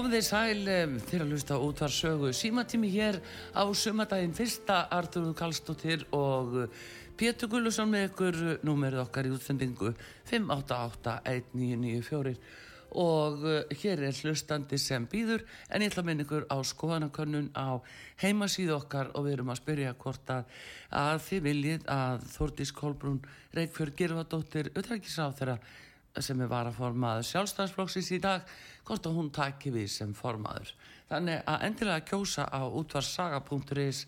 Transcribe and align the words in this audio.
Komið 0.00 0.14
þið 0.16 0.22
sæl 0.24 0.68
um, 0.72 0.94
til 1.10 1.18
að 1.20 1.28
hlusta 1.28 1.56
út 1.60 1.80
var 1.82 1.92
sögu 1.92 2.30
símatími 2.32 2.88
hér 2.88 3.20
á 3.52 3.68
sumadaginn 3.76 4.32
fyrsta 4.32 4.88
Artur 4.96 5.28
Kallstóttir 5.36 6.08
og 6.16 6.56
uh, 6.62 6.70
Pétur 7.20 7.52
Gullusson 7.52 7.92
með 7.92 8.06
ykkur 8.06 8.64
númerið 8.64 9.02
okkar 9.02 9.28
í 9.28 9.32
útsendingu 9.34 9.92
5881994 10.30 12.32
og 12.96 13.44
uh, 13.44 13.60
hér 13.82 13.98
er 14.08 14.16
hlustandi 14.22 14.80
sem 14.80 15.04
býður 15.04 15.44
en 15.68 15.84
ég 15.84 15.92
ætla 15.92 16.00
að 16.00 16.08
minna 16.08 16.24
ykkur 16.24 16.48
á 16.48 16.56
skoðanakönnun 16.70 17.52
á 17.52 17.84
heimasíðu 18.24 18.72
okkar 18.78 19.12
og 19.12 19.28
við 19.28 19.36
erum 19.36 19.52
að 19.52 19.60
spyrja 19.60 19.92
hvort 20.00 20.24
að, 20.32 20.48
að 20.96 21.20
þið 21.28 21.40
viljið 21.50 21.84
að 21.98 22.24
Þordís 22.38 22.72
Kolbrún 22.80 23.20
Reykjörg 23.52 23.92
Girvardóttir 24.00 24.72
auðvækisáð 24.72 25.36
þeirra 25.42 25.60
sem 26.18 26.40
er 26.42 26.50
varaformaður 26.50 27.26
sjálfstæðsflokksins 27.28 28.10
í 28.16 28.18
dag 28.22 28.46
hvort 28.90 29.06
að 29.08 29.16
hún 29.16 29.30
taki 29.34 29.72
við 29.74 29.88
sem 29.94 30.12
formaður. 30.18 30.74
Þannig 31.08 31.38
að 31.54 31.66
endilega 31.70 32.06
kjósa 32.10 32.44
á 32.50 32.60
útvarsaga.is 32.66 34.04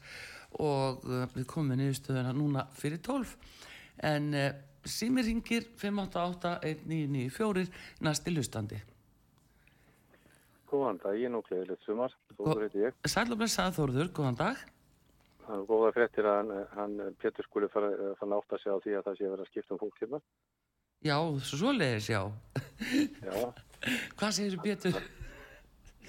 og 0.60 1.06
uh, 1.08 1.24
við 1.32 1.48
komum 1.48 1.72
við 1.72 1.78
niðurstöðuna 1.86 2.32
núna 2.36 2.66
fyrir 2.76 3.00
12 3.00 3.36
en 4.04 4.34
símir 4.88 5.24
ringir 5.28 5.62
5881994 5.78 7.68
næsti 8.02 8.34
lustandi 8.34 8.80
Góðan 10.72 10.96
dag, 11.02 11.16
ég 11.20 11.28
er 11.28 11.32
nú 11.34 11.42
gleðilegt 11.44 11.84
sumar, 11.84 12.14
Þóður 12.38 12.62
heiti 12.64 12.80
ég. 12.80 12.94
Sælumlega 13.04 13.66
Þórður, 13.76 14.08
góðan 14.16 14.38
dag. 14.38 14.60
Það 15.42 15.56
er 15.58 15.66
góða 15.68 15.90
fréttir 15.92 16.28
að 16.30 16.38
hann, 16.38 16.62
hann 16.78 17.16
Pétur 17.20 17.44
skuli 17.44 17.68
fara, 17.68 17.90
fara 18.16 18.38
að 18.38 18.62
segja 18.62 18.78
á 18.78 18.84
því 18.84 18.94
að 18.96 19.04
það 19.08 19.18
sé 19.18 19.32
vera 19.34 19.44
að 19.44 19.50
skipta 19.50 19.74
um 19.74 19.80
fólk 19.82 20.00
hérna. 20.00 20.20
Já, 21.04 21.16
svo 21.44 21.74
leiðis 21.76 22.08
já. 22.08 22.22
Já, 23.20 23.36
Hvað 24.18 24.34
segir 24.36 24.56
þú 24.56 24.64
Pétur? 24.66 24.98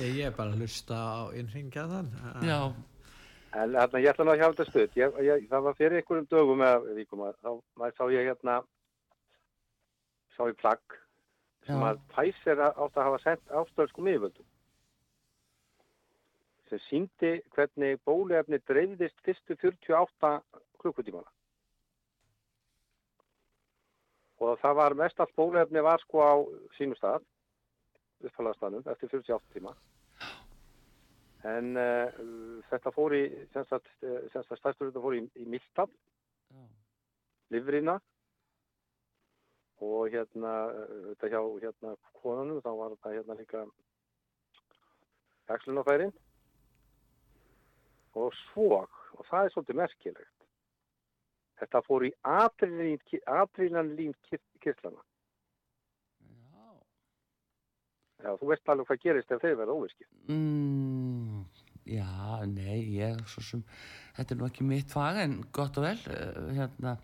Ég 0.02 0.20
er 0.28 0.34
bara 0.34 0.54
að 0.54 0.64
hlusta 0.64 0.98
á 0.98 1.22
innringjaðan. 1.38 2.10
Já, 2.46 2.60
en 3.54 3.76
hérna 3.78 4.02
ég 4.02 4.10
ætla 4.14 4.26
nú 4.26 4.34
að 4.34 4.40
hjá 4.42 4.48
þetta 4.48 4.66
stöð. 4.70 4.96
Ég, 4.98 5.20
ég, 5.28 5.48
það 5.52 5.68
var 5.68 5.78
fyrir 5.78 6.00
einhverjum 6.00 6.30
dögum 6.32 6.64
eða 6.66 6.96
vikum 6.98 7.26
að 7.28 7.38
þá 7.44 7.52
sá 7.98 8.04
ég 8.14 8.30
hérna, 8.30 8.58
sá 10.34 10.42
ég 10.50 10.58
plagg 10.62 10.98
sem 11.68 11.80
Já. 11.80 11.92
að 11.92 12.02
Pfizer 12.12 12.64
átt 12.66 12.98
að 12.98 13.06
hafa 13.08 13.22
sendt 13.24 13.54
ástöðskum 13.62 14.10
yfirvöldum 14.12 14.50
sem 16.70 16.82
síndi 16.88 17.34
hvernig 17.54 18.02
bóluefni 18.08 18.58
dreifðist 18.66 19.20
fyrstu 19.26 19.56
48 19.62 20.32
klukkutímana. 20.82 21.30
Og 24.42 24.58
það 24.60 24.80
var 24.80 24.96
mest 24.98 25.22
allt 25.22 25.36
bóluefni 25.38 25.84
var 25.86 26.02
sko 26.02 26.24
á 26.26 26.34
sínum 26.78 26.98
stað, 26.98 27.22
uppfælaðstæðnum, 28.30 28.88
eftir 28.94 29.12
48 29.12 29.54
tíma. 29.56 29.76
En 31.44 31.76
uh, 31.76 32.64
þetta 32.70 32.92
fór 32.96 33.18
í, 33.18 33.24
sem 33.52 33.68
sagt, 33.68 33.90
uh, 34.06 34.22
sem 34.32 34.46
sagt 34.48 34.62
stærstur 34.62 34.90
þetta 34.90 35.04
fór 35.04 35.18
í, 35.18 35.24
í 35.44 35.48
Miltab, 35.52 35.92
já, 36.54 36.64
livrina 37.52 37.98
og 39.84 40.14
hérna, 40.14 40.54
uh, 40.72 41.10
þetta 41.12 41.34
hjá 41.34 41.42
hérna 41.66 41.96
konunum, 42.22 42.62
þá 42.64 42.72
var 42.80 42.96
þetta 42.96 43.16
hérna 43.18 43.40
líka 43.42 43.66
vexlunafærin 45.52 46.14
og 48.16 48.32
svo, 48.46 48.84
og 49.18 49.26
það 49.30 49.46
er 49.48 49.54
svolítið 49.54 49.80
merkilegt, 49.80 50.48
þetta 51.60 51.82
fór 51.88 52.06
í 52.08 52.14
adrenalín 52.24 54.16
kirtlana. 54.64 55.02
já. 56.54 56.68
Já, 58.24 58.32
þú 58.40 58.50
veist 58.50 58.72
alveg 58.72 58.90
hvað 58.90 59.02
gerist 59.04 59.34
ef 59.36 59.42
þeir 59.44 59.58
verða 59.60 59.76
óvirkir. 59.76 60.08
Mm, 60.32 61.42
já, 61.92 62.12
nei, 62.48 62.78
ég 62.96 63.20
svo 63.28 63.44
sem, 63.44 63.64
þetta 64.16 64.36
er 64.36 64.40
nú 64.40 64.48
ekki 64.48 64.68
mitt 64.68 64.94
fag 64.94 65.20
en 65.26 65.42
gott 65.56 65.80
og 65.82 65.90
vel, 65.90 65.98
uh, 66.14 66.54
hérna, 66.56 66.98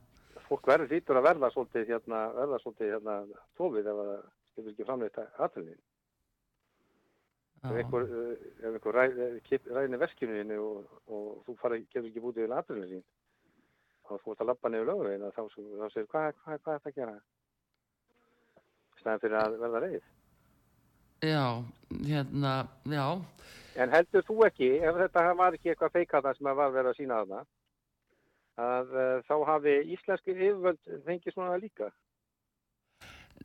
Fólk 0.49 0.65
verður 0.65 0.89
hlýtur 0.89 1.19
að 1.19 1.27
verða 1.27 1.51
svolítið 1.53 1.91
hérna, 1.91 2.19
verða 2.33 2.57
svolítið 2.63 2.87
hérna 2.95 3.15
tófið 3.59 3.89
ef 3.91 3.99
það 3.99 4.13
getur 4.55 4.71
ekki 4.71 4.87
framleitt 4.87 5.19
adrenalín. 5.21 5.81
ef 7.59 7.75
einhver, 7.83 8.07
uh, 8.07 8.47
ef 8.63 8.69
einhver 8.71 8.95
ræ, 8.97 9.03
eh, 9.27 9.67
rænir 9.75 10.01
verkinu 10.01 10.57
og, 10.63 10.95
og 11.05 11.43
þú 11.45 11.57
fara, 11.59 11.77
getur 11.83 12.09
ekki 12.09 12.23
bútið 12.23 12.47
við 12.47 12.55
adrenalín 12.57 13.03
og 14.09 14.21
þú 14.23 14.33
ert 14.33 14.41
að 14.43 14.49
lappa 14.49 14.71
niður 14.71 14.89
lögurinn 14.89 15.27
þá, 15.35 15.43
þá 15.53 15.85
segir 15.93 16.07
hvað 16.09 16.31
hva, 16.39 16.45
hva 16.45 16.55
er 16.55 16.63
þetta 16.65 16.89
að 16.89 16.95
gera 16.95 17.17
í 17.19 19.01
stæðan 19.01 19.21
fyrir 19.23 19.37
að 19.41 19.57
verða 19.63 19.83
reyð 19.85 20.07
já, 21.21 21.63
hérna, 22.05 22.53
já, 22.85 23.05
en 23.79 23.93
heldur 23.95 24.23
þú 24.27 24.35
ekki, 24.47 24.69
ef 24.83 24.97
þetta 25.03 25.23
var 25.39 25.55
ekki 25.57 25.69
eitthvað 25.73 25.93
feikata 25.95 26.33
sem 26.37 26.47
að 26.51 26.55
var 26.59 26.71
verið 26.75 26.91
að 26.93 26.97
sína 26.99 27.19
þarna 27.21 27.41
að 28.59 28.93
uh, 28.99 29.21
þá 29.27 29.35
hafi 29.47 29.73
íslenski 29.95 30.33
yfirvöld 30.35 30.79
fengið 31.05 31.33
svona 31.35 31.57
líka? 31.61 31.87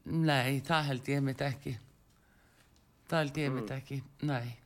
Nei, 0.04 0.58
það 0.66 0.88
held 0.90 1.08
ég 1.08 1.22
mitt 1.24 1.40
ekki, 1.46 1.76
það 3.08 3.18
held 3.22 3.38
ég 3.44 3.52
mitt 3.54 3.70
Mm. 3.70 3.76
ekki, 3.78 4.00
nei, 4.26 4.56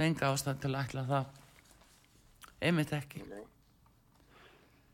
enga 0.00 0.30
ástæð 0.32 0.60
til 0.62 0.72
að 0.74 0.80
ætla 0.86 1.04
það, 1.10 1.26
einmitt 2.64 2.92
ekki, 2.96 3.22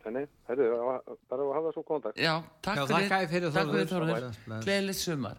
þannig, 0.04 0.28
herru, 0.48 0.66
bara 1.30 1.42
að 1.46 1.54
hafa 1.56 1.72
svo 1.74 1.82
kontakt. 1.86 2.18
Já, 2.18 2.34
takk 2.62 2.76
Já, 2.82 2.86
fyrir, 2.86 3.28
fyrir 3.30 3.54
takk 3.54 3.72
fyrir 3.72 4.04
Bless. 4.04 4.64
gleðilegt 4.66 5.00
sumar, 5.00 5.38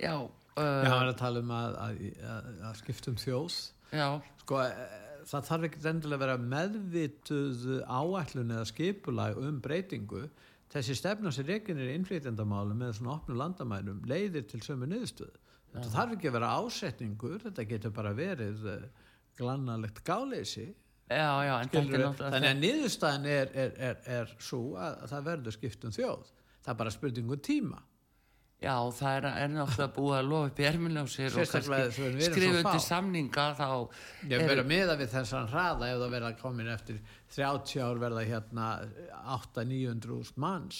já, 0.00 0.16
Já, 0.56 0.90
hann 0.92 1.06
er 1.06 1.12
að 1.12 1.20
tala 1.22 1.40
um 1.40 1.52
að, 1.56 1.76
að, 1.80 2.02
að, 2.28 2.48
að 2.68 2.78
skipta 2.82 3.12
um 3.12 3.18
þjóð. 3.20 3.58
já, 3.92 4.08
Sko, 4.42 4.58
eh, 4.66 4.96
það 5.30 5.46
þarf 5.48 5.68
ekki 5.68 5.84
endilega 5.90 6.18
að 6.18 6.24
vera 6.24 6.38
meðvituð 6.54 7.62
áætlun 7.86 8.56
eða 8.56 8.66
skipulag 8.72 9.38
um 9.40 9.60
breytingu. 9.64 10.26
Þessi 10.72 10.96
stefna 10.96 11.32
sem 11.32 11.46
reikinir 11.48 11.90
í 11.92 11.96
innflytjandamálu 11.98 12.76
með 12.76 12.94
svona 12.98 13.16
opnu 13.18 13.36
landamærum 13.36 14.04
leiðir 14.08 14.46
til 14.48 14.62
sömu 14.64 14.88
niðurstöðu. 14.88 15.40
Þetta 15.72 15.90
þarf 15.92 16.14
ekki 16.16 16.28
að 16.28 16.36
vera 16.36 16.52
ásetningur, 16.60 17.42
þetta 17.46 17.64
getur 17.68 17.92
bara 17.96 18.12
verið 18.16 18.64
uh, 18.68 18.86
glannalegt 19.40 20.02
gáleysi. 20.04 20.66
já, 21.12 21.28
já, 21.44 21.52
er 21.60 21.68
Þannig 22.32 22.48
að 22.48 22.60
niðurstaðan 22.60 23.28
er, 23.28 23.52
er, 23.52 23.72
er, 23.88 24.02
er 24.18 24.34
svo 24.40 24.62
að, 24.80 24.98
að 25.04 25.12
það 25.12 25.26
verður 25.28 25.56
skipt 25.56 25.86
um 25.88 25.94
þjóð. 25.96 26.30
Það 26.62 26.72
er 26.72 26.78
bara 26.82 26.94
spurningu 26.94 27.38
tíma. 27.44 27.80
Já, 28.62 28.76
það 28.94 29.16
er, 29.18 29.24
er 29.42 29.48
náttúrulega 29.50 29.94
búið 29.96 30.16
að 30.20 30.28
lofa 30.30 30.50
upp 30.52 30.60
í 30.62 30.66
erminu 30.68 31.02
á 31.02 31.06
sér 31.10 31.38
og 31.42 32.62
fá. 32.62 32.74
samninga 32.84 33.46
þá 33.58 33.66
Ég 34.30 34.36
er- 34.38 34.44
verður 34.52 34.68
meða 34.70 34.94
við 35.00 35.10
þessan 35.16 35.48
hraða 35.50 35.88
ef 35.90 35.98
það 36.04 36.14
verða 36.14 36.30
komin 36.38 36.70
eftir 36.70 37.00
30 37.34 37.82
ár 37.82 37.98
verða 38.04 38.22
hérna 38.28 38.68
8-900 39.34 40.14
úrst 40.14 40.38
manns 40.38 40.78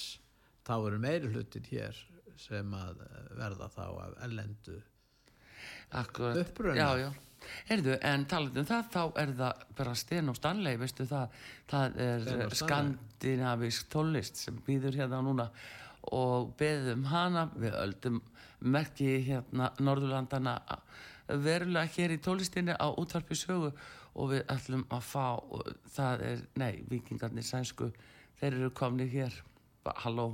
þá 0.62 0.74
eru 0.86 1.02
meiri 1.02 1.32
hlutir 1.32 1.66
hér 1.72 1.98
sem 2.38 2.70
að 2.78 3.02
verða 3.38 3.68
þá 3.74 3.84
af 4.06 4.16
ellendu 4.28 4.78
uppruna. 6.40 6.74
Já, 6.78 6.88
já, 7.02 7.10
heyrðu, 7.68 7.98
en 8.06 8.24
talað 8.30 8.62
um 8.62 8.66
það 8.70 8.88
þá 8.94 9.02
er 9.20 9.32
það 9.42 9.66
bara 9.76 9.94
Sten 9.98 10.30
og 10.32 10.38
Stanley, 10.38 10.78
veistu 10.80 11.04
það? 11.10 11.36
Það 11.72 11.98
er 12.06 12.54
skandinavísk 12.62 13.90
tólist 13.92 14.38
sem 14.40 14.62
býður 14.66 14.96
hérna 15.02 15.20
núna 15.26 15.48
og 16.10 16.54
beðum 16.58 17.06
hana. 17.10 17.48
Við 17.56 17.78
öldum 17.78 18.20
merki 18.62 19.18
hérna 19.26 19.72
Norðurlandana 19.80 20.58
verulega 21.28 21.88
hér 21.96 22.16
í 22.16 22.20
tólistinni 22.22 22.74
á 22.76 22.86
útvarpi 22.90 23.36
sögu 23.38 23.72
og 24.12 24.32
við 24.34 24.46
ætlum 24.52 24.86
að 24.92 25.04
fá 25.08 25.26
það 25.94 26.24
er, 26.28 26.46
nei, 26.60 26.84
vikingarnir 26.90 27.46
sænsku 27.46 27.92
þeir 28.40 28.52
eru 28.52 28.72
komni 28.76 29.08
hér. 29.08 29.42
Halló. 29.82 30.32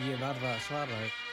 Ég 0.00 0.16
verða 0.16 0.54
að 0.54 0.62
svara 0.64 1.00
Ja, 1.04 1.29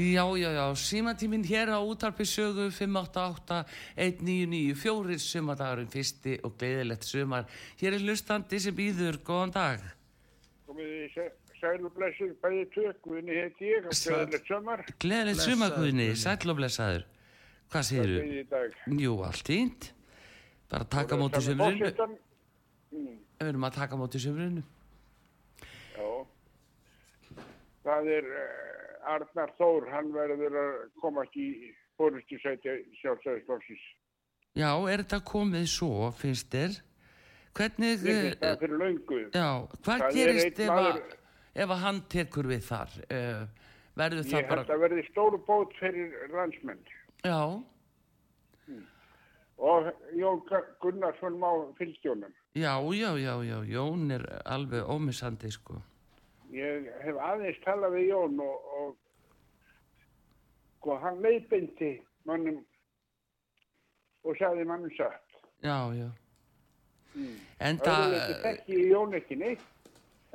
Já, 0.00 0.24
já, 0.38 0.50
já, 0.56 0.64
símatíminn 0.74 1.44
hér 1.44 1.68
á 1.76 1.78
útarpi 1.84 2.24
sögu 2.24 2.70
588-1994 2.72 5.18
sumadagurinn 5.20 5.90
fyrsti 5.92 6.38
og 6.46 6.54
gleðilegt 6.56 7.04
sumar. 7.04 7.44
Hér 7.76 7.92
er 7.98 8.02
hlustandi 8.06 8.56
sem 8.64 8.72
býður, 8.76 9.18
góðan 9.26 9.52
dag. 9.52 9.80
Komið 10.64 11.12
þið 11.16 11.28
sælu 11.60 11.90
blessur 11.92 12.32
bæði 12.40 12.64
tök, 12.72 12.96
Guðni 13.04 13.36
heiti 13.36 13.68
ég, 13.74 13.84
og 13.84 13.92
gleðilegt 13.92 14.46
sömar, 14.48 14.80
Gleðilegt 15.04 15.44
sumarguðni, 15.44 16.08
Guðni. 16.08 16.22
sæll 16.24 16.48
og 16.48 16.56
blessaður. 16.62 17.04
Hvað 17.70 17.84
í 18.24 18.42
dag. 18.50 18.70
Jú, 19.04 19.12
allt 19.26 19.48
ínt. 19.54 19.82
Bara 20.70 20.84
taka 20.84 21.14
á 21.14 21.16
móti 21.20 21.40
sömrinu. 21.44 21.84
Fórsetan, 21.84 22.12
mm, 22.94 23.16
Við 23.40 23.48
erum 23.52 23.64
að 23.68 23.74
taka 23.74 23.94
á 23.94 23.98
móti 24.00 24.18
sömrinu. 24.22 24.62
já, 25.96 26.08
það 27.84 28.04
er 28.16 28.24
uh, 28.24 28.79
Arnar 29.14 29.52
Þór, 29.58 29.88
hann 29.92 30.12
verður 30.14 30.56
að 30.60 30.76
komast 31.02 31.36
í 31.36 31.46
fórustu 31.98 32.38
sæti 32.42 32.76
sjálfstæðisflóksins. 33.02 33.82
Já, 34.58 34.70
er 34.90 35.02
þetta 35.04 35.20
komið 35.30 35.66
svo, 35.70 36.10
finnst 36.18 36.50
þér? 36.54 36.78
Hvernig, 37.54 37.96
Ég 38.06 38.20
finnst 38.22 38.40
það 38.42 38.52
eh, 38.54 38.60
fyrir 38.62 38.78
löngu. 38.84 39.18
já, 39.34 39.48
hvað 39.82 40.04
Það 40.04 40.06
er 40.06 40.14
gerist 40.16 40.60
ef 40.60 40.70
að, 40.70 40.84
maður- 40.84 41.16
ef 41.64 41.74
að 41.76 41.82
hann 41.84 42.00
tekur 42.14 42.48
við 42.50 42.62
þar? 42.68 42.94
Uh, 43.10 43.42
verður 44.00 44.22
Ég 44.24 44.30
það 44.30 44.38
held 44.40 44.48
bara, 44.54 44.64
að 44.74 44.82
verði 44.86 45.04
stóru 45.10 45.40
bót 45.48 45.74
fyrir 45.80 46.14
landsmenn. 46.34 46.82
já, 47.24 47.40
Og 49.60 49.90
Jón 50.16 50.38
Gunnarsson 50.80 51.34
má 51.38 51.50
fylgstjónum. 51.76 52.32
já, 52.54 52.72
já, 52.96 53.10
já, 53.18 53.34
já, 53.44 53.58
Jón 53.68 54.10
er 54.10 54.22
alveg 54.46 54.88
ómissandi, 54.88 55.50
sko. 55.52 55.82
Ég 56.50 56.88
hef 57.04 57.18
aðeins 57.22 57.60
talað 57.64 57.94
við 57.98 58.08
Jón 58.10 58.40
og, 58.42 58.70
og 58.80 58.96
sko, 60.80 60.96
hann 61.02 61.20
leiðbindi 61.22 61.92
mannum 62.28 62.58
og 64.26 64.36
sagði 64.40 64.66
mannum 64.68 64.92
satt. 64.96 65.38
Já, 65.64 65.76
já. 65.96 66.08
Mm. 67.14 67.36
En 67.60 67.78
Öðruleiti 67.82 68.34
það, 68.34 68.42
þekki 68.46 68.76
ég 68.80 68.90
Jón 68.94 69.16
ekki 69.18 69.38
neitt, 69.40 69.64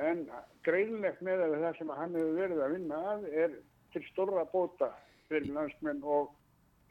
en 0.03 0.23
greinlegt 0.67 1.21
með 1.23 1.43
að 1.45 1.57
það 1.63 1.77
sem 1.79 1.93
hann 1.99 2.17
hefur 2.17 2.39
verið 2.39 2.63
að 2.65 2.73
vinna 2.75 3.01
að 3.13 3.27
er 3.43 3.53
til 3.93 4.03
stórra 4.11 4.43
bóta 4.51 4.89
fyrir 5.29 5.53
landsmenn 5.55 6.01
og 6.03 6.33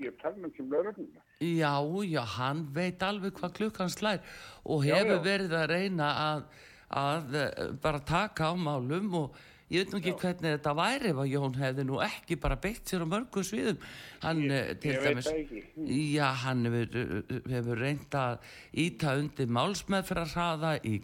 ég 0.03 0.15
tala 0.23 0.41
um 0.49 0.53
sem 0.57 0.71
lögregluna. 0.73 1.21
já, 1.41 1.75
já, 2.09 2.23
hann 2.39 2.65
veit 2.75 3.03
alveg 3.03 3.37
hvað 3.39 3.53
klukkan 3.59 3.91
slær 3.93 4.23
og 4.65 4.85
Já, 4.87 4.95
hefur 4.97 5.19
já. 5.19 5.25
verið 5.27 5.53
að 5.59 5.67
reyna 5.71 6.09
að, 6.25 6.47
að 6.95 7.35
eh, 7.41 7.67
bara 7.83 8.01
taka 8.07 8.51
á 8.51 8.55
málum 8.55 9.11
og 9.19 9.39
ég 9.73 9.83
veit 9.83 9.95
nú 9.95 9.99
ekki 9.99 10.13
Já. 10.13 10.19
hvernig 10.21 10.53
þetta 10.55 10.75
væri 10.79 11.11
ef 11.11 11.21
að 11.23 11.31
Jón 11.33 11.57
hefði 11.59 11.87
nú 11.89 12.01
ekki 12.05 12.37
bara 12.41 12.59
beitt 12.61 12.91
sér 12.91 13.03
á 13.03 13.07
mörgum 13.11 13.47
sviðum. 13.47 13.81
Hann, 14.23 14.43
eh, 14.51 14.75
til 14.79 14.93
Ég 14.93 15.07
dæmis, 15.07 15.27
það 15.27 15.41
ekki. 15.41 15.63
Hm. 15.75 15.89
Já, 16.15 16.29
hann 16.45 16.65
hefur, 16.69 17.25
hefur 17.55 17.83
reynd 17.83 18.19
að 18.21 18.53
íta 18.85 19.17
undir 19.19 19.51
málsmeðferðarhraða 19.59 20.75
í 20.85 20.95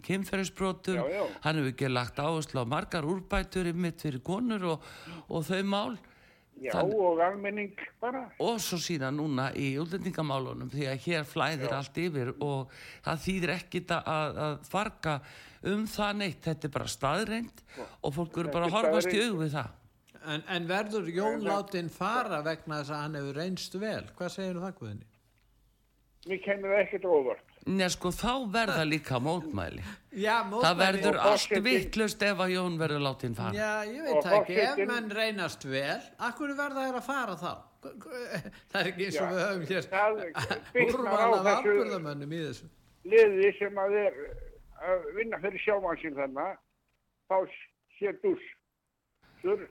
já. 1.11 1.25
Hann 1.41 1.59
hefur 1.59 1.73
ekki 1.73 1.91
lagt 1.91 2.21
áherslu 2.21 2.63
á 2.63 2.65
margar 2.65 3.03
úrbætur 3.03 3.67
ymitt 3.73 4.01
fyrir 4.01 4.23
konur 4.23 4.63
og, 4.75 4.87
og 5.27 5.43
þau 5.43 5.63
mál. 5.63 5.97
Já, 6.61 6.75
Þann- 6.75 6.91
og 6.93 7.19
almenning 7.25 7.71
bara. 8.01 8.27
Og 8.39 8.59
svo 8.61 8.77
síðan 8.77 9.15
núna 9.17 9.47
í 9.57 9.71
útlendingamálunum 9.81 10.69
því 10.69 10.87
að 10.91 10.99
hér 11.07 11.23
flæðir 11.25 11.71
Já. 11.71 11.77
allt 11.79 11.97
yfir 11.97 12.33
og 12.37 12.75
það 13.01 13.23
þýðir 13.25 13.53
ekkit 13.55 13.93
að, 13.97 14.41
að 14.45 14.57
farga 14.69 15.15
um 15.71 15.87
það 15.89 16.11
neitt. 16.19 16.41
Þetta 16.45 16.67
er 16.69 16.73
bara 16.75 16.91
staðreind 16.93 17.63
og 18.03 18.13
fólk 18.13 18.37
eru 18.43 18.53
bara 18.53 18.69
að 18.69 18.75
horfast 18.77 19.13
í 19.15 19.23
aug 19.25 19.39
við 19.41 19.55
það. 19.57 19.71
En, 20.21 20.43
en 20.53 20.67
verður 20.69 21.09
Jón 21.09 21.41
látin 21.47 21.89
fara 21.89 22.43
vegna 22.45 22.83
þess 22.83 22.93
að 22.93 23.01
hann 23.01 23.17
hefur 23.17 23.39
reynst 23.41 23.77
vel? 23.81 24.03
Hvað 24.19 24.35
segir 24.35 24.59
þú 24.59 24.65
það, 24.67 24.75
Guðni? 24.81 25.07
Mér 26.29 26.43
kemur 26.45 26.75
það 26.75 26.83
ekkert 26.83 27.07
óvart. 27.09 27.50
Nei, 27.69 27.87
sko, 27.93 28.09
þá 28.09 28.31
verða 28.51 28.83
líka 28.89 29.19
mótmæli. 29.21 29.83
Já, 30.17 30.39
Það 30.49 30.77
verður 30.79 31.15
Og 31.15 31.19
allt 31.21 31.41
forsetinn- 31.43 31.63
vittlust 31.67 32.23
ef 32.25 32.37
að 32.41 32.53
Jón 32.55 32.77
verður 32.79 33.03
látin 33.05 33.35
fara. 33.37 33.53
Já, 33.53 33.85
ég 33.85 34.01
veit 34.07 34.23
það 34.25 34.33
ekki, 34.39 34.55
ef 34.57 34.69
forsetinn- 34.71 34.87
menn 34.87 35.11
reynast 35.11 35.63
vel, 35.69 36.01
akkur 36.19 36.55
verða 36.57 36.87
þær 36.87 36.97
að 36.97 37.05
fara 37.05 37.35
þá? 37.37 37.51
Það 38.71 38.79
er 38.81 38.89
ekki 38.91 39.05
eins 39.05 39.19
og 39.21 39.29
við 39.31 39.41
höfum 39.45 39.67
hér 39.69 39.85
þessu- 40.73 41.51
afburðamönnum 41.53 42.33
í 42.33 42.41
þessu. 42.47 42.69
Liði 43.11 43.51
sem 43.59 43.79
að 43.81 43.95
er 44.05 44.17
að 44.85 45.05
vinna 45.15 45.39
fyrir 45.41 45.61
sjámann 45.63 46.01
sín 46.01 46.17
þannig, 46.17 46.57
þá 47.29 47.37
sé 47.99 48.13
dús. 48.23 48.43
Sur, 49.41 49.63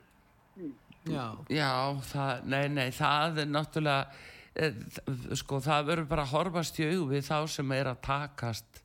Já, 1.09 1.23
Já, 1.49 1.69
það, 2.11 2.43
nei, 2.45 2.67
nei, 2.69 2.89
það 2.93 3.39
er 3.41 3.47
náttúrulega, 3.49 4.11
sko, 5.39 5.59
það 5.63 5.85
verður 5.87 6.07
bara 6.11 6.25
að 6.27 6.33
horfast 6.35 6.79
í 6.81 6.87
aug 6.91 7.09
við 7.11 7.27
þá 7.29 7.37
sem 7.47 7.71
er 7.71 7.89
að 7.91 8.01
takast 8.07 8.81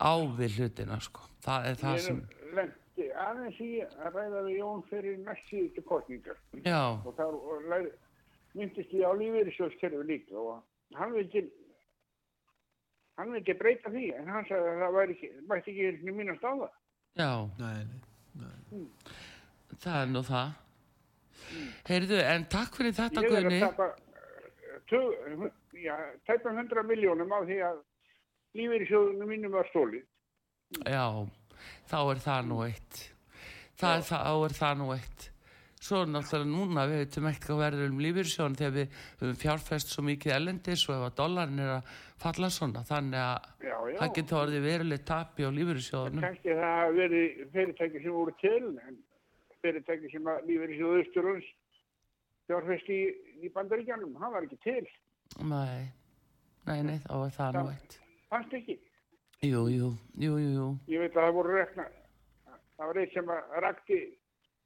á 0.00 0.12
við 0.38 0.58
hlutina, 0.58 1.00
sko. 1.04 1.26
Það 1.44 1.66
er 1.70 1.80
það 1.80 1.96
ég 1.96 2.04
sem, 2.06 2.20
lendi 2.56 3.08
aðeins 3.26 3.60
í 3.60 3.70
að 3.84 4.16
ræða 4.16 4.42
við 4.46 4.58
Jón 4.58 4.82
fyrir 4.88 5.18
næst 5.26 5.50
síðustu 5.50 5.84
kostningar. 5.88 6.38
já, 6.64 6.80
og 7.04 7.64
læri, 7.68 7.92
myndist 8.56 8.92
ég 8.96 9.04
á 9.04 9.12
lífeyrissjóðskerfi 9.20 10.04
líka 10.08 10.36
og 10.40 10.62
hann 10.98 11.12
vildi 11.14 11.44
hann 13.20 13.32
vildi 13.36 13.54
breyta 13.60 13.92
því 13.92 14.06
en 14.16 14.28
hann 14.32 14.48
sagði 14.48 14.72
að 14.72 14.82
það 14.84 14.96
væri 14.96 15.16
ekki, 15.16 15.30
mætti 15.48 15.70
ekki 15.70 15.86
hérna 15.86 16.16
mínast 16.16 16.44
á 16.48 16.52
það 16.52 16.70
já, 17.20 17.32
nei, 17.60 17.80
nei, 18.40 18.56
nei. 18.72 18.88
það 19.84 20.02
er 20.02 20.12
nú 20.14 20.22
það. 20.26 20.50
Heyrðu, 21.88 22.18
en 22.30 22.44
takk 22.52 22.76
fyrir 22.78 22.94
þetta, 22.94 23.22
ég 23.24 23.32
er 23.32 23.36
að 23.38 23.46
Guðni. 23.48 23.60
tapa 23.64 23.86
eh, 23.90 24.09
tæpa 26.26 26.54
hundra 26.56 26.82
miljónum 26.86 27.30
á 27.32 27.40
því 27.46 27.58
að 27.70 27.82
lífeyrissjóðunum 28.58 29.30
mínum 29.30 29.54
var 29.54 29.68
stólið 29.70 30.06
Já, 30.86 31.26
þá 31.90 31.98
er 31.98 32.22
það 32.22 32.46
nú 32.46 32.62
eitt. 32.62 33.02
Það 33.80 34.02
þá 34.06 34.32
er 34.46 34.54
það 34.54 34.74
nú 34.78 34.88
eitt. 34.94 35.26
Svo 35.80 36.02
náttúrulega 36.04 36.50
núna 36.50 36.82
við 36.90 36.98
veitum 37.00 37.26
ekkert 37.30 37.46
hvað 37.48 37.60
verður 37.64 37.86
um 37.88 38.00
lífyrsjón 38.04 38.56
þegar 38.58 38.74
við 38.74 38.98
höfum 39.22 39.38
fjárfest 39.40 39.94
svo 39.94 40.04
mikið 40.04 40.34
ellendis 40.34 40.82
og 40.88 40.94
ef 40.98 41.04
að 41.06 41.14
dollarin 41.22 41.62
er 41.64 41.70
að 41.78 41.94
falla 42.20 42.50
svona 42.52 42.82
þannig 42.84 43.22
að 43.24 43.46
það 43.96 44.12
getur 44.18 44.40
orðið 44.42 44.66
veruleg 44.66 45.06
tapi 45.08 45.48
á 45.48 45.50
lífyrsjóðunum. 45.56 46.26
kannski 46.26 46.58
það 46.60 46.92
verið 46.98 47.40
fyrirtæki 47.54 48.02
sem 48.04 48.18
voru 48.18 48.36
til 48.42 48.66
en 48.84 49.00
fyrirtæki 49.64 50.12
sem 50.12 50.30
að 50.34 50.44
lífeyrissjóðu 50.50 51.00
Östurlands 51.06 51.50
fjárfest 52.50 52.92
í, 52.92 53.00
í 53.46 53.52
bandaríkjanum, 53.54 54.14
hann 54.20 54.32
var 54.34 54.46
ekki 54.46 54.58
til 54.64 54.86
Nei, 55.46 55.88
nei, 56.66 56.80
nei, 56.82 56.98
þá 57.06 57.14
er 57.26 57.34
það 57.38 57.58
nú 57.60 57.66
eitt. 57.74 57.98
fannst 58.30 58.54
ekki 58.60 58.78
Jú, 59.40 59.62
jú, 59.72 59.86
jú, 60.20 60.32
jú, 60.36 60.48
jú. 60.52 60.64
Ég 60.92 61.00
veit 61.00 61.14
að 61.16 61.22
það 61.24 61.36
voru 61.38 61.54
rekna, 61.56 61.84
það 62.76 62.90
var 62.90 62.98
eitt 63.00 63.14
sem 63.14 63.30
að 63.32 63.54
rakti 63.64 63.98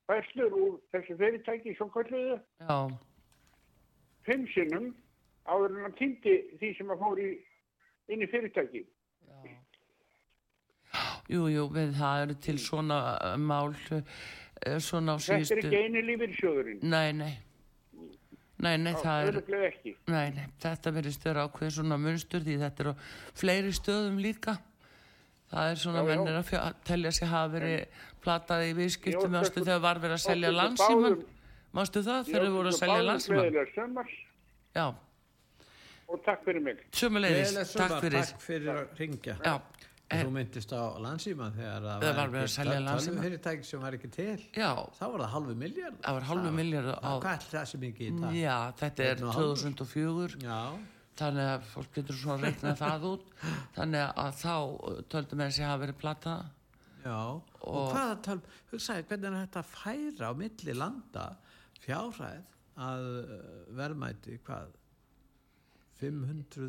færslur 0.09 0.57
úr 0.59 0.73
þessu 0.93 1.15
fyrirtæki 1.21 1.75
sem 1.79 1.93
kalluðu 1.95 2.39
Já, 2.65 2.79
fimm 4.27 4.49
sinnum 4.55 4.89
áður 5.47 5.77
en 5.77 5.85
hann 5.87 5.95
týndi 6.01 6.35
því 6.59 6.73
sem 6.79 6.91
að 6.91 7.05
fór 7.05 7.21
í, 7.23 7.29
inn 8.11 8.25
í 8.27 8.29
fyrirtæki. 8.33 8.83
jú, 11.31 11.47
jú, 11.49 11.65
við 11.73 11.95
það 11.99 12.23
eru 12.27 12.35
til 12.45 12.59
svona 12.61 12.99
uh, 13.15 13.37
mál 13.41 13.71
eh, 13.95 14.79
svona 14.83 15.15
á 15.15 15.19
Þetta 15.19 15.39
er 15.39 15.47
síðustu 15.47 15.59
ekki 15.71 15.81
eini 15.87 16.03
lífeyrissjóðurinn. 16.11 16.83
nei, 16.83 17.13
nei 17.17 17.33
nei, 18.63 18.77
nei, 18.79 18.93
það 18.95 19.29
er 19.29 19.41
nei, 20.07 20.31
nei, 20.31 20.47
þetta 20.63 20.93
verður 20.95 21.13
störa 21.17 21.45
ákveðin 21.49 21.75
svona 21.79 21.99
munstur 21.99 22.41
því 22.45 22.59
þetta 22.63 22.85
er 22.85 22.91
á 22.91 22.95
fleiri 23.35 23.73
stöðum 23.75 24.21
líka. 24.23 24.59
Það 25.55 25.71
er 25.71 25.81
svona 25.83 26.01
Já, 26.01 26.05
já. 26.05 26.09
mennir 26.15 26.39
að 26.39 26.47
fjö- 26.49 26.75
telja 26.89 27.11
sig 27.13 27.29
hafa 27.29 27.53
verið 27.53 27.87
plataði 28.25 28.71
í 28.71 28.77
mástu 28.79 29.35
óska 29.39 29.61
þegar 29.65 29.83
var 29.85 30.01
verið 30.03 30.17
að 30.17 30.23
selja 30.25 30.53
landsíman 30.55 31.19
mástu 31.75 32.03
það 32.07 32.31
þegar 32.31 32.47
þau 32.47 32.55
voru 32.57 32.69
að 32.73 32.79
selja 32.79 33.03
landsíman 33.05 34.09
já, 34.75 34.87
og 36.09 36.23
takk 36.25 36.45
fyrir 36.45 36.61
mig. 36.65 36.81
Gleðilegt 36.95 37.77
takk 37.77 38.01
fyrir. 38.03 38.25
takk 38.25 38.41
fyrir 38.41 38.73
að 38.75 38.99
ringja 38.99 39.37
já, 39.45 39.55
Þú 40.15 40.31
myndist 40.35 40.73
á 40.77 40.83
landsíma 41.01 41.47
þegar 41.57 41.85
Það 41.85 42.03
það 42.05 42.17
var 42.19 42.33
verið 42.35 42.45
að 42.45 42.51
selja 42.55 42.81
Landssíma. 42.85 43.23
fyrirtæki 43.25 43.65
sem 43.67 43.81
var 43.83 43.95
ekki 43.97 44.11
til 44.15 44.43
já, 44.55 44.69
þá 44.99 45.05
var 45.11 45.23
það 45.25 45.31
halvu 45.35 45.55
miljard 45.63 45.97
það 46.05 46.19
var 46.19 46.27
hálfu 46.29 46.51
milljarð 46.59 46.91
á 47.01 47.13
Hvað 47.25 47.31
er 47.39 47.47
það 47.55 47.65
sem 47.71 47.87
ekki 47.89 48.05
í 48.05 48.11
dag? 48.21 48.35
já, 48.37 48.57
þetta 48.83 49.07
er 49.07 49.15
Einn 49.17 49.25
og 49.31 49.35
hálfur. 49.39 49.73
2004 49.81 50.43
Já, 50.45 50.59
þannig 51.23 51.49
að 51.55 51.67
fólk 51.73 51.91
getur 51.97 52.21
svona 52.21 52.45
reiknað 52.51 52.79
það 52.85 53.07
út 53.11 53.33
þannig 53.79 54.21
að 54.27 54.39
þá 54.45 54.55
uh, 54.55 55.01
töldu 55.15 55.41
með 55.41 55.51
þessi 55.51 55.67
hafa 55.71 55.83
verið 55.87 55.99
plata 56.05 56.37
já. 57.05 57.17
Og, 57.17 57.75
Og- 57.75 57.91
hvaða 57.97 58.15
tölv, 58.29 58.55
hugsaði 58.75 59.07
hvernig 59.09 59.29
er 59.33 59.41
þetta 59.47 59.65
að 59.65 59.73
færa 59.73 60.31
á 60.31 60.33
milli 60.45 60.77
landa 60.79 61.27
fjárhæð 61.85 62.45
að 62.85 63.05
uh, 63.25 63.45
verðmæti 63.81 64.39
hvað 64.47 64.73
500 66.01 66.69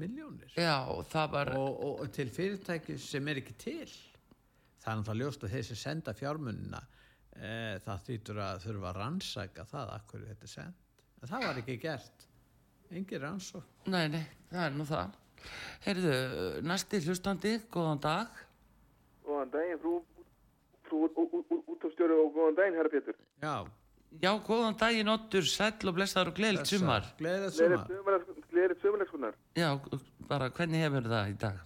miljónir 0.00 0.54
já, 0.56 0.76
það 1.12 1.30
var 1.36 1.52
og, 1.58 1.70
og, 1.72 2.00
og 2.04 2.12
til 2.16 2.28
fyrirtæki 2.32 2.96
sem 3.00 3.28
er 3.28 3.40
ekki 3.42 3.54
til 3.60 3.88
það 4.82 4.92
er 4.92 5.00
náttúrulega 5.00 5.20
ljóst 5.22 5.46
að 5.46 5.54
þeir 5.56 5.66
sem 5.68 5.80
senda 5.82 6.14
fjármunina 6.18 6.80
e, 7.36 7.52
það 7.84 8.06
þýtur 8.08 8.40
að 8.46 8.62
þurfa 8.66 8.90
að 8.92 9.00
rannsæka 9.00 9.66
það 9.70 9.92
að 9.96 10.06
hverju 10.12 10.30
þetta 10.30 10.48
er 10.48 10.54
sendt 10.54 11.22
en 11.22 11.32
það 11.34 11.46
var 11.48 11.60
ekki 11.62 11.76
gert 11.84 12.26
engin 12.92 13.22
rannsók 13.26 13.88
Nei, 13.92 14.06
nei, 14.12 14.24
það 14.52 14.64
er 14.68 14.74
nú 14.78 14.84
það. 14.86 15.14
Heyrðu, 15.82 16.16
næsti 16.70 17.00
hlustandi, 17.02 17.52
góðan 17.74 17.98
dag. 18.04 18.36
Góðan 19.26 19.48
daginn, 19.50 19.80
frú, 19.82 19.94
frú 20.86 21.00
útafstjóri 21.74 22.14
og 22.14 22.28
góðan 22.36 22.58
daginn, 22.60 22.76
herra 22.78 22.92
Pétur. 22.92 23.16
já, 23.42 23.54
Já, 24.20 24.28
góðan 24.44 24.76
daginn, 24.78 25.08
Ottur, 25.08 25.46
sæll 25.48 25.88
og 25.88 25.96
blessaður 25.96 26.30
og 26.30 26.36
gleðilt 26.36 26.68
sumar. 26.68 27.06
Gleðilegt 27.18 27.56
sumar 27.56 28.26
Gleðilegt 28.52 28.84
sömulegskunnar. 28.84 29.36
Já, 29.56 29.68
bara, 30.28 30.50
hvernig 30.52 30.84
hefur 30.84 31.08
það 31.08 31.32
í 31.32 31.36
dag? 31.40 31.64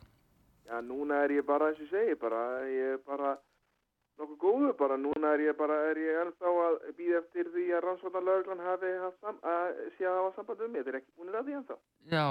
Já, 0.66 0.78
núna 0.82 1.20
er 1.24 1.36
ég 1.36 1.46
bara, 1.46 1.70
og 1.72 1.82
ég 1.82 1.90
segi, 1.90 2.14
bara, 2.20 2.40
ég 2.70 2.94
er 2.96 3.02
bara 3.06 3.36
nokkuð 4.20 4.38
góður 4.40 4.72
bara. 4.78 4.96
Núna 5.00 5.34
er 5.34 5.44
ég 5.48 5.58
bara, 5.58 5.76
er 5.90 6.00
ég 6.00 6.22
ennþá 6.22 6.54
að 6.64 6.78
býða 6.98 7.20
eftir 7.20 7.50
því 7.54 7.66
að 7.76 7.84
rannsóknar 7.84 8.26
löglan 8.28 8.64
hafi 8.64 8.94
haft 9.02 9.20
sam, 9.20 9.38
að 9.42 9.82
sé 9.98 10.08
að 10.08 10.18
hafa 10.20 10.32
samband 10.38 10.64
um 10.66 10.72
mig. 10.72 10.82
Þetta 10.86 10.94
er 10.94 10.98
ekki 11.00 11.14
búin 11.18 11.34
að 11.34 11.46
því 11.50 11.58
ennþá. 11.60 11.78
Já, 12.14 12.26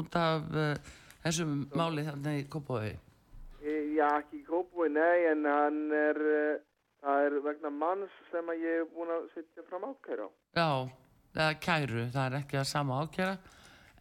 út 0.00 0.18
af 0.22 0.50
uh, 0.54 0.96
þessum 1.26 1.54
máli 1.76 2.06
þannig 2.08 2.40
í 2.40 2.48
Kópavogi. 2.54 2.96
E, 3.60 3.76
já, 3.98 4.08
ekki 4.08 4.40
í 4.40 4.48
Kópúi, 4.48 4.90
nei, 4.94 5.28
en 5.30 5.46
hann 5.50 5.80
er, 5.94 6.20
uh, 6.24 6.66
það 7.04 7.28
er 7.28 7.38
vegna 7.46 7.72
manns 7.82 8.18
sem 8.32 8.50
að 8.54 8.66
ég 8.66 8.82
er 8.82 8.90
búin 8.94 9.14
að 9.14 9.30
setja 9.36 9.66
fram 9.68 9.86
ákæra 9.90 10.26
á. 10.26 10.30
Já, 10.58 10.70
eða 11.36 11.54
kæru, 11.66 12.04
það 12.14 12.26
er 12.26 12.38
ekki 12.40 12.62
að 12.62 12.70
sama 12.72 13.02
ákjæra, 13.04 13.38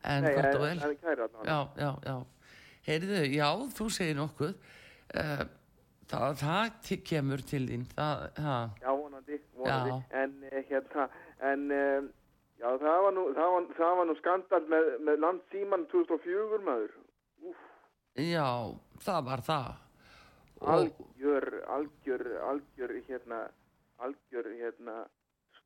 en 0.03 0.23
Nei, 0.23 0.33
gott 0.35 0.45
og 0.55 0.65
en- 0.67 0.79
vel. 0.79 0.89
en 0.89 0.97
kæra 1.03 1.27
allavega. 1.27 1.49
Já, 1.49 1.69
já, 1.77 1.91
já. 2.05 2.25
Heyrðu, 2.87 3.23
já, 3.35 3.49
þú 3.77 3.89
segir 3.91 4.15
nokkuð. 4.15 4.53
Uh, 5.09 5.43
það, 6.09 6.37
það 6.43 7.01
kemur 7.09 7.41
til 7.49 7.65
þín, 7.67 7.83
það, 7.95 8.23
það, 8.37 8.69
Já, 8.81 8.89
vonandi, 9.01 9.39
vonandi. 9.57 9.97
En 10.21 10.37
uh, 10.43 10.63
hérna, 10.69 11.09
en 11.51 11.65
um, 11.71 12.09
já, 12.59 12.69
það 12.85 13.03
var 13.05 13.13
nú, 13.17 13.25
það 13.37 13.51
var, 13.55 13.67
það 13.77 13.97
var 13.99 14.09
nú 14.09 14.15
skandal 14.21 14.63
með, 14.73 14.89
með 15.09 15.21
landsíman 15.25 15.85
2004 15.91 16.61
maður. 16.65 16.95
Úf, 17.49 17.61
já, 18.15 18.47
það 19.05 19.23
var 19.29 19.45
það. 19.49 19.69
Og, 20.59 20.67
algjör, 20.73 21.45
algjör, 21.71 22.25
algjör, 22.49 22.95
hérna, 23.07 23.37
algjör, 24.03 24.49
hérna, 24.59 24.95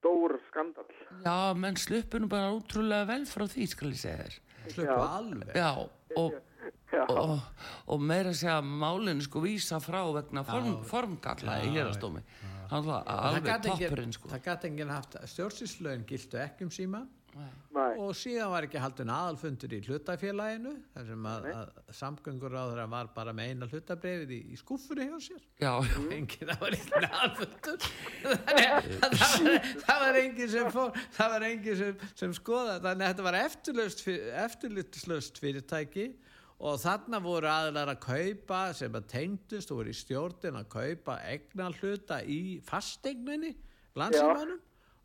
stór 0.04 0.40
skandal. 0.50 0.86
já, 1.24 1.54
menn 1.56 1.80
sluppu 1.80 2.20
nú 2.20 2.28
bara 2.28 2.52
útrúlega 2.52 3.08
vel 3.08 3.24
frá 3.26 3.48
því, 3.48 3.68
skal 3.72 3.94
ég 3.94 4.02
segja 4.02 4.26
þér. 4.26 4.40
sluppu 4.74 5.00
alveg 5.00 5.56
Já, 5.56 5.70
og, 6.18 6.34
Já, 6.94 7.04
og, 7.10 7.40
og 7.90 8.04
meira 8.04 8.30
að 8.30 8.40
segja 8.44 8.60
málinu 8.62 9.24
sko 9.26 9.42
vísa 9.44 9.80
frá 9.82 10.04
vegna 10.14 10.44
form, 10.46 10.76
formgalla 10.86 11.58
í 11.66 11.72
hérastómi. 11.74 12.22
Það 12.70 12.88
toppurinn 13.66 14.14
sko. 14.14 14.30
það 14.30 14.46
gæti 14.46 14.70
enginn 14.70 14.94
haft 14.94 15.18
stjórnsýslögin 15.34 16.06
giltu 16.10 16.40
ekki 16.42 16.68
um 16.68 16.72
síma 16.74 17.04
næ, 17.34 17.84
og 18.04 18.12
síðan 18.18 18.52
var 18.54 18.66
ekki 18.68 18.82
haldun 18.84 19.10
aðalfundur 19.14 19.72
í 19.74 19.80
hlutafélaginu 19.88 20.74
þar 20.94 21.06
sem 21.10 21.28
að, 21.32 21.48
að 21.58 21.94
samgöngur 21.98 22.54
á 22.56 22.64
þeirra 22.70 22.86
var 22.94 23.10
bara 23.16 23.34
með 23.38 23.52
eina 23.54 23.70
hlutabrefið 23.72 24.34
í, 24.36 24.40
í 24.54 24.60
skúffunni 24.62 25.08
hjá 25.10 25.18
sér. 25.28 25.46
Já, 25.64 25.72
enginn, 26.18 26.52
það 26.52 26.62
var 26.66 26.78
enginn 26.78 27.08
aðalfundur. 27.10 27.80
Það 29.84 30.04
var, 30.04 30.20
enginn 30.22 30.52
sem 30.54 30.70
fór 30.74 31.00
það 31.18 31.34
var 31.36 31.46
enginn 31.48 31.80
sem, 31.80 32.04
sem 32.24 32.36
skoða 32.38 32.78
þannig 32.84 33.06
að 33.08 33.14
þetta 33.14 33.26
var 33.28 33.40
eftirlaust 33.44 34.04
fyr- 34.06 34.28
eftirlitslaust 34.44 35.42
fyrirtæki 35.44 36.08
og 36.64 36.78
þarna 36.80 37.20
voru 37.24 37.50
aðlar 37.52 37.90
að 37.96 38.04
kaupa 38.06 38.60
sem 38.78 38.94
að 38.96 39.08
tengdust 39.12 39.74
og 39.74 39.82
voru 39.82 39.92
í 39.92 39.98
stjórnin 39.98 40.60
að 40.62 40.70
kaupa 40.72 41.18
egna 41.28 41.72
hluta 41.80 42.22
í 42.24 42.60
fastegninni 42.68 43.52
landsímanum 44.00 44.62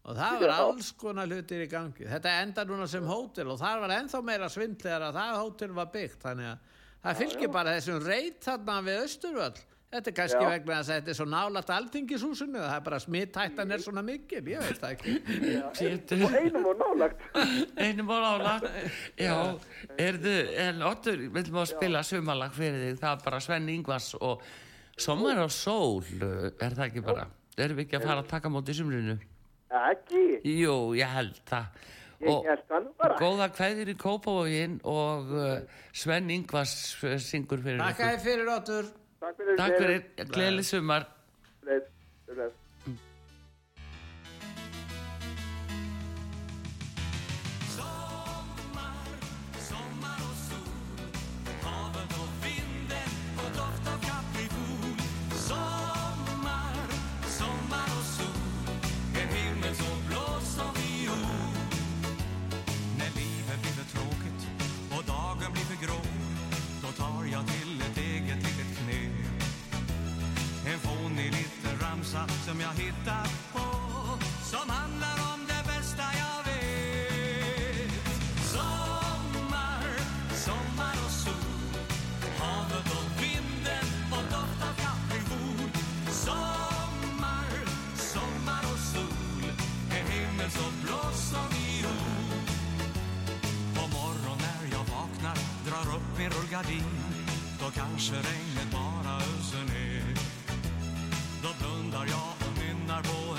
og 0.09 0.17
það 0.17 0.43
var 0.43 0.53
Já. 0.53 0.59
alls 0.65 0.91
konar 0.97 1.29
hlutir 1.29 1.65
í 1.65 1.71
gangi 1.71 2.09
þetta 2.09 2.37
enda 2.43 2.65
núna 2.69 2.89
sem 2.89 3.09
hótel 3.09 3.53
og 3.53 3.59
það 3.61 3.83
var 3.85 3.97
ennþá 3.99 4.21
meira 4.25 4.53
svindlegar 4.53 5.09
að 5.09 5.19
það 5.21 5.41
hótel 5.43 5.75
var 5.77 5.91
byggt 5.93 6.23
þannig 6.25 6.53
að 6.53 6.77
það 7.03 7.19
fylgir 7.23 7.53
bara 7.59 7.75
þessum 7.77 8.07
reyt 8.07 8.39
þarna 8.47 8.79
við 8.87 9.03
Östurvöll 9.05 9.59
þetta 9.89 10.11
er 10.11 10.17
kannski 10.17 10.41
Já. 10.43 10.49
vegna 10.53 10.79
þess 10.79 10.91
að 10.91 10.99
þetta 10.99 11.13
er 11.13 11.19
svo 11.19 11.27
nálægt 11.33 11.71
alþingishúsinu 11.73 12.61
það 12.61 12.75
er 12.75 12.83
bara 12.89 12.99
smittættan 13.05 13.75
er 13.77 13.85
svona 13.85 14.05
mikil 14.05 14.43
ég 14.53 14.65
veit 14.65 14.83
það 14.83 14.97
ekki 14.97 16.19
og 16.19 16.37
einum 16.37 16.67
var 16.67 16.81
nálagt. 16.83 17.23
einum 17.85 18.11
var 18.11 18.27
ála. 18.29 18.55
Já, 19.17 19.37
erðu, 20.05 20.35
en 20.67 20.85
Ottur, 20.89 21.25
viljum 21.33 21.61
að 21.63 21.71
spila 21.73 22.05
sumalag 22.05 22.53
fyrir 22.57 22.85
þig, 22.85 23.01
það 23.01 23.15
er 23.15 23.25
bara 23.25 23.41
Sven 23.45 23.73
Ingvars 23.73 24.11
og 24.21 24.45
Sommar 24.99 25.39
á 25.41 25.49
sól, 25.49 26.03
er 26.03 26.75
það 26.75 26.87
ekki 26.89 27.05
bara? 27.07 27.29
Erum 27.59 27.79
við 27.79 27.87
ekki 27.87 28.01
að 28.01 28.09
fara 28.11 28.23
að 28.25 28.33
taka 28.33 28.51
móti 28.51 28.75
sumrinu? 28.75 29.17
Ekki, 29.69 30.23
Jú, 30.49 30.75
ég 30.97 31.11
held 31.13 31.41
það. 31.49 31.67
ég 32.23 32.29
Og 32.33 32.47
held 32.49 32.63
það 32.71 32.87
nú 32.87 32.93
bara. 32.99 33.17
góða 33.21 33.49
kveðir 33.53 33.91
í 33.93 33.97
Kópavógin 34.01 34.79
og 34.89 35.29
uh, 35.37 35.59
Sven 35.93 36.31
Ingvars 36.35 36.73
uh, 37.05 37.19
syngur 37.21 37.61
fyrir 37.63 37.79
Takk 37.83 37.99
ykkur. 38.01 38.15
að 38.15 38.25
fyrir 38.25 38.49
Otur 38.55 38.89
Takk 39.21 39.37
fyrir. 39.43 39.57
Takk 39.61 39.77
fyrir, 39.83 40.03
gleðileg 40.33 40.65
sumar. 40.71 41.07
Ramsa 71.91 72.29
som 72.47 72.61
jag 72.61 72.73
hittat 72.83 73.31
på 73.53 73.67
Som 74.43 74.71
handlar 74.71 75.17
om 75.35 75.41
det 75.47 75.63
bästa 75.67 76.03
jag 76.23 76.39
vet. 76.49 77.93
Sommar, 78.55 79.85
sommar 80.47 80.97
och 81.07 81.11
sol 81.11 81.73
Havet 82.39 82.89
och 82.99 83.23
vinden 83.23 83.87
och 84.11 84.25
doft 84.35 84.61
av 84.69 84.75
kaprifol 84.85 85.71
Sommar, 86.11 87.51
sommar 87.97 88.63
och 88.73 88.81
sol 88.93 89.45
En 89.91 90.07
himmel 90.13 90.51
så 90.51 90.67
blå 90.83 91.03
som 91.13 91.47
viol 91.55 92.45
På 93.75 93.83
morgon 93.99 94.39
när 94.39 94.77
jag 94.77 94.85
vaknar 94.97 95.37
drar 95.67 95.97
upp 95.97 96.19
min 96.19 96.31
rullgardin. 96.31 96.85
Då 97.61 97.71
kanske 97.71 98.15
regnet 98.15 98.71
bara 98.73 99.17
öser 99.17 99.65
ner. 99.75 100.28
Då 101.43 101.49
blundar 101.59 102.07
jag 102.07 102.35
och 102.41 102.59
nynnar 102.59 103.03
på 103.03 103.38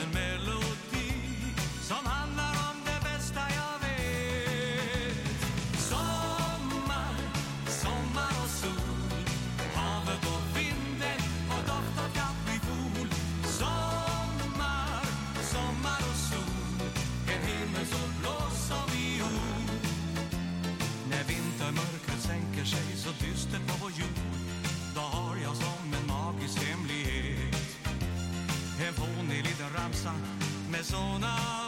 mais 30.69 30.93
on 30.93 31.23
a 31.23 31.58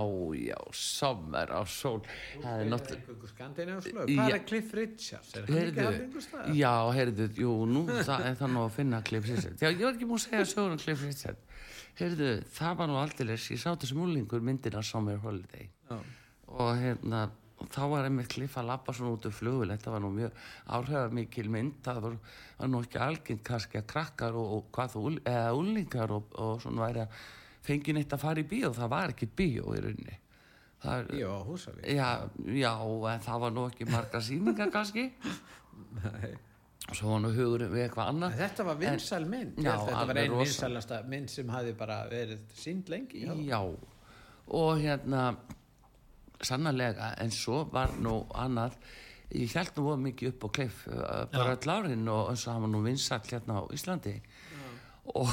Já, 0.00 0.54
já, 0.54 0.56
sommer 0.72 1.50
á 1.52 1.60
sól. 1.68 2.00
Það 2.40 2.60
er 2.60 2.70
náttúrulega 2.70 4.06
Já. 4.08 4.16
hvað 4.16 4.34
er 4.34 4.44
Cliff 4.46 4.74
Richards, 4.74 5.34
er 5.36 5.46
hann 5.46 5.58
ekki 5.60 5.84
hann 5.84 5.98
einhver 6.00 6.24
stað? 6.24 6.54
já, 6.56 6.72
heyrðu, 6.96 7.26
jú, 7.36 7.52
nú 7.68 7.82
það 7.90 8.24
er 8.30 8.38
það 8.40 8.54
nú 8.54 8.62
að 8.64 8.72
finna 8.78 9.02
Cliff 9.02 9.28
Richard 9.28 9.60
Já, 9.60 9.68
ég 9.70 9.82
var 9.84 9.92
ekki 9.94 10.08
múin 10.08 10.20
að 10.20 10.24
segja 10.26 10.46
sögur 10.52 10.74
um 10.76 10.80
Cliff 10.80 11.04
Richard 11.04 11.36
Heyrðu, 12.00 12.30
það 12.56 12.78
var 12.80 12.90
nú 12.90 12.96
aldeilis 13.00 13.50
ég 13.50 13.60
sá 13.60 13.68
þessum 13.74 14.04
úlingur 14.06 14.40
myndina 14.46 14.82
Summer 14.82 15.20
Holiday. 15.20 15.68
Já. 15.90 15.98
og 16.50 16.70
hérna 16.80 17.30
og 17.60 17.68
þá 17.68 17.82
var 17.92 18.06
einmitt 18.08 18.30
Cliff 18.32 18.56
að 18.56 18.70
labba 18.70 18.94
svona 18.96 19.12
út 19.18 19.26
um 19.28 19.34
flugul 19.36 19.68
þetta 19.68 19.92
var 19.92 20.00
nú 20.00 20.08
mjög 20.14 20.38
áhrifamikil 20.72 21.50
mynd. 21.52 21.74
Það 21.84 21.98
var, 22.06 22.14
var 22.56 22.70
nú 22.72 22.80
ekki 22.80 23.02
algengt 23.04 23.44
kannski 23.44 23.82
að 23.82 23.90
krakkar 23.92 24.38
og, 24.40 24.54
og 24.56 24.70
hvað 24.72 24.94
þú, 24.94 25.02
eða 25.28 25.50
úlingar 25.58 26.14
og, 26.16 26.32
og 26.40 26.62
svona 26.64 26.86
væri 26.86 27.04
að 27.04 27.18
fengið 27.66 27.96
neitt 27.98 28.12
að 28.16 28.22
fara 28.24 28.42
í 28.42 28.48
bíó, 28.50 28.70
það 28.76 28.92
var 28.94 29.14
ekki 29.14 29.28
bíó 29.36 29.74
í 29.76 29.82
rauninni 29.84 30.18
það 30.80 31.00
er, 31.00 31.10
Já, 31.20 31.32
Húsavík 31.48 31.88
Já, 31.92 32.08
já, 32.56 32.72
en 33.14 33.26
það 33.26 33.42
var 33.44 33.56
nú 33.56 33.66
ekki 33.68 33.88
marga 33.90 34.22
sýningar 34.24 34.70
kannski 34.76 35.06
Nei. 36.00 36.32
og 36.88 36.96
svo 36.96 37.12
var 37.12 37.22
nú 37.24 37.30
hugur 37.36 37.66
við 37.68 37.84
eitthvað 37.86 38.12
annað 38.14 38.38
Þetta 38.40 38.66
var 38.70 38.80
vinsæl 38.80 39.28
mynd, 39.28 39.60
Já, 39.60 39.70
já, 39.70 39.76
þetta 39.86 40.06
var 40.10 40.22
einn 40.22 40.34
rosa. 40.34 40.44
vinsælasta 40.48 41.02
mynd 41.12 41.32
sem 41.32 41.52
hafi 41.52 41.74
bara 41.78 42.00
verið 42.10 42.42
sínd 42.56 42.88
lengi. 42.92 43.24
Já. 43.26 43.34
Já, 43.44 43.60
og 44.60 44.80
hérna 44.80 45.24
sannarlega, 46.40 47.12
en 47.20 47.30
svo 47.34 47.64
var 47.72 47.92
nú 48.00 48.22
annað, 48.38 48.78
ég 49.36 49.52
held 49.54 49.76
nú 49.76 49.94
mikið 50.00 50.32
upp 50.32 50.46
á 50.46 50.48
kliff, 50.56 50.86
uh, 50.88 51.26
bara 51.30 51.54
öll 51.58 51.72
árin 51.76 52.08
og 52.10 52.30
eins 52.32 52.46
og 52.46 52.54
hann 52.54 52.64
var 52.64 52.72
nú 52.72 52.80
vinsall 52.86 53.26
hérna 53.28 53.60
á 53.60 53.62
Íslandi 53.76 54.16
og 55.14 55.28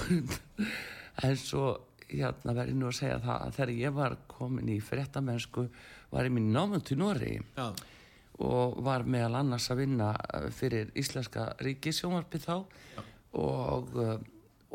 en 1.25 1.37
svo 1.39 1.69
hérna 2.12 2.56
verði 2.56 2.76
nú 2.78 2.89
að 2.89 2.98
segja 3.02 3.20
það 3.24 3.43
að 3.46 3.54
þegar 3.58 3.74
ég 3.76 3.96
var 3.98 4.17
komin 4.32 4.72
í 4.72 4.80
fréttamennsku 4.84 5.67
var 6.13 6.28
ég 6.28 6.34
minn 6.36 6.52
námund 6.56 6.86
til 6.88 6.98
Nóri 7.02 7.36
Já. 7.58 7.67
og 8.48 8.78
var 8.86 9.04
meðal 9.04 9.41
annars 9.41 9.67
að 9.74 9.82
vinna 9.84 10.12
uh, 10.15 10.48
fyrir 10.54 10.91
Íslenska 10.98 11.50
ríkisjónvarpið 11.63 12.46
þá 12.48 12.56
og, 13.38 13.98
uh, 13.98 14.15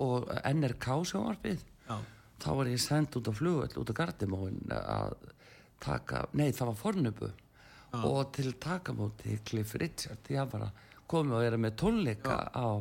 og 0.02 0.28
NRK 0.52 0.88
sjónvarpið. 1.12 1.62
Já. 1.88 1.96
þá 2.42 2.50
var 2.58 2.72
ég 2.72 2.82
send 2.82 3.16
út 3.18 3.30
á 3.30 3.32
flugvöld 3.32 3.78
út 3.80 3.92
á 3.92 3.98
Gardimóin 4.02 4.60
að 4.76 5.16
taka, 5.82 6.26
nei 6.38 6.52
það 6.52 6.72
var 6.72 6.78
fornubu 6.78 7.30
og 7.92 8.32
til 8.32 8.54
takamóti 8.60 9.38
Cliff 9.44 9.74
Richard 9.80 10.28
ég 10.32 10.48
var 10.52 10.68
að 10.68 10.84
koma 11.10 11.36
og 11.36 11.44
vera 11.44 11.58
með 11.60 11.74
tónleika 11.82 12.36
á, 12.48 12.80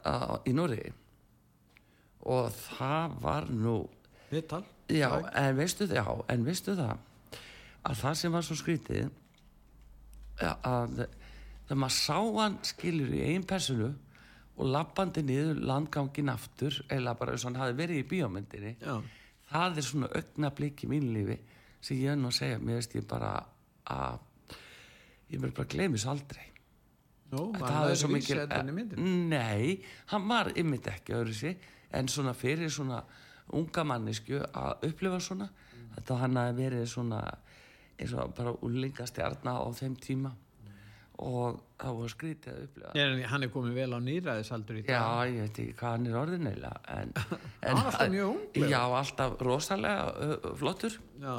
á, 0.00 0.40
í 0.48 0.54
Nóri 0.56 0.80
og 2.24 2.52
það 2.54 3.18
var 3.24 3.48
nú 3.50 3.76
Viðtal. 4.30 4.62
já, 4.88 5.08
en 5.40 5.58
veistu 5.58 5.86
það, 5.88 5.98
já, 6.00 6.06
en 6.34 6.46
veistu 6.46 6.76
það 6.78 6.96
að 7.84 8.00
það 8.00 8.16
sem 8.20 8.32
var 8.34 8.46
svo 8.46 8.56
skrítið 8.58 9.10
að 10.40 11.04
þegar 11.64 11.80
maður 11.80 11.96
sá 11.96 12.16
hann 12.38 12.56
skilur 12.66 13.12
í 13.14 13.20
einn 13.28 13.44
personu 13.48 13.90
og 14.54 14.70
lappandi 14.70 15.24
niður 15.26 15.60
landgangin 15.66 16.30
aftur 16.32 16.76
eða 16.92 17.14
bara 17.18 17.34
eins 17.34 17.44
og 17.44 17.50
hann 17.52 17.60
hafi 17.62 17.76
verið 17.78 18.00
í 18.02 18.06
bíómyndinni 18.12 18.72
Já. 18.80 18.96
það 19.50 19.78
er 19.80 19.86
svona 19.88 20.10
augnablík 20.20 20.84
í 20.86 20.90
mínu 20.90 21.12
lífi 21.16 21.38
sem 21.84 22.00
ég 22.00 22.16
nú 22.18 22.30
að 22.30 22.38
segja, 22.38 22.58
mér 22.62 22.80
veist 22.80 22.94
ég 22.96 23.06
bara 23.10 23.32
að 23.90 24.18
ég 25.30 25.40
verður 25.40 25.56
bara 25.58 25.66
að 25.68 25.72
gleymi 25.76 26.00
svo 26.00 26.14
aldrei 26.14 26.44
var 27.34 27.64
það 27.66 27.90
er 27.90 27.98
svo 27.98 28.10
myndinni? 28.12 29.14
nei, 29.32 29.80
hann 30.12 30.28
var 30.30 30.52
ymmit 30.60 30.86
ekki 30.92 31.16
öðru 31.18 31.34
sig 31.34 31.70
en 31.94 32.08
svona 32.10 32.34
fyrir 32.36 32.72
svona 32.72 33.02
unga 33.54 33.84
mannisku 33.84 34.40
að 34.40 34.88
upplifa 34.88 35.20
svona 35.20 35.50
þetta 35.94 36.20
hann 36.22 36.40
hafi 36.40 36.56
verið 36.58 36.86
svona 36.90 37.20
eins 37.94 38.14
og 38.18 38.32
bara 38.34 38.54
úlingastjarna 38.66 39.58
á 39.60 39.66
þeim 39.78 39.94
tíma 40.02 40.32
og 41.22 41.60
það 41.78 41.98
var 42.00 42.10
skrítið 42.10 42.54
að 42.54 42.62
upplifa 42.64 42.94
Nei, 42.96 43.02
en 43.04 43.20
hann 43.30 43.46
er 43.46 43.52
komið 43.54 43.76
vel 43.78 43.92
á 43.94 43.98
nýræðisaldur 44.02 44.80
í 44.80 44.82
dag. 44.82 44.96
Já, 44.96 45.30
ég 45.30 45.44
veit 45.44 45.60
ekki 45.62 45.76
hvað 45.78 45.92
hann 45.94 46.08
er 46.08 46.16
orðin 46.18 46.48
eiginlega 46.50 46.96
en, 46.96 47.12
en 47.68 47.82
alltaf 47.84 48.08
mjög 48.10 48.32
unglegur. 48.32 48.72
Já, 48.72 48.80
alltaf 48.98 49.36
rosalega 49.46 50.08
uh, 50.10 50.48
flottur 50.58 50.96
Já. 51.22 51.34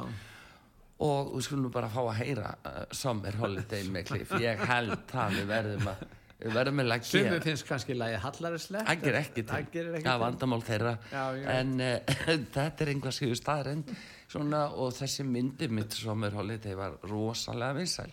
og 1.08 1.34
við 1.34 1.48
skulum 1.48 1.74
bara 1.74 1.90
fá 1.92 2.00
að 2.06 2.16
heyra 2.22 2.54
uh, 2.56 2.78
Summer 2.96 3.36
Holiday 3.42 3.84
með 3.92 4.08
Cliff 4.12 4.32
ég 4.40 4.64
held 4.70 4.96
það 5.12 5.36
við 5.42 5.52
verðum 5.52 5.92
að 5.92 6.06
við 6.42 6.52
verðum 6.58 6.82
að 6.82 6.88
leggja 6.90 7.10
Sumir 7.12 7.40
finnst 7.46 7.66
kannski 7.68 7.94
lagi 7.96 8.18
hallarislegt. 8.20 8.86
það 8.90 9.02
ger 9.06 9.18
ekki 9.22 9.42
til 9.42 9.46
Það 9.54 9.70
gerir 9.72 9.94
ekki 9.96 10.04
það 10.06 10.12
er 10.12 10.18
til. 10.18 10.24
vandamál 10.26 10.62
þeirra 10.66 10.92
Já, 11.12 11.24
já. 11.40 11.46
en 11.56 11.72
uh, 11.80 12.14
þetta 12.56 12.84
er 12.86 12.92
einhvað 12.92 13.16
síðu 13.20 13.38
staðrend 13.40 13.94
svona 14.28 14.60
og 14.76 14.92
þessi 14.98 15.24
myndi 15.24 15.68
mitt 15.72 15.96
Summer 15.96 16.30
Holiday 16.36 16.74
var 16.76 16.98
rosalega 17.08 17.78
vinsæl 17.78 18.12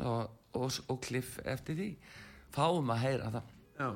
og, 0.00 0.30
og, 0.56 0.80
og 0.88 1.00
Cliff 1.04 1.36
eftir 1.44 1.76
því 1.82 1.90
fáum 2.54 2.90
að 2.94 3.02
heyra 3.08 3.32
það 3.36 3.52
Já. 3.80 3.90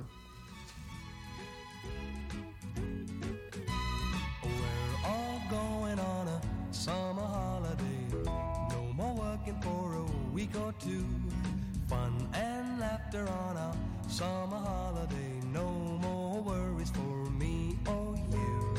We're 4.43 5.07
all 5.07 5.41
going 5.51 5.99
on 5.99 6.29
a 6.29 6.41
summer 6.73 7.23
holiday. 7.23 8.01
No 8.71 8.93
more 8.95 9.15
working 9.15 9.61
for 9.63 9.95
a 9.95 10.05
week 10.35 10.55
or 10.57 10.73
two. 10.81 11.05
Fun 11.89 12.29
laughter 13.09 13.33
on 13.33 13.57
a 13.57 14.11
summer 14.11 14.57
holiday. 14.57 15.41
No 15.53 15.67
more 16.03 16.43
worries 16.43 16.91
for 16.91 17.31
me 17.31 17.79
or 17.87 18.15
you 18.31 18.75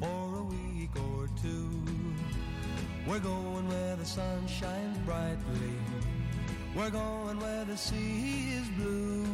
for 0.00 0.38
a 0.38 0.42
week 0.44 0.90
or 1.10 1.28
two. 1.42 1.70
We're 3.06 3.18
going 3.18 3.68
where 3.68 3.96
the 3.96 4.04
sun 4.04 4.46
shines 4.46 4.96
brightly. 4.98 5.74
We're 6.74 6.90
going 6.90 7.38
where 7.38 7.64
the 7.64 7.76
sea 7.76 8.54
is 8.60 8.68
blue. 8.78 9.26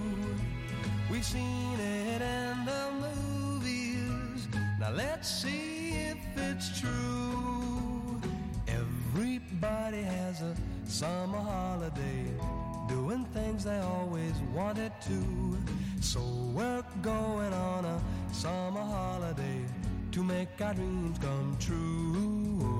We've 1.11 1.25
seen 1.25 1.79
it 1.79 2.23
in 2.23 2.65
the 2.65 2.91
movies. 3.07 4.49
Now 4.81 4.91
let's 4.91 5.29
see 5.29 5.91
if 5.91 6.19
it's 6.37 6.81
true. 6.81 8.21
Everybody 8.67 10.03
has 10.03 10.43
a 10.43 10.57
summer 10.85 11.39
holiday, 11.39 12.25
doing 12.91 13.25
things 13.27 13.65
they 13.65 13.79
always 13.79 14.35
wanted 14.55 14.93
to. 15.03 15.57
So 16.01 16.21
we're 16.55 16.85
going 17.03 17.53
on 17.53 17.85
a 17.85 18.01
summer 18.33 18.83
holiday 18.83 19.61
to 20.13 20.25
make 20.25 20.49
our 20.61 20.75
dreams 20.75 21.19
come 21.19 21.57
true. 21.61 22.80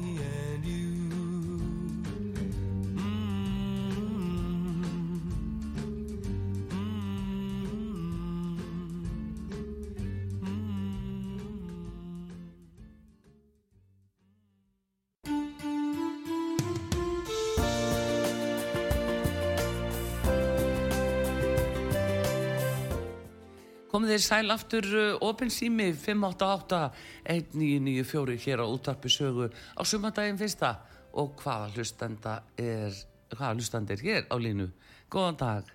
Komið 24.01 24.15
þeir 24.15 24.23
sæl 24.25 24.49
aftur 24.49 24.81
uh, 24.97 25.13
opin 25.21 25.51
sími 25.53 25.91
588-1994 25.93 28.33
hér 28.41 28.57
á 28.57 28.65
útarpi 28.65 29.05
sögu 29.13 29.45
á 29.77 29.81
sumandaginn 29.85 30.41
fyrsta 30.41 30.81
og 31.13 31.37
hvaða 31.37 31.69
hlustanda 31.75 32.41
er, 32.57 32.89
hvaða 33.35 33.53
hlustanda 33.59 33.93
er 33.93 34.01
hér 34.01 34.25
á 34.25 34.33
línu. 34.41 34.71
Góðan 35.13 35.37
dag. 35.37 35.69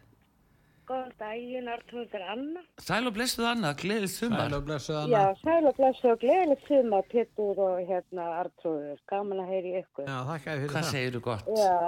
Góðan 0.90 1.14
daginn, 1.20 1.70
Artrúður 1.70 2.22
Anna. 2.34 2.60
Sæl 2.82 3.06
og 3.06 3.14
blessuð 3.14 3.46
Anna, 3.52 3.70
gleðið 3.78 4.10
sumar. 4.16 4.50
Sæl 4.50 4.58
og 4.58 4.64
blessuð 4.72 4.96
Já, 4.96 5.02
Anna. 5.22 5.38
sæl 5.44 5.62
og 5.70 5.74
blessu 5.78 6.06
og 6.10 6.18
gleðilegt 6.24 6.64
sumar, 6.66 7.04
Pétur 7.12 7.54
og 7.62 7.78
hérna 7.92 8.24
Artrúður. 8.40 8.98
Gaman 9.06 9.38
að 9.44 9.50
heyri 9.54 9.70
ykkur. 9.84 10.02
Já, 10.10 10.18
þakka 10.32 10.48
þér 10.50 10.58
fyrir 10.64 10.74
Hvað 10.74 10.82
það. 10.82 10.90
segirðu 10.96 11.20
gott? 11.30 11.46
Já, 11.62 11.78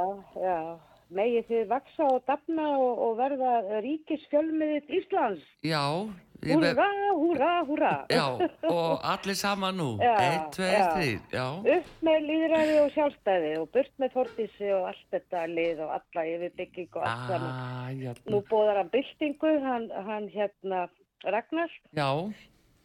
já. 0.46 0.61
Megið 1.09 1.46
þið 1.48 1.62
vaksa 1.70 2.05
og 2.12 2.18
dafna 2.29 2.64
og, 2.77 2.98
og 3.01 3.14
verða 3.16 3.81
ríkisfjölmiðið 3.81 4.90
Íslands. 4.98 5.40
Já, 5.64 5.81
ég 6.05 6.27
Húra, 6.38 6.87
húra, 7.18 7.64
húra. 7.66 7.92
já, 8.09 8.24
og 8.70 9.01
allir 9.03 9.35
saman 9.35 9.74
nú. 9.77 9.88
Eitt, 10.01 10.53
tveir, 10.55 10.79
já. 10.79 10.90
þrýr, 10.94 11.20
já. 11.35 11.46
Upp 11.77 12.05
með 12.07 12.27
líðræði 12.29 12.77
og 12.85 12.92
sjálfstæði 12.94 13.51
og 13.59 13.70
burt 13.74 13.90
með 13.98 14.12
fordísi 14.14 14.68
og 14.77 14.87
allt 14.92 15.07
þetta 15.11 15.46
lið 15.51 15.83
og 15.87 15.90
alla 15.98 16.24
yfirbygging 16.35 16.92
og 16.94 17.03
allt 17.03 17.33
saman. 17.33 17.51
Ah, 17.51 17.88
já, 17.90 18.12
Nú 18.31 18.42
bóðar 18.51 18.79
hann 18.83 18.92
byltingu, 18.94 19.51
hann, 19.66 19.90
hann 20.07 20.29
hérna 20.31 20.87
Ragnar. 21.27 21.70
já, 21.92 22.09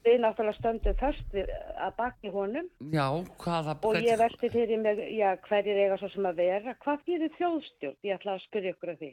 Við 0.04 0.18
náttúrulega 0.20 0.58
stöndum 0.58 0.96
först 1.00 1.30
við, 1.32 1.48
að 1.80 1.94
baki 1.96 2.28
honum. 2.34 2.66
já, 2.92 3.06
hvaða... 3.40 3.78
Og 3.88 3.96
ég 4.04 4.18
velti 4.20 4.50
fyrir 4.52 4.82
mig, 4.82 4.98
já, 5.16 5.38
hverjir 5.48 5.78
eiga 5.80 5.98
svo 6.02 6.10
sem 6.12 6.26
að 6.28 6.42
vera, 6.42 6.74
hvað 6.84 7.06
þýðir 7.08 7.32
þjóðstjórn? 7.38 7.96
Ég 8.04 8.18
ætla 8.18 8.34
að 8.36 8.42
spyrja 8.50 8.74
ykkur 8.76 8.92
af 8.92 8.98
því. 9.00 9.12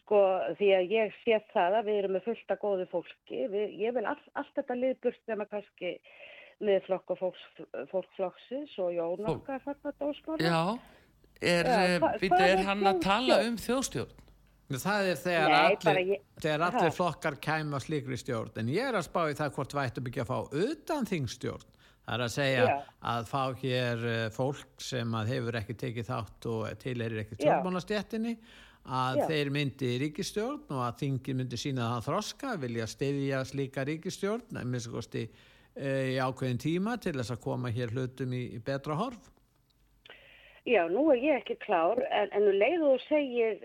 Sko, 0.00 0.18
því 0.58 0.68
að 0.78 0.92
ég 0.94 1.12
sé 1.24 1.38
það 1.52 1.74
að 1.80 1.88
við 1.90 1.98
erum 2.02 2.14
með 2.16 2.24
fullt 2.28 2.52
af 2.54 2.60
góðu 2.62 2.86
fólki. 2.92 3.40
Við, 3.52 3.74
ég 3.82 3.94
vil 3.96 4.04
all, 4.08 4.18
allt 4.40 4.54
þetta 4.56 4.76
liðburt 4.78 5.20
nema 5.28 5.46
kannski 5.50 5.92
miðflokk 6.62 7.10
og 7.14 7.18
fólks, 7.18 7.44
fólkflokksins 7.90 8.74
og 8.78 8.92
Jón 8.94 9.24
Fólk. 9.26 9.42
okkar 9.42 9.62
þarna 9.66 9.92
dósmála. 9.98 10.46
Já, 10.46 10.78
er, 11.42 11.70
hva- 12.00 12.12
býtu, 12.22 12.32
hvað 12.36 12.46
er 12.46 12.56
er 12.58 12.64
hann 12.70 12.84
að 12.92 13.00
tala 13.02 13.40
um 13.48 13.56
þjóðstjórn? 13.60 14.18
Það 14.72 15.08
er 15.10 15.18
þegar 15.20 15.50
Nei, 15.52 15.76
allir, 15.76 15.98
ég- 16.14 16.22
þegar 16.40 16.62
allir 16.70 16.94
flokkar 16.96 17.34
kæma 17.44 17.80
slíkri 17.82 18.16
stjórn. 18.16 18.54
En 18.56 18.70
ég 18.72 18.88
er 18.88 18.94
að 18.96 19.04
spá 19.10 19.20
í 19.28 19.34
það 19.36 19.50
hvort 19.58 19.74
við 19.76 19.84
ættum 19.90 20.06
ekki 20.08 20.22
að 20.22 20.30
fá 20.30 20.38
utan 20.64 21.04
þingstjórn. 21.10 21.66
Það 22.02 22.14
er 22.16 22.22
að 22.24 22.32
segja 22.34 22.62
Já. 22.66 22.78
að 23.12 23.26
fá 23.30 23.42
hér 23.60 24.06
eh, 24.10 24.28
fólk 24.34 24.80
sem 24.82 25.12
að 25.14 25.28
hefur 25.36 25.58
ekki 25.60 25.74
tekið 25.78 26.08
þátt 26.08 26.46
og 26.50 26.78
tilherir 26.82 27.20
ekki 27.22 27.36
Já. 27.36 27.42
stjórnmálastjéttinni 27.42 28.32
að 28.86 29.20
Já. 29.20 29.26
þeir 29.30 29.50
myndi 29.54 29.90
ríkistjórn 30.02 30.64
og 30.74 30.80
að 30.88 30.96
þingin 31.04 31.38
myndi 31.38 31.58
sína 31.60 31.88
það 31.94 32.06
þroska, 32.08 32.54
vilja 32.62 32.86
styðja 32.90 33.42
slíka 33.46 33.84
ríkistjórn, 33.86 34.42
nefnir 34.56 34.88
kosti 34.92 35.26
í 35.78 36.16
ákveðin 36.20 36.58
tíma 36.60 36.96
til 37.00 37.14
þess 37.16 37.32
að 37.32 37.40
koma 37.46 37.70
hér 37.72 37.94
hlutum 37.94 38.34
í, 38.36 38.42
í 38.56 38.58
betra 38.60 38.96
horf. 38.98 39.30
Já, 40.68 40.84
nú 40.90 41.08
er 41.14 41.22
ég 41.22 41.38
ekki 41.40 41.56
klár, 41.64 41.98
en, 42.10 42.28
en 42.36 42.44
nú 42.46 42.52
leiðu 42.54 42.90
þú 42.92 42.98
segir, 43.08 43.62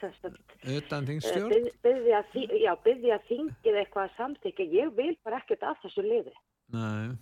sest, 0.00 0.26
Utan 0.66 1.04
uh, 1.04 1.08
þingstjórn? 1.12 1.52
byð, 1.54 1.68
byðja, 1.86 2.18
þi- 2.34 2.58
já, 2.64 2.72
byðja 2.84 3.18
þingið 3.28 3.78
eitthvað 3.82 4.08
að 4.08 4.16
samþykja. 4.18 4.66
Ég 4.74 4.90
vil 4.98 5.14
bara 5.24 5.38
ekkert 5.40 5.62
af 5.64 5.78
þessu 5.84 6.04
liði. 6.04 6.34
Nei. 6.74 7.14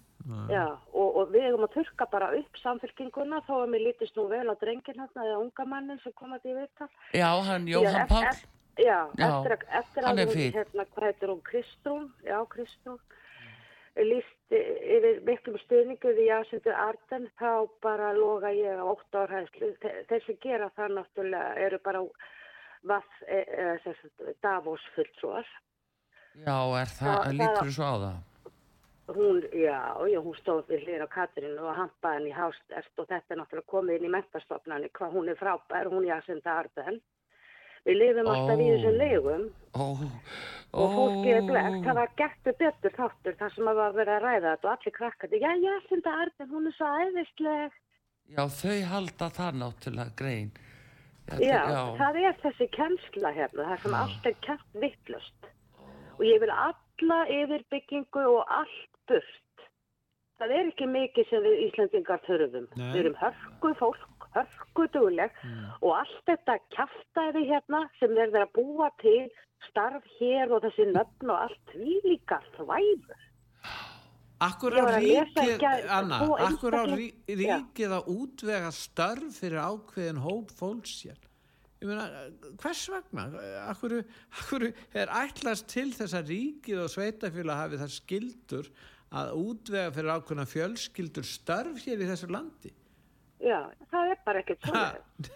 Já, 0.48 0.66
og, 0.92 1.16
og 1.20 1.32
við 1.34 1.42
eigum 1.50 1.64
að 1.66 1.74
þurka 1.76 2.06
bara 2.10 2.30
upp 2.38 2.56
samfélkinguna 2.62 3.42
þó 3.44 3.54
að 3.62 3.68
mér 3.74 3.82
lítist 3.86 4.16
nú 4.16 4.24
vel 4.30 4.48
á 4.48 4.54
drengin 4.56 4.96
hérna 5.02 5.24
eða 5.28 5.40
unga 5.44 5.64
mannin 5.68 6.00
sem 6.02 6.12
kom 6.16 6.32
að 6.32 6.40
því 6.46 6.54
viðtal. 6.62 6.88
Já, 7.12 7.28
hann 7.44 7.66
Jóhann 7.68 8.08
Páll. 8.08 8.24
eft- 8.30 8.48
Já, 8.74 9.06
eftir, 9.14 9.52
að- 9.54 9.68
eftir 9.78 10.02
að 10.02 10.18
hún, 10.24 10.52
hérna, 10.56 10.84
hvað 10.94 11.04
heitir 11.06 11.28
hún, 11.30 11.42
Kristrún, 11.46 12.06
já, 12.26 12.38
Kristrún, 12.50 12.98
líst 13.94 14.50
yfir 14.50 15.20
miklum 15.28 15.58
stuðningu 15.62 16.10
við 16.16 16.26
Jacindu 16.26 16.72
Arden, 16.74 17.28
þá 17.38 17.68
bara 17.82 18.12
loga 18.16 18.50
ég 18.50 18.74
á 18.74 18.82
ótt 18.82 19.14
árhæðslu. 19.14 19.76
Þeir 20.10 20.24
sem 20.26 20.36
gera 20.42 20.70
það 20.76 20.96
náttúrulega 20.98 21.56
eru 21.68 21.78
bara 21.84 22.02
vaff, 22.82 23.06
e, 23.28 23.38
e, 23.46 24.34
Davos 24.42 24.80
fulltrúar. 24.96 25.46
Já, 26.34 26.58
er 26.80 26.90
það, 26.98 27.14
Það- 27.14 27.32
lítur 27.38 27.62
þú 27.68 27.74
svo 27.78 27.84
á 27.86 27.96
það? 28.02 28.16
Hún, 29.06 29.42
já, 29.52 29.80
já, 30.08 30.18
hún 30.24 30.36
stóð 30.40 30.70
við 30.70 30.86
hlýra 30.86 31.04
á 31.04 31.12
Katrínu 31.12 31.60
og 31.60 31.76
hampaði 31.76 32.16
henni 32.22 32.30
í 32.30 32.36
hástert 32.38 33.02
og 33.02 33.08
þetta 33.10 33.34
er 33.34 33.38
náttúrulega 33.40 33.68
komið 33.68 33.98
inn 33.98 34.06
í 34.08 34.12
mentastofnani 34.14 34.88
hvað 34.96 35.16
hún 35.18 35.28
er 35.28 35.36
frábær, 35.36 35.90
hún 35.92 36.06
Jacinda 36.08 36.54
Arden. 36.62 37.02
Við 37.84 37.98
lifum 38.00 38.30
alltaf 38.32 38.62
í 38.64 38.68
þessum 38.70 38.94
legum 38.96 39.42
Ó, 39.76 39.84
og 40.72 40.94
fólkið 40.96 41.34
er 41.34 41.44
blekt. 41.50 41.76
Það 41.84 41.98
var 41.98 42.14
gettu 42.16 42.54
betur 42.62 42.94
þáttur 42.96 43.36
þar 43.42 43.52
sem 43.58 43.68
að 43.68 43.80
var 43.82 43.98
verið 43.98 44.14
að 44.14 44.24
ræða 44.24 44.54
þetta 44.54 44.70
og 44.70 44.72
allir 44.72 44.96
krakkandi, 44.98 45.40
já, 45.44 45.50
Jacinda 45.66 46.14
Arden, 46.22 46.48
hún 46.54 46.70
er 46.70 46.76
svo 46.78 46.92
æðisleg. 47.04 47.76
Já, 48.32 48.42
þau 48.56 48.78
halda 48.94 49.28
það 49.36 49.60
náttúrulega 49.60 50.16
grein. 50.16 50.54
Já, 51.28 51.36
Já, 51.40 51.60
já. 51.72 51.82
það 52.00 52.18
er 52.22 52.40
þessi 52.40 52.70
kennsla 52.72 53.30
hérna, 53.36 53.68
það 53.68 53.84
sem 53.84 53.94
allt 54.00 54.26
er 54.28 54.40
kent 54.44 54.80
vittlust. 54.80 55.52
Og 56.16 56.24
ég 56.24 56.40
vil 56.40 56.52
alla 56.52 57.20
yfirbyggingu 57.32 58.24
og 58.32 58.42
allt 58.48 58.93
burt. 59.10 59.64
Það 60.40 60.52
er 60.58 60.68
ekki 60.72 60.86
mikið 60.90 61.28
sem 61.30 61.44
við 61.44 61.60
Íslandingar 61.68 62.22
þurfum. 62.26 62.66
Nei. 62.74 62.88
Við 62.90 63.00
erum 63.04 63.18
hörku 63.20 63.72
fólk, 63.78 64.28
hörku 64.34 64.86
dugleg 64.96 65.36
og 65.80 65.90
allt 66.00 66.22
þetta 66.30 66.58
kjaftaði 66.74 67.44
hérna 67.52 67.84
sem 68.00 68.16
verið 68.16 68.40
að 68.42 68.54
búa 68.58 68.90
til 69.02 69.22
starf 69.68 70.06
hér 70.18 70.52
og 70.52 70.64
þessi 70.66 70.88
nöfn 70.90 71.30
og 71.30 71.46
allt 71.46 71.74
því 71.74 72.00
líka 72.08 72.40
þvæður. 72.56 73.22
Akkur 74.44 74.74
á 74.76 74.84
ríkið, 74.98 75.62
Anna, 75.94 76.18
akkur 76.48 76.74
á 76.76 76.82
ríkið 76.90 77.94
að 77.94 78.10
útvega 78.12 78.72
störf 78.74 79.38
fyrir 79.38 79.62
ákveðin 79.62 80.20
hóp 80.24 80.50
fólks 80.58 80.96
hér? 81.06 81.20
Ég 81.80 81.88
meina, 81.88 82.24
hvers 82.60 82.82
vegna? 82.90 83.28
Akkur, 83.68 84.00
akkur 84.34 84.66
er 84.66 85.14
ætlast 85.22 85.68
til 85.70 85.90
þess 85.94 86.16
að 86.18 86.34
ríkið 86.34 86.82
og 86.84 86.92
sveitafjöla 86.92 87.60
hafi 87.62 87.80
það 87.80 87.94
skildur 87.94 88.70
að 89.14 89.32
útvega 89.38 89.90
fyrir 89.94 90.12
ákveðina 90.16 90.46
fjölskyldur 90.50 91.26
störf 91.28 91.82
hér 91.86 92.02
í 92.02 92.08
þessu 92.10 92.28
landi? 92.34 92.72
Já, 93.44 93.60
það 93.92 94.10
er 94.14 94.18
bara 94.26 94.40
ekkert 94.42 94.64
svona. 94.64 94.84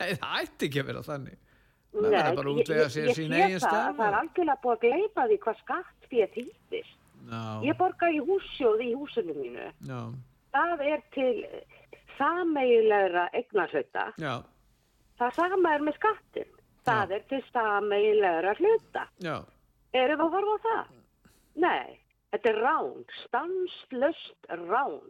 nei, 0.00 0.14
það 0.18 0.38
ætti 0.42 0.68
ekki 0.68 0.80
að 0.82 0.86
vera 0.92 1.02
þannig. 1.08 1.38
Að 1.98 2.12
ég- 2.12 2.48
útvega 2.52 2.84
ég- 2.84 2.92
sér 2.94 3.08
ég 3.08 3.16
sín 3.16 3.32
sé 3.32 3.42
það, 3.48 3.58
störf. 3.64 3.96
Það 3.98 4.06
er 4.08 4.16
algjörlega 4.20 4.60
búið 4.62 4.76
að 4.76 4.82
gleypa 4.86 5.26
því 5.30 5.38
hvað 5.44 5.60
skatt 5.62 6.08
að 6.08 6.32
þýttir. 6.38 6.88
Já, 7.28 7.42
Ég 7.68 7.76
borga 7.78 8.08
í 8.14 8.20
hússjóð 8.28 8.80
í 8.86 8.90
húsinu 8.96 9.34
mínu. 9.36 9.66
já, 9.84 10.00
Það 10.54 10.80
er 10.92 11.02
til 11.12 11.46
sameigilegra 12.18 13.28
eignarhluta. 13.36 14.12
já, 14.18 14.42
Það 15.18 15.34
sama 15.34 15.72
er 15.74 15.80
með 15.82 15.94
skattin. 15.98 16.50
Það 16.86 17.10
er 17.16 17.22
til 17.28 17.42
sameigilegra 17.52 18.54
hluta. 18.58 19.06
já, 19.20 19.44
Erum 19.94 20.18
við 20.20 20.24
að 20.24 20.30
horfa 20.36 20.54
á 20.54 20.58
það? 20.66 20.86
Nei, 21.56 21.98
þetta 22.32 22.50
er 22.52 22.60
rán, 22.64 23.04
stanslöst 23.24 24.50
rán. 24.64 25.00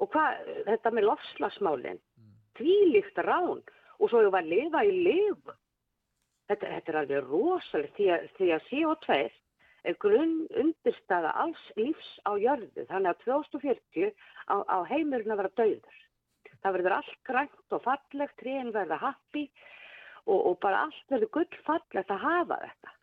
Og 0.00 0.08
hvað, 0.14 0.46
þetta 0.68 0.94
með 0.96 1.08
lofslagsmálinn, 1.10 2.00
tvílíkt 2.58 3.20
rán 3.26 3.60
og 4.00 4.08
svo 4.08 4.22
ég 4.24 4.32
var 4.32 4.46
að 4.46 4.54
lifa 4.54 4.84
í 4.88 4.94
lifu. 5.04 5.56
Þetta, 6.50 6.70
þetta 6.74 6.92
er 6.92 6.98
alveg 7.02 7.28
rosalega 7.28 7.94
því 7.96 8.06
að, 8.14 8.28
því 8.38 8.52
að 8.54 8.68
CO2 8.70 9.18
er 9.90 9.96
grunn 10.02 10.36
undirstaða 10.60 11.32
alls 11.44 11.66
lífs 11.78 12.08
á 12.26 12.32
jörðu. 12.40 12.86
Þannig 12.88 13.12
að 13.12 13.20
2040 13.26 14.14
á, 14.50 14.56
á 14.66 14.78
heimurinn 14.90 15.34
að 15.34 15.42
vera 15.42 15.52
dauður. 15.60 16.00
Það 16.60 16.74
verður 16.76 16.96
allt 16.96 17.20
grænt 17.24 17.76
og 17.76 17.84
fallegt, 17.84 18.36
tréin 18.40 18.72
verða 18.74 18.98
happi 19.00 19.46
og, 20.26 20.40
og 20.50 20.58
bara 20.64 20.86
allt 20.88 21.12
verður 21.12 21.32
gullfallegt 21.38 22.12
að 22.12 22.24
hafa 22.24 22.58
þetta. 22.64 22.96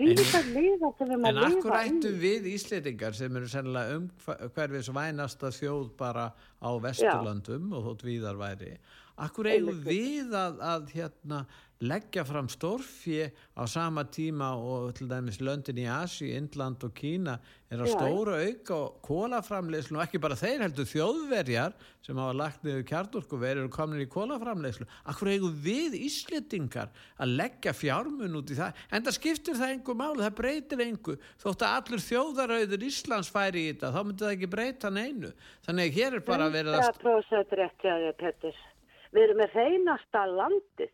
En 0.00 1.20
maður 1.20 1.42
akkur 1.46 1.76
ættum 1.76 2.16
við 2.22 2.48
Íslendingar 2.54 3.16
sem 3.18 3.36
eru 3.36 3.50
sennilega 3.50 3.98
um 3.98 4.08
hverfis 4.56 4.88
vænasta 4.94 5.52
þjóð 5.54 5.90
bara 6.00 6.30
á 6.60 6.70
Vesturlöndum 6.80 7.72
og 7.76 7.86
þótt 7.88 8.06
víðar 8.08 8.40
væri 8.40 8.74
akkur 9.20 9.50
eigum 9.50 9.80
við 9.84 10.32
að, 10.36 10.60
að 10.64 10.92
hérna, 10.94 11.40
leggja 11.80 12.26
fram 12.28 12.48
stórfje 12.52 13.30
á 13.56 13.64
sama 13.64 14.04
tíma 14.04 14.52
og 14.52 14.92
til 14.98 15.08
dæmis 15.08 15.38
löndin 15.40 15.80
í 15.80 15.86
Asi, 15.88 16.28
Indland 16.36 16.84
og 16.84 16.92
Kína 16.92 17.38
er 17.72 17.80
að 17.80 17.88
Já. 17.88 17.94
stóra 17.96 18.36
auka 18.44 18.78
kólaframleyslu 19.00 19.96
og 19.96 20.04
ekki 20.04 20.20
bara 20.20 20.36
þeir 20.36 20.60
heldur 20.66 20.88
þjóðverjar 20.90 21.72
sem 22.04 22.20
hafa 22.20 22.36
lagt 22.36 22.66
niður 22.66 22.84
kjarnorkuverið 22.90 23.64
og 23.64 23.72
komin 23.72 24.04
í 24.04 24.08
kólaframleyslu 24.12 24.84
akkur 25.08 25.32
eigum 25.32 25.56
við 25.64 25.96
Íslendingar 26.04 26.92
að 27.16 27.36
leggja 27.40 27.72
fjármun 27.72 28.36
út 28.36 28.52
í 28.52 28.60
það 28.60 28.84
en 28.92 29.08
það 29.08 29.16
skiptir 29.16 29.56
það 29.56 29.76
engu 29.78 29.96
máli, 29.96 30.24
það 30.26 30.38
breytir 30.42 30.84
engu 30.84 31.16
þótt 31.40 31.64
að 31.64 31.76
allur 31.80 32.06
þjóðarauður 32.10 32.88
Íslands 32.90 33.32
færi 33.32 33.64
í 33.64 33.72
þetta, 33.72 33.94
þá 33.96 34.00
myndi 34.04 34.26
það 34.26 34.36
ekki 34.36 34.52
breyta 34.52 34.92
neinu 34.92 35.32
þannig 35.64 35.88
að 35.88 35.96
hér 35.96 36.20
er 36.20 36.26
bara 36.28 36.52
verið 36.52 36.76
að 36.76 36.90
100% 36.92 37.56
rétt 37.56 37.86
hjá 37.86 37.94
þér, 37.96 38.16
Pettis. 38.20 38.66
Við 39.10 39.24
erum 39.24 39.40
með 39.40 39.54
reynasta 39.58 40.26
landið. 40.28 40.92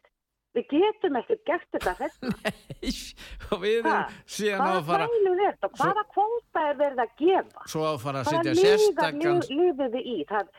Við 0.57 0.71
getum 0.73 1.19
ekkert 1.21 1.43
gert 1.51 1.67
þetta 1.75 1.93
hérna. 1.99 2.53
og 3.53 3.61
við 3.61 3.75
erum 3.81 3.91
Ha? 3.93 3.99
síðan 4.37 4.57
á 4.57 4.65
Hvaða 4.65 4.79
að 4.79 4.89
fara 4.89 5.09
þvælu 5.11 5.35
er 5.35 5.43
þetta? 5.43 5.71
Hvaða 5.77 6.05
kvóta 6.15 6.65
er 6.71 6.81
verið 6.81 7.03
að 7.05 7.13
gefa? 7.21 7.67
svo 7.73 7.85
á 7.85 7.91
að 7.93 8.01
fara 8.07 8.23
að 8.23 8.31
Hvaða 8.31 8.41
setja 8.41 8.57
liðar 8.57 8.81
sérstakann 8.81 9.43
lifið 9.61 9.95
við 9.97 10.11
í? 10.15 10.19
Það 10.31 10.51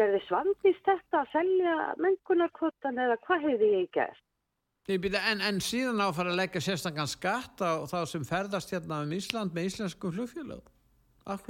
gerði 0.00 0.20
svandist 0.26 0.90
þetta 0.90 1.22
að 1.22 1.32
selja 1.36 1.74
mengunarkvotan 2.02 3.02
eða 3.06 3.18
hvað 3.28 3.48
hefði 3.48 3.72
ég 3.76 3.90
gert? 3.94 4.22
Ég 4.90 5.00
býta, 5.00 5.22
en, 5.30 5.40
en 5.40 5.62
síðan 5.64 6.02
á 6.02 6.10
að 6.10 6.16
fara 6.18 6.32
að 6.34 6.40
leggja 6.42 6.60
sérstakann 6.66 7.08
skatt 7.08 7.62
á 7.64 7.88
þá 7.88 7.98
sem 8.10 8.26
ferðast 8.28 8.74
hérna 8.74 9.00
um 9.06 9.14
Ísland 9.16 9.54
með 9.56 9.70
íslenskum 9.70 10.12
flugfélög 10.12 10.73
Að 11.24 11.46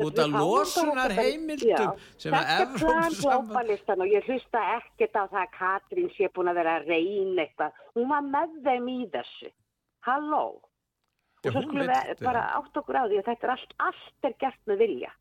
út 0.00 0.18
af 0.18 0.30
bara 0.32 0.40
losunar 0.40 1.12
heimildum 1.12 1.98
sem 2.16 2.32
að 2.32 2.46
Þetta 2.48 2.92
er 2.94 3.16
glóbalistan 3.20 4.00
og 4.00 4.08
ég 4.08 4.24
hlusta 4.24 4.62
ekkert 4.78 5.18
á 5.20 5.24
það 5.28 5.42
að 5.42 5.52
Katrín 5.58 6.08
sé 6.16 6.30
búin 6.32 6.48
að 6.48 6.60
vera 6.62 6.76
að 6.78 6.88
reyna 6.88 7.44
eitthvað. 7.44 7.82
Hún 7.98 8.08
var 8.08 8.24
með 8.24 8.56
þeim 8.64 8.88
í 8.88 8.98
þessu. 9.12 9.50
Halló. 10.08 10.44
Já, 11.44 11.50
Og 11.50 11.54
svo 11.54 11.62
skulum 11.66 11.92
við 11.92 12.24
bara 12.24 12.46
átt 12.56 12.80
okkur 12.80 12.96
á 12.98 13.04
því 13.04 13.20
að 13.20 13.28
þetta 13.28 13.46
er 13.46 13.52
allt, 13.54 13.74
allt 13.90 14.28
er 14.30 14.34
gert 14.40 14.62
með 14.66 14.80
vilja. 14.82 15.12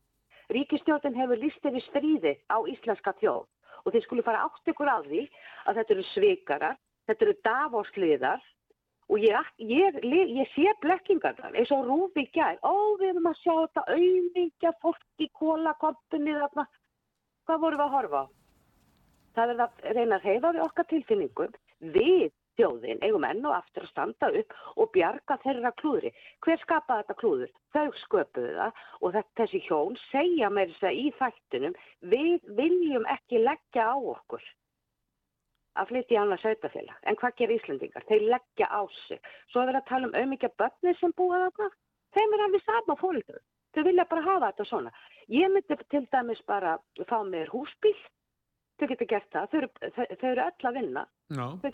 Ríkistjóðin 0.55 1.19
hefur 1.19 1.41
líst 1.43 1.67
yfir 1.67 1.83
stríði 1.89 2.33
á 2.47 2.57
íslenska 2.63 3.11
þjóð 3.19 3.43
og 3.83 3.93
þið 3.93 4.05
skulum 4.07 4.25
fara 4.25 4.45
átt 4.47 4.71
ykkur 4.71 4.87
á 4.87 4.97
því 5.03 5.25
að 5.67 5.81
þetta 5.81 5.93
eru 5.97 6.05
svikarar, 6.13 6.79
þetta 7.11 7.25
eru 7.27 7.35
davosliðar 7.43 8.47
og 9.07 9.21
ég, 9.23 9.51
ég, 9.63 9.99
ég, 10.03 10.33
ég 10.41 10.49
sé 10.55 10.73
blekkingar 10.83 11.37
eins 11.53 11.71
og 11.71 11.85
Rúfi 11.87 12.25
gær, 12.35 12.57
ó 12.63 12.75
við 12.99 13.13
erum 13.13 13.29
að 13.31 13.39
sjá 13.43 13.53
þetta 13.53 13.85
auðvingja 13.93 14.73
fólk 14.83 15.23
í 15.23 15.29
kólakompunni 15.39 16.35
hvað 17.47 17.61
vorum 17.63 17.79
við 17.79 17.85
að 17.85 17.95
horfa 17.95 18.23
á? 18.23 18.25
Það 19.37 19.53
er 19.53 19.63
að 19.63 19.87
reyna 19.95 20.17
að 20.17 20.27
reyfa 20.27 20.51
við 20.51 20.65
okkar 20.65 20.87
tilfinningum, 20.91 21.55
við 21.93 22.29
þjóðin 22.57 23.03
eigum 23.05 23.25
enn 23.27 23.45
og 23.45 23.55
aftur 23.55 23.85
að 23.85 23.91
standa 23.91 24.29
upp 24.41 24.55
og 24.81 24.91
bjarga 24.95 25.37
þeirra 25.43 25.71
klúðri. 25.77 26.11
Hver 26.43 26.61
skapaði 26.63 27.03
þetta 27.03 27.17
klúður? 27.21 27.51
Þau 27.75 27.87
sköpuðu 28.01 28.53
það 28.57 28.81
og 28.99 29.13
þetta, 29.15 29.33
þessi 29.41 29.61
hjón 29.67 29.99
segja 30.07 30.49
með 30.49 30.73
þess 30.73 30.89
að 30.89 31.01
í 31.03 31.11
þættunum 31.19 31.77
við 32.15 32.49
viljum 32.59 33.11
ekki 33.13 33.43
leggja 33.45 33.91
á 33.93 33.97
okkur 33.97 34.47
að 35.77 35.87
flytja 35.91 36.15
í 36.17 36.19
annað 36.21 36.41
sveitafélag. 36.43 36.97
En 37.03 37.15
hvað 37.15 37.35
gerir 37.37 37.59
Íslendingar? 37.59 38.03
Þeir 38.09 38.25
leggja 38.33 38.67
á 38.67 38.81
sig. 39.07 39.19
Svo 39.51 39.61
er 39.61 39.69
verið 39.71 39.81
að 39.83 39.89
tala 39.91 40.07
um 40.07 40.17
auðmikið 40.21 40.55
börnir 40.57 40.99
sem 40.99 41.13
búa 41.17 41.39
þarna. 41.45 41.69
Þeim 42.17 42.33
er 42.37 42.45
alveg 42.47 42.63
sama 42.65 42.95
fólkur. 43.01 43.39
Þau 43.75 43.83
vilja 43.83 44.05
bara 44.09 44.21
hafa 44.25 44.51
þetta 44.51 44.65
svona. 44.69 44.91
Ég 45.29 45.51
myndi 45.53 45.75
til 45.91 46.05
dæmis 46.11 46.41
bara 46.47 46.77
fá 47.09 47.19
mér 47.27 47.49
húsbíl. 47.53 47.95
Þau 48.77 48.87
geta 48.91 49.05
gert 49.09 49.29
það. 49.33 49.45
Þau 49.51 49.57
eru, 49.57 49.69
þau, 49.95 50.05
eru 50.31 50.41
öll 50.43 50.65
að 50.69 50.75
vinna. 50.77 51.03
Já, 51.33 51.45
Þau 51.61 51.71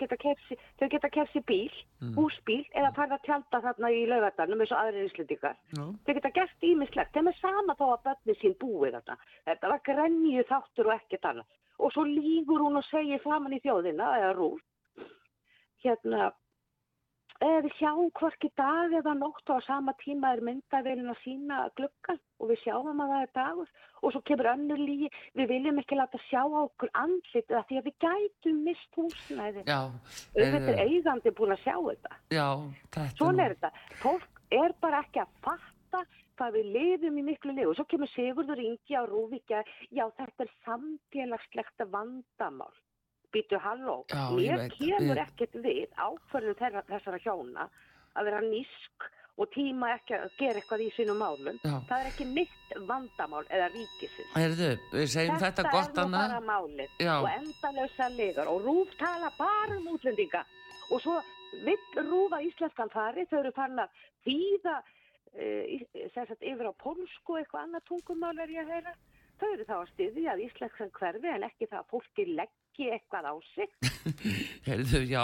geta 0.90 1.10
kefsi, 1.12 1.42
bíl, 1.46 1.72
Mm. 2.02 2.14
húsbíl 2.16 2.64
eða 2.74 2.94
farið 2.96 3.14
að 3.18 3.26
tjálta 3.28 3.60
þarna 3.62 3.90
í 3.92 4.06
laugardarnum 4.08 4.62
eins 4.64 4.72
og 4.72 4.80
aðrir 4.80 5.10
Íslendingar. 5.10 5.56
já, 5.76 5.84
Þau 6.06 6.14
geta 6.16 6.32
gert 6.32 6.64
ímislegt. 6.64 7.12
Þeim 7.14 7.28
er 7.28 7.36
sama 7.42 7.76
þó 7.76 7.86
að 7.94 8.04
börni 8.08 8.36
sín 8.40 8.56
búið 8.58 8.94
þetta. 8.98 9.18
Þetta 9.46 9.70
var 9.70 9.80
grenju 9.86 10.44
þáttur 10.48 10.88
og 10.88 10.96
ekkert 11.00 11.26
annað. 11.30 11.46
Og 11.80 11.92
svo 11.94 12.04
lígur 12.06 12.62
hún 12.62 12.78
og 12.78 12.86
segir 12.92 13.22
framann 13.24 13.56
í 13.58 13.62
þjóðina, 13.64 14.12
eða 14.22 14.34
rúf, 14.38 14.62
hérna, 15.84 16.32
eh, 17.42 17.60
við 17.66 17.74
sjáum 17.80 18.12
hvorki 18.16 18.50
dag 18.56 18.94
eða 19.00 19.16
nótt 19.18 19.50
og 19.50 19.60
á 19.60 19.66
sama 19.66 19.94
tíma 20.04 20.32
er 20.34 20.42
myndavelin 20.46 21.10
að 21.12 21.20
sína 21.26 21.64
gluggan 21.76 22.20
og 22.40 22.52
við 22.52 22.62
sjáum 22.64 23.02
að 23.04 23.12
það 23.12 23.24
er 23.26 23.32
dagur 23.36 23.70
og 24.04 24.14
svo 24.14 24.22
kemur 24.30 24.52
önnur 24.54 24.80
lígi, 24.80 25.10
við 25.36 25.48
viljum 25.52 25.80
ekki 25.82 25.98
láta 26.00 26.20
sjá 26.30 26.44
á 26.44 26.60
okkur 26.62 26.90
andlit 26.94 27.50
eða 27.52 27.66
því 27.68 27.82
að 27.82 27.88
við 27.90 27.96
gætum 28.06 28.64
mist 28.64 29.00
húsnæði. 29.00 29.64
Já, 29.68 29.80
Auðvitað 30.38 30.70
er 30.70 30.80
eh, 30.80 30.86
eigandi 30.88 31.36
búin 31.36 31.56
að 31.58 31.64
sjá 31.66 31.76
þetta. 31.90 32.16
já, 32.32 32.48
þetta 32.94 33.18
Svona 33.18 33.44
er 33.44 33.56
þetta. 33.58 33.74
Fólk 34.04 34.44
er 34.52 34.76
bara 34.80 35.04
ekki 35.04 35.24
að 35.26 35.36
fatta 35.44 36.06
hvað 36.44 36.58
við 36.60 36.72
lifum 36.76 37.18
í 37.22 37.24
miklu 37.24 37.54
lifu. 37.56 37.74
Svo 37.78 37.86
kemur 37.88 38.10
Sigurður 38.12 38.60
Ingi 38.60 38.98
á 39.00 39.04
Rúvíkja, 39.08 39.64
já 39.96 40.04
þetta 40.20 40.44
er 40.44 40.52
samfélagslegt 40.66 41.84
vandamál. 41.94 42.74
Býtu 43.34 43.58
halló, 43.58 44.04
Já, 44.12 44.30
mér 44.30 44.68
kemur 44.76 45.18
ég- 45.18 45.24
ekkert 45.26 45.56
við 45.64 45.90
þeirra, 46.60 46.84
þessara 46.86 47.20
hjóna 47.24 47.70
að 48.16 48.24
vera 48.26 48.42
nísk 48.42 49.08
og 49.42 49.50
tíma 49.50 49.96
ekki 49.98 50.14
að 50.14 50.30
gera 50.38 50.60
eitthvað 50.60 50.82
í 50.86 50.90
sínum 50.94 51.18
málum. 51.18 51.58
Já. 51.64 51.80
Það 51.90 52.00
er 52.04 52.10
ekki 52.12 52.26
mitt 52.30 52.76
vandamál 52.86 53.44
eða 53.50 53.72
ríkisins. 53.74 54.30
Segjum 55.10 55.40
þetta, 55.42 55.64
gott 55.72 55.98
er 55.98 56.04
nú 56.06 56.06
annað. 56.06 56.28
bara 56.30 56.42
málið 56.42 56.90
Já. 57.00 57.16
og 57.24 57.30
endalösa 57.40 58.10
legar 58.16 58.48
og 58.48 58.62
Rúf 58.62 58.96
tala 59.00 59.32
bara 59.40 59.78
um 59.78 59.88
útlendinga 59.98 60.44
og 60.92 61.02
svo 61.02 61.20
vill 61.66 61.78
Rúfa 61.96 62.42
íslenskan 62.46 62.92
fari, 62.92 63.26
þau 63.26 63.40
eru 63.40 63.52
farin 63.52 63.80
að 63.80 63.90
þýða 64.28 64.76
uh, 65.34 66.08
sagt, 66.16 66.42
yfir 66.42 66.70
á 66.70 66.74
pólsku 66.84 67.40
eitthvað 67.40 67.68
annað 67.68 67.88
tungumál 67.90 68.38
er 68.44 68.54
ég 68.54 68.64
að 68.66 68.74
heyra. 68.78 68.96
Þau 69.42 69.48
eru 69.50 69.64
þá 69.66 69.74
að 69.76 69.88
styðja 69.90 70.34
að 70.36 70.42
íslenskan 70.46 70.92
hverfi 70.94 71.30
en 71.34 71.44
ekki 71.48 71.66
það 71.68 71.80
að 71.80 71.88
fólki 71.90 72.26
leggji 72.38 72.86
eitthvað 72.94 73.26
á 73.28 73.34
sig. 73.50 73.72
Heyrðu, 74.68 75.02
já, 75.10 75.24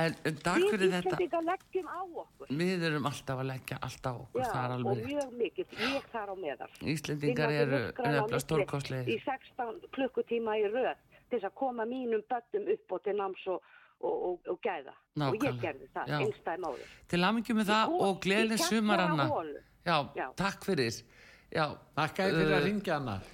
en 0.00 0.16
en 0.26 0.40
takk 0.42 0.58
Við 0.64 0.72
fyrir 0.74 0.90
þetta. 0.90 1.12
íslendinga 1.14 1.40
leggjum 1.46 1.88
á 1.88 2.00
okkur. 2.24 2.50
Við 2.60 2.84
erum 2.90 3.06
alltaf 3.08 3.40
að 3.44 3.48
leggja 3.52 3.78
alltaf 3.88 4.18
á 4.18 4.20
okkur, 4.24 4.42
Já, 4.42 4.48
það 4.50 4.64
er 4.64 4.74
og 4.74 4.76
alveg 4.76 4.98
rétt. 4.98 5.06
mjög 5.14 5.38
mikið, 5.44 5.78
ég 5.94 6.10
þar 6.12 6.28
á 6.28 6.36
meðal. 6.42 6.70
Íslendingar 6.94 7.54
eru 7.54 7.78
nefnilega 7.78 8.26
milli 8.26 8.42
stórkostlegir. 8.44 9.14
Í 9.14 9.18
16 9.24 9.80
klukkutíma 9.96 10.58
í 10.60 10.66
röð 10.74 10.92
til 11.30 11.38
þess 11.38 11.48
að 11.48 11.56
koma 11.62 11.86
mínum 11.88 12.26
böttum 12.28 12.68
upp 12.74 12.98
og 12.98 13.04
til 13.06 13.16
náms 13.22 13.46
og, 13.54 13.72
og, 14.04 14.14
og, 14.28 14.52
og 14.52 14.60
gæða. 14.64 14.94
Og 14.94 15.20
Nákvæmlega. 15.22 15.50
ég 15.50 15.60
gerði 15.64 15.90
það, 15.96 16.12
Já. 16.12 16.20
einstæði 16.20 16.64
máli. 16.66 16.86
Til 17.12 17.20
aðmyggjum 17.28 17.60
með 17.60 17.72
það 17.72 17.98
og 18.06 18.22
gleðileg 18.24 18.64
sumar, 18.68 19.04
Anna. 19.08 19.28
Já, 19.84 19.98
Já. 20.16 20.26
takk 20.38 20.64
fyrir. 20.66 21.02
Já, 21.54 21.68
Þakka 21.94 22.24
þér 22.24 22.40
fyrir 22.40 22.52
að 22.54 22.56
eh, 22.58 22.64
ringja 22.66 22.96
annar 22.98 23.26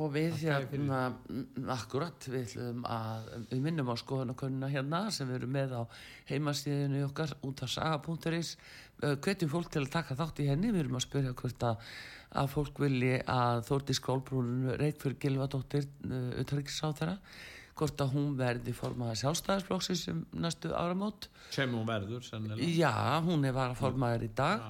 Og 0.00 0.06
við 0.14 0.38
hérna, 0.46 1.00
mm, 1.28 1.66
akkurat, 1.74 2.24
við 2.32 2.46
ætlum 2.46 2.86
að, 2.88 3.26
við 3.50 3.58
minnum 3.60 3.90
á 3.92 3.96
skoðanakönnuna 4.00 4.70
hérna 4.72 5.00
sem 5.12 5.28
við 5.28 5.42
erum 5.42 5.52
með 5.52 5.74
á 5.76 5.82
heimastíðinu 6.30 7.02
okkar 7.10 7.34
út 7.44 7.60
af 7.60 7.68
saga.is. 7.74 8.54
Hvetjum 9.02 9.52
fólk 9.52 9.68
til 9.68 9.82
að 9.82 9.92
taka 9.92 10.16
þátt 10.16 10.40
í 10.40 10.48
henni, 10.48 10.72
við 10.72 10.86
erum 10.86 10.96
að 10.96 11.04
spyrja 11.04 11.34
hvort 11.36 11.66
að, 11.68 11.92
að 12.40 12.48
fólk 12.54 12.80
vilji 12.80 13.18
að 13.34 13.66
Þórti 13.68 13.98
Skólbrún 13.98 14.54
Reykjörg 14.80 15.20
Gilvadóttir, 15.26 15.90
utryggisáð 16.40 16.96
þeirra, 17.02 17.18
hvort 17.78 18.04
að 18.04 18.14
hún 18.16 18.32
verði 18.38 18.74
formaða 18.76 19.16
sjálfstæðisflokksins 19.22 20.06
um 20.12 20.22
næstu 20.44 20.72
áramót. 20.76 21.28
sem 21.50 21.72
hún 21.72 21.86
verður 21.88 22.24
sennilega. 22.26 22.68
Já, 22.76 23.20
hún 23.24 23.44
er 23.48 23.54
var 23.56 23.74
formaður 23.78 24.26
í 24.26 24.30
dag, 24.36 24.64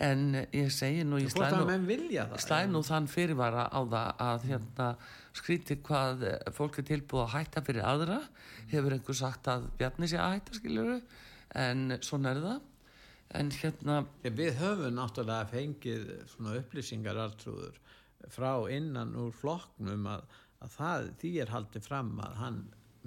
en 0.00 0.24
ég 0.56 0.70
segi 0.74 1.04
nú, 1.04 1.20
ég 1.20 1.30
slæði 1.30 1.60
nú 1.60 2.38
slæði 2.40 2.72
nú 2.72 2.82
þann 2.86 3.08
fyrirvara 3.12 3.68
á 3.70 3.80
það 3.80 4.22
að 4.26 4.46
hérna 4.50 4.88
skríti 5.36 5.76
hvað 5.86 6.24
eh, 6.26 6.38
fólk 6.56 6.80
er 6.80 6.88
tilbúið 6.90 7.26
að 7.26 7.34
hætta 7.36 7.62
fyrir 7.66 7.86
aðra. 7.86 8.20
Hefur 8.70 8.96
einhver 8.96 9.18
sagt 9.18 9.50
að 9.50 9.68
Bjarni 9.78 10.08
sé 10.10 10.18
að 10.18 10.34
hætta 10.38 10.58
skiljuru 10.58 10.98
en 11.60 11.98
svona 12.02 12.34
er 12.34 12.42
það. 12.44 12.66
En 13.38 13.50
hérna, 13.54 14.00
Ég, 14.24 14.34
við 14.34 14.56
höfum 14.58 14.96
náttúrulega 14.96 15.46
fengið 15.52 16.08
svona 16.32 16.56
upplýsingar 16.58 17.18
artrúður 17.28 17.76
frá 18.30 18.50
innan 18.74 19.14
úr 19.18 19.30
flokknum 19.38 20.08
að, 20.10 20.24
að 20.60 20.74
það, 20.76 21.06
því 21.20 21.30
er 21.44 21.54
haldið 21.54 21.86
fram 21.86 22.10
að 22.24 22.34
hann 22.40 22.58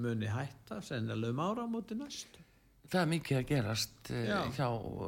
muni 0.04 0.30
hætta 0.32 0.80
sennilega 0.84 1.36
um 1.36 1.44
áramóti 1.44 1.98
næst. 1.98 2.40
Það 2.94 3.00
er 3.00 3.10
mikið 3.10 3.38
að 3.40 3.46
gerast 3.50 4.10
eh, 4.14 4.26
Já. 4.28 4.40
hjá 4.54 4.68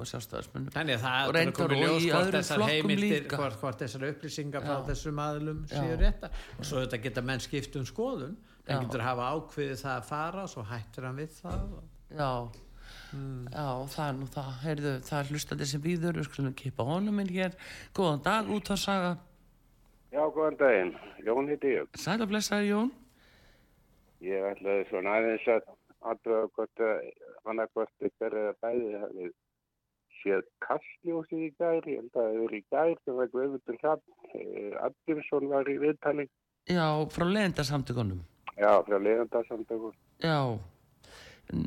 sjálfstæðismönnum. 0.10 0.74
Þannig 0.74 0.96
að 0.96 1.04
það 1.04 1.30
Og 1.30 1.40
er 1.40 1.52
komið 1.58 1.76
og 1.76 1.82
ljós 1.84 2.06
hvort 2.10 2.38
þessar 2.38 2.64
heimildir, 2.70 3.26
hvort, 3.30 3.58
hvort 3.62 3.82
þessar 3.84 4.06
upplýsingar 4.10 4.66
frá 4.66 4.76
Já. 4.78 4.86
þessum 4.90 5.22
aðlum 5.22 5.64
séu 5.70 5.98
rétta 6.00 6.32
og 6.34 6.64
svo 6.66 6.82
þetta 6.82 7.02
geta 7.04 7.26
menn 7.26 7.44
skipt 7.44 7.78
um 7.78 7.86
skoðun. 7.86 8.38
En 8.66 8.82
getur 8.82 9.04
hafa 9.06 9.28
ákveðið 9.36 9.82
það 9.84 9.98
að 10.00 10.08
fara 10.08 10.46
svo 10.50 10.64
hættir 10.66 11.06
hann 11.06 11.20
við 11.20 11.36
það 11.38 11.76
og 11.78 11.84
já, 12.10 12.30
Já, 13.16 13.68
það 13.94 14.08
er 14.08 14.18
nú 14.18 14.28
það, 14.34 14.50
heyrðu, 14.64 14.94
það 15.06 15.20
er 15.20 15.30
hlustandi 15.32 15.68
sem 15.70 15.84
býður, 15.84 16.18
við 16.20 16.28
skulum 16.28 16.56
kipa 16.58 16.86
honum 16.88 17.22
inn 17.24 17.32
hér. 17.32 17.56
Góðan 17.96 18.24
dag, 18.26 18.50
út 18.52 18.72
að 18.74 18.82
saga. 18.82 19.12
Já, 20.16 20.22
góðan 20.32 20.60
daginn. 20.60 20.92
Jón 21.28 21.50
heiti 21.52 21.74
ég. 21.74 21.88
Sæla 22.00 22.28
blessaði 22.30 22.70
Jón. 22.70 22.92
Ég 24.24 24.46
ætlaði 24.54 24.86
svona 24.88 25.18
aðeins 25.18 25.48
að 25.52 25.66
aðdraða 26.12 26.52
hvort 26.56 26.84
að 26.88 27.10
hann 27.44 27.60
að 27.60 27.74
hvort 27.76 28.08
ykkur 28.08 28.38
eða 28.42 28.54
bæði 28.64 29.02
hafið 29.02 29.34
séð 30.22 30.46
kastljósið 30.64 31.44
í 31.44 31.50
gær. 31.60 31.90
Ég 31.92 32.00
held 32.00 32.14
að 32.14 32.22
það 32.22 32.32
hefur 32.38 32.56
í 32.56 32.62
gær 32.72 32.94
sem 33.02 33.20
var 33.20 33.34
Guðmundur 33.34 33.82
Hrafn. 33.82 34.16
Addinsson 34.88 35.52
var 35.52 35.74
í 35.74 35.76
viðtali. 35.84 36.28
Já, 36.72 36.88
frá 37.12 37.28
leyendarsamtökunum. 37.36 38.24
Já, 38.56 38.72
frá 38.88 38.96
leiðandarsamtökum. 38.96 39.94
Já. 40.24 40.40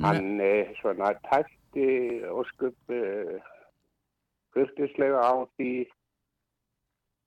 Hann 0.02 0.40
eh, 0.40 0.72
svona 0.80 1.12
tætti 1.28 1.86
óskup 2.32 2.96
uh, 2.96 3.36
kurtislega 4.56 5.20
á 5.20 5.44
því 5.60 5.70
eh, 5.84 5.97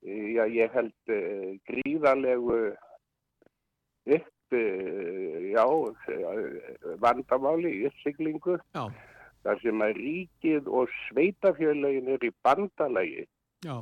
já, 0.02 0.46
ég 0.50 0.74
held 0.74 1.14
uh, 1.14 1.48
gríðarlegu 1.70 2.60
upp 4.18 4.56
uh, 4.58 5.40
já, 5.52 5.66
uh, 5.66 6.96
vandamáli 7.04 7.74
í 7.82 7.88
uppsiglingu 7.90 8.58
Já, 8.74 8.88
þar 9.46 9.62
sem 9.64 9.84
að 9.86 10.00
ríkið 10.00 10.70
og 10.70 10.96
sveitafjörlegin 11.08 12.14
er 12.16 12.26
í 12.26 12.34
bandalagi 12.46 13.28
já, 13.66 13.78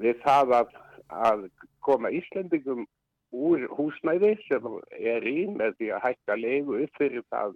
við 0.00 0.22
það 0.24 0.56
að, 0.60 0.78
að 1.08 1.46
koma 1.84 2.12
Íslendingum 2.16 2.86
úr 3.30 3.68
húsnæði 3.76 4.34
sem 4.48 4.64
er 4.98 5.26
í 5.28 5.44
með 5.52 5.76
því 5.78 5.92
að 5.94 6.06
hækka 6.08 6.38
leigu 6.40 6.80
upp 6.82 6.96
fyrir 6.98 7.26
það 7.30 7.54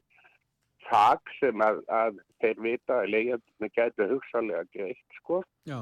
þak 0.84 1.32
sem 1.40 1.64
að, 1.64 1.80
að 1.88 2.20
þeir 2.44 2.62
vita 2.66 3.00
að 3.00 3.10
leigjandina 3.14 3.70
gæti 3.72 4.08
hugsalega 4.10 4.64
greitt 4.76 5.18
sko. 5.18 5.40
Já, 5.68 5.80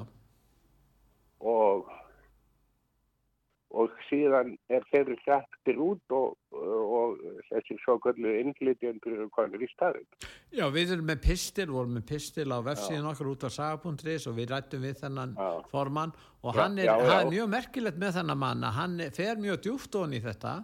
og 1.43 1.91
og 3.73 3.89
síðan 4.05 4.51
er 4.69 4.83
þeirri 4.91 5.15
sættir 5.25 5.79
út 5.81 6.13
og, 6.13 6.35
og 6.53 7.15
þessi 7.49 7.79
svo 7.81 7.95
kallu 8.05 8.35
innflytjendur 8.43 9.15
eru 9.17 9.29
konur 9.33 9.63
í 9.65 9.69
staðin. 9.71 10.05
já, 10.53 10.67
við 10.75 10.93
erum 10.99 11.09
með 11.09 11.23
pistil, 11.25 11.67
vorum 11.73 11.95
með 11.97 12.05
pistil 12.11 12.53
á 12.53 12.61
vefsíðan 12.67 13.09
okkar 13.15 13.31
út 13.33 13.47
á 13.49 13.51
saga.is 13.55 14.27
og 14.29 14.37
við 14.37 14.53
rættum 14.53 14.85
við 14.85 15.01
þennan 15.01 15.33
Já. 15.41 15.49
formann 15.73 16.13
og 16.45 16.53
hann 16.59 16.77
er, 16.79 16.91
já, 16.91 16.97
já. 17.01 17.07
það 17.09 17.23
er 17.23 17.33
mjög 17.33 17.49
merkilegt 17.57 18.03
með 18.05 18.15
þennan 18.19 18.43
mann 18.45 18.69
að 18.69 18.77
hann 18.83 19.01
fer 19.17 19.41
mjög 19.41 19.63
djúft 19.65 19.97
ofan 20.03 20.19
í 20.19 20.21
þetta 20.29 20.55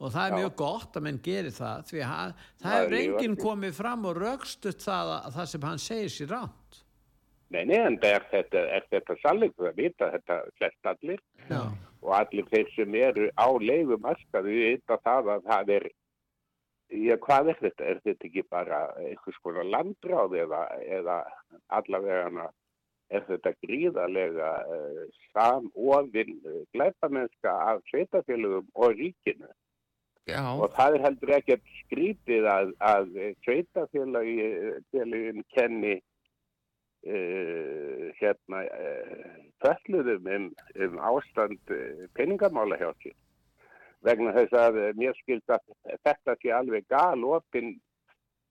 og 0.00 0.10
það 0.16 0.24
er 0.24 0.32
Já. 0.32 0.38
mjög 0.40 0.56
gott 0.64 0.96
að 0.96 1.04
menn 1.10 1.20
gerir 1.28 1.52
það 1.60 1.84
því 1.92 2.00
að 2.00 2.10
hann- 2.14 2.34
það 2.64 2.78
hefur 2.80 2.96
enginn 3.02 3.36
komið 3.44 3.76
fram 3.76 4.08
og 4.08 4.16
rögstutt 4.24 4.80
það, 4.88 5.12
að, 5.20 5.28
það 5.36 5.52
sem 5.52 5.68
hann 5.68 5.84
segir 5.90 6.16
sér 6.16 6.32
ránt 6.32 6.80
Nei, 7.52 7.64
nei, 7.68 7.76
en 7.76 7.98
það 8.02 8.16
er 8.16 8.24
þetta, 8.30 8.62
er 8.76 8.86
þetta 8.90 9.16
sannleikt 9.20 9.60
að 9.60 9.76
vita 9.82 10.08
þetta 10.14 10.38
flest 10.58 10.88
allir 10.88 11.20
Já, 11.50 11.60
og 12.00 12.14
allir 12.16 12.48
þeir 12.50 12.72
sem 12.74 12.96
eru 12.98 13.28
á 13.36 13.48
leigum 13.60 14.08
askaðu 14.10 14.54
vita 14.54 14.98
það 15.04 15.30
að 15.36 15.46
það 15.50 15.72
er 15.76 15.86
Já, 16.94 17.16
hvað 17.18 17.48
er 17.50 17.56
þetta? 17.60 17.84
Er 17.90 18.00
þetta 18.04 18.26
ekki 18.28 18.42
bara 18.52 18.78
einhvers 19.00 19.38
konar 19.42 19.66
landráð 19.66 20.36
eða, 20.44 20.60
eða 20.98 21.16
allavega 21.72 22.50
er 23.14 23.24
þetta 23.28 23.52
gríðarlega 23.64 24.50
uh, 24.76 25.02
samofinn 25.32 26.36
uh, 26.44 26.60
glæpamennska 26.76 27.50
af 27.72 27.82
sveitafélögum 27.90 28.68
og 28.74 28.96
ríkinu? 28.98 29.50
Já, 30.28 30.40
Og 30.40 30.70
það 30.72 30.94
er 30.96 31.02
heldur 31.04 31.32
ekkert 31.36 31.64
skrítið 31.82 32.46
að, 32.48 32.70
að 32.80 33.10
sveitafélagin 33.44 35.42
kenni 35.52 35.98
uh, 37.06 38.06
hérna 38.20 38.64
uh, 38.64 39.36
fölluðum 39.64 40.30
um, 40.36 40.48
um 40.86 40.98
ástand 41.12 41.74
uh, 41.74 42.08
peningamála 42.18 42.80
hjá 42.80 42.90
sér 43.02 43.16
vegna 44.04 44.34
þess 44.36 44.56
að 44.58 44.78
eh, 44.82 44.92
mér 44.98 45.16
skilt 45.22 45.52
að 45.54 45.64
þetta 46.04 46.36
sé 46.40 46.52
alveg 46.52 46.86
galopin 46.92 47.74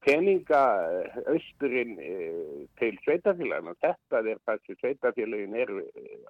peninga 0.04 0.62
eh, 0.92 1.20
austurinn 1.32 1.94
eh, 2.02 2.64
til 2.80 2.98
sveitafélagina. 3.06 3.76
Þetta 3.84 4.24
er 4.24 4.42
það 4.48 4.64
sem 4.66 4.80
sveitafélagin 4.82 5.58
eh, 5.62 5.76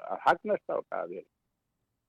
að 0.09 0.25
hagnast 0.27 0.69
á 0.69 0.77
það 0.91 1.17
er. 1.21 1.25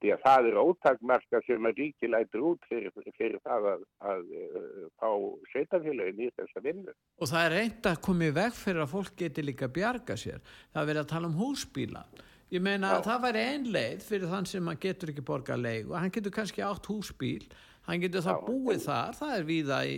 Því 0.04 0.10
að 0.12 0.24
það 0.26 0.46
er 0.50 0.58
ótakmarka 0.60 1.38
sem 1.46 1.64
að 1.64 1.78
ríki 1.80 2.08
lætur 2.12 2.42
út 2.50 2.66
fyrir, 2.68 2.92
fyrir 3.16 3.38
það 3.40 3.70
að, 3.70 3.86
að 4.10 4.34
eh, 4.36 4.82
fá 5.00 5.08
sveitafélagin 5.54 6.20
í 6.26 6.28
þessa 6.36 6.64
vinnu. 6.66 6.92
og 6.92 7.30
það 7.30 7.46
er 7.46 7.56
reynd 7.56 7.88
að 7.88 8.02
koma 8.04 8.28
í 8.28 8.34
veg 8.36 8.58
fyrir 8.58 8.84
að 8.84 8.92
fólk 8.92 9.16
geti 9.22 9.46
líka 9.46 9.70
bjarga 9.72 10.18
sér. 10.20 10.44
Það 10.74 10.82
er 10.82 10.90
verið 10.92 11.04
að 11.06 11.12
tala 11.14 11.30
um 11.30 11.40
húsbíla 11.40 12.04
ég 12.52 12.62
meina 12.62 12.94
að 12.98 13.06
það 13.08 13.22
væri 13.24 13.44
ein 13.50 13.68
leið 13.74 14.02
fyrir 14.04 14.30
þann 14.30 14.48
sem 14.48 14.68
hann 14.70 14.82
getur 14.82 15.12
ekki 15.12 15.24
borga 15.26 15.56
leið 15.58 15.88
og 15.90 15.96
hann 15.98 16.12
getur 16.14 16.34
kannski 16.34 16.64
átt 16.64 16.90
húsbíl 16.90 17.46
hann 17.84 18.00
getur 18.00 18.24
þá 18.24 18.32
búið 18.46 18.80
þar, 18.86 19.16
það 19.18 19.34
er 19.36 19.44
í, 19.84 19.94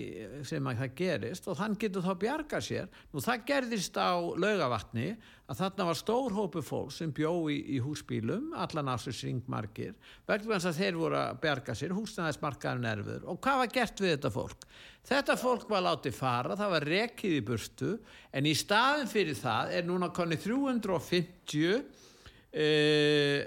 sem 0.49 0.66
að 0.66 0.81
það 0.83 0.94
gerist 0.99 1.46
og 1.51 1.61
hann 1.61 1.77
getur 1.79 2.03
þá 2.03 2.12
bjarga 2.25 2.61
sér. 2.64 2.88
Nú 3.12 3.22
það 3.22 3.44
gerðist 3.51 3.99
á 4.01 4.18
laugavatni 4.18 5.09
að 5.46 5.61
þarna 5.61 5.87
var 5.90 5.99
stór 6.01 6.35
hópu 6.35 6.62
fólk 6.66 6.90
sem 6.94 7.12
bjó 7.14 7.33
í, 7.53 7.61
í 7.77 7.79
húsbílum 7.83 8.51
allan 8.59 8.90
sér 8.99 9.14
syngmarkir 9.14 9.94
vegna 10.27 10.57
þess 10.57 10.70
að 10.72 10.81
þeir 10.81 10.99
voru 10.99 11.20
að 11.20 11.40
bjarga 11.44 11.77
sér 11.79 11.94
húsnæðismarkaðin 11.94 12.90
erfiður. 12.90 13.29
Og 13.31 13.40
hvað 13.44 13.62
var 13.62 13.75
gert 13.79 14.03
við 14.03 14.14
þetta 14.16 14.33
fólk? 14.35 14.66
Þetta 15.07 15.38
fólk 15.38 15.68
var 15.70 15.87
látið 15.87 16.18
fara 16.18 16.59
það 16.59 16.72
var 16.75 16.88
rekið 16.90 17.37
í 17.37 17.44
burtu 17.46 17.92
en 18.35 18.51
í 18.51 18.57
staðin 18.59 19.11
fyrir 19.11 19.38
það 19.38 19.77
er 19.79 19.87
núna 19.87 20.11
konni 20.14 20.40
350 20.42 21.77
uh, 21.77 23.46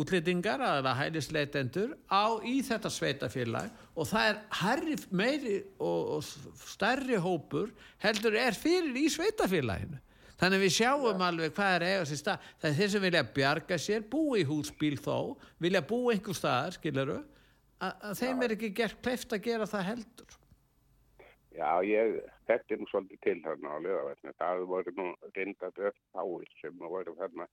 útlýtingar 0.00 0.62
eða 0.62 0.94
hælisleitendur 1.00 1.94
á 2.10 2.38
í 2.44 2.58
þetta 2.66 2.90
sveitafélag 2.92 3.84
og 3.96 4.08
það 4.10 4.30
er 4.30 4.40
herri, 4.60 4.96
meiri 5.10 5.56
og, 5.78 6.18
og 6.18 6.66
stærri 6.66 7.20
hópur 7.22 7.72
heldur 8.02 8.36
er 8.40 8.56
fyrir 8.56 8.96
í 9.00 9.06
sveitafélaginu 9.12 10.02
þannig 10.40 10.64
við 10.66 10.74
sjáum 10.76 11.22
alveg 11.24 11.54
hvað 11.56 11.74
er 11.78 11.86
eiga 11.86 12.08
sér 12.08 12.20
stað. 12.20 12.48
Það 12.60 12.70
er 12.70 12.78
þeir 12.78 12.90
sem 12.92 13.04
vilja 13.06 13.24
bjarga 13.38 13.78
sér 13.80 14.08
búa 14.12 14.40
í 14.40 14.46
húsbíl 14.48 14.96
þó 15.00 15.18
vilja 15.62 15.84
búa 15.88 16.14
einhver 16.14 16.36
staðar 16.36 16.76
skiluru 16.76 17.20
að, 17.80 17.92
að 17.92 18.18
þeim 18.20 18.42
er 18.44 18.56
ekki 18.56 18.72
gert 18.76 19.00
kleift 19.04 19.32
að 19.32 19.46
gera 19.48 19.68
það 19.70 19.88
heldur. 19.90 20.34
Já, 21.56 21.70
ég 21.88 22.18
þekkti 22.48 22.76
nú 22.76 22.88
svolítið 22.90 23.22
til 23.24 23.38
þarna 23.46 23.72
á 23.72 23.76
lögavætni. 23.80 24.34
Það 24.36 24.64
voru 24.72 24.92
nú 24.98 25.06
reyndat 25.36 25.80
öll 25.80 25.94
áir 26.20 26.50
sem 26.60 26.82
voru 26.82 27.16
þarna 27.16 27.48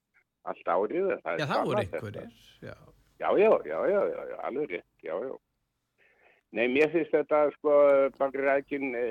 allt 0.50 0.68
árið. 0.76 1.10
Það 1.24 1.34
er 1.34 1.39
já 1.44 1.48
það 1.54 1.66
voru 1.70 1.82
einhverjir 1.84 2.32
já. 2.68 2.76
Já, 3.24 3.30
já, 3.39 3.52
já, 3.70 3.80
já, 3.94 4.02
já, 4.32 4.38
alveg 4.48 4.70
rétt, 4.76 4.94
já, 5.06 5.14
já. 5.24 5.36
Nei, 6.54 6.68
mér 6.70 6.91
finnst 6.94 7.14
þetta 7.16 7.39
sko 7.56 7.76
bara 8.20 8.44
rækin 8.50 8.91
e, 8.98 9.06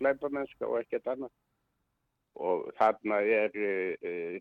glæpamennska 0.00 0.66
og 0.66 0.80
ekkert 0.80 1.06
annað. 1.12 1.30
Og 2.38 2.68
þarna 2.78 3.20
er 3.26 3.54
e, 3.58 3.70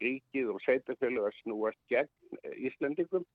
ríkið 0.02 0.50
og 0.54 0.62
sveitafjölu 0.66 1.26
að 1.28 1.36
snúast 1.42 1.80
gegn 1.90 2.10
e, 2.42 2.56
Íslendingum 2.70 3.26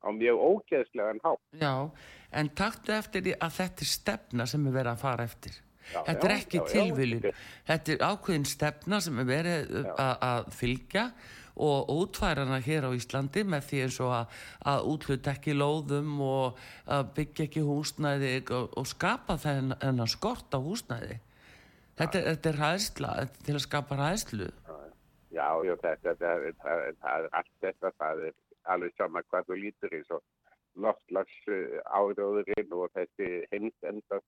á 0.00 0.08
mjög 0.16 0.36
ógeðslegan 0.50 1.20
hátt. 1.24 1.42
já, 1.60 1.74
en 2.32 2.48
taktu 2.56 2.92
eftir 2.96 3.24
því 3.26 3.34
að 3.36 3.56
þetta 3.58 3.84
er 3.84 3.90
stefna 3.94 4.46
sem 4.48 4.66
er 4.66 4.72
verið 4.72 4.92
að 4.94 5.02
fara 5.04 5.24
eftir. 5.28 5.58
Já, 5.90 6.00
Þetta 6.06 6.26
er 6.28 6.32
ekki 6.36 6.60
tilviljun. 6.70 7.24
þetta 7.66 7.92
er 7.92 8.02
ákveðin 8.04 8.44
stefna 8.46 9.00
sem 9.00 9.16
er 9.24 9.46
uh, 9.48 9.86
að 9.96 10.16
að 10.28 10.50
fylgja 10.54 11.04
og 11.10 11.39
útfæra 11.60 12.46
hana 12.46 12.60
hér 12.64 12.88
á 12.88 12.90
Íslandi 12.96 13.44
með 13.44 13.66
því 13.68 13.82
eins 13.84 13.98
og 14.00 14.14
að, 14.16 14.36
að 14.72 14.86
útluta 14.92 15.34
ekki 15.34 15.56
lóðum 15.56 16.20
og 16.24 16.60
að 16.88 17.10
byggja 17.18 17.48
ekki 17.48 17.64
húsnæði 17.66 18.32
og, 18.56 18.70
og 18.80 18.88
skapa 18.88 19.36
þennan 19.40 20.10
skort 20.10 20.56
á 20.56 20.58
húsnæði. 20.58 21.20
Þetta, 22.00 22.24
þetta 22.30 22.50
er 22.50 22.60
ræðsla 22.64 23.14
til 23.44 23.56
að 23.58 23.64
skapa 23.66 23.98
ræðslu. 23.98 24.50
Já, 25.30 25.48
já, 25.62 25.74
þetta, 25.82 26.14
þetta, 26.14 26.30
það, 26.62 26.84
það 27.02 27.16
er 27.16 27.26
allt 27.38 27.56
þetta, 27.64 27.92
það 28.00 28.22
er 28.28 28.38
alveg 28.74 28.94
sama 28.96 29.22
hvað 29.28 29.50
þú 29.50 29.58
lítur 29.60 29.96
eins 29.98 30.14
og 30.16 30.22
loftlags 30.80 31.36
áróðurinn 31.90 32.74
og 32.76 32.90
þessi 32.96 33.28
hinsenda 33.52 34.20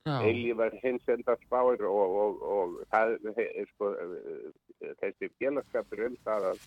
spár, 0.00 0.22
Já, 0.22 0.26
eilívar 0.26 0.72
hinsenda 0.82 1.36
spár 1.46 1.82
og, 1.82 2.16
og, 2.22 2.42
og 2.42 2.78
það 2.90 3.16
er 3.36 3.66
sko 3.74 3.90
eh, 3.94 4.94
þessi 5.00 5.30
félagskapur 5.38 6.06
um 6.06 6.16
það 6.24 6.46
að, 6.50 6.62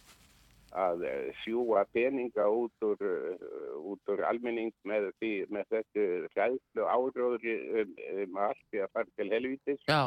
að 0.83 1.05
sjúa 1.43 1.85
peninga 1.93 2.45
út 2.49 2.85
úr, 2.85 2.97
eh, 3.01 3.47
út 3.79 4.13
úr 4.13 4.23
almenning 4.29 4.73
með, 4.85 5.11
því, 5.19 5.33
með 5.49 5.65
þessi 5.73 6.07
ræðslu 6.35 6.85
áróðuri 6.85 7.57
um, 7.81 7.95
um 8.23 8.37
allt 8.37 8.63
því 8.69 8.85
að 8.85 8.93
fara 8.93 9.15
til 9.17 9.29
helvítis 9.33 9.81
já, 9.89 10.03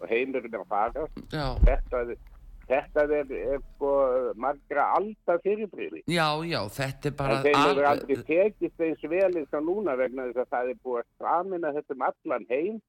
og 0.00 0.08
heimurinn 0.08 0.60
að 0.60 0.68
fara. 0.68 1.08
Já, 1.32 1.46
þetta, 1.68 2.04
þetta 2.68 3.04
er, 3.20 3.30
er 3.54 3.60
sko 3.74 3.92
margra 4.40 4.86
alltaf 4.98 5.42
fyrirbreyði. 5.44 6.02
já, 6.08 6.26
já, 6.48 6.60
þetta 6.78 7.10
er 7.10 7.16
bara... 7.20 7.36
En 7.38 7.44
þeim 7.46 7.60
hefur 7.60 7.84
al- 7.84 7.92
aldrei 7.92 8.16
tekist 8.30 8.80
eins 8.88 9.06
vel 9.14 9.30
eins 9.42 9.52
og 9.60 9.64
núna 9.68 9.96
vegna 10.00 10.28
þess 10.30 10.42
að 10.44 10.50
það 10.56 10.72
er 10.74 10.82
búið 10.84 11.00
að 11.02 11.08
framina 11.22 11.72
þetta 11.78 11.96
um 11.98 12.04
allan 12.10 12.46
heim. 12.50 12.82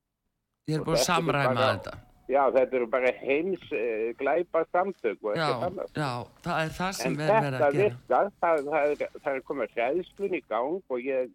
Ég 0.65 0.75
er 0.75 0.81
og 0.81 0.85
búin 0.89 0.95
að 0.95 0.99
þetta 0.99 1.11
er 1.11 1.13
samræma 1.13 1.55
bara- 1.55 1.71
þetta. 1.77 1.95
já, 2.25 2.41
þetta 2.55 2.75
eru 2.79 2.87
bara 2.89 3.09
heims 3.21 3.65
uh, 3.69 4.07
glæpa 4.17 4.63
samtök 4.73 5.17
og 5.27 5.35
ekkert 5.35 5.65
annað. 5.69 5.89
já, 5.93 6.11
það 6.47 6.61
er 6.65 6.71
það 6.79 6.87
En 6.87 6.93
sem 7.01 7.19
er 7.19 7.27
þetta 7.29 7.65
að 7.67 7.75
gera 7.79 7.89
virkar, 7.89 8.31
það, 8.41 8.63
það, 8.71 8.85
er, 8.95 9.19
það 9.25 9.33
er 9.35 9.43
komið 9.51 9.75
hræðslun 9.75 10.33
í 10.39 10.41
gang 10.49 10.79
og 10.89 11.03
ég 11.05 11.29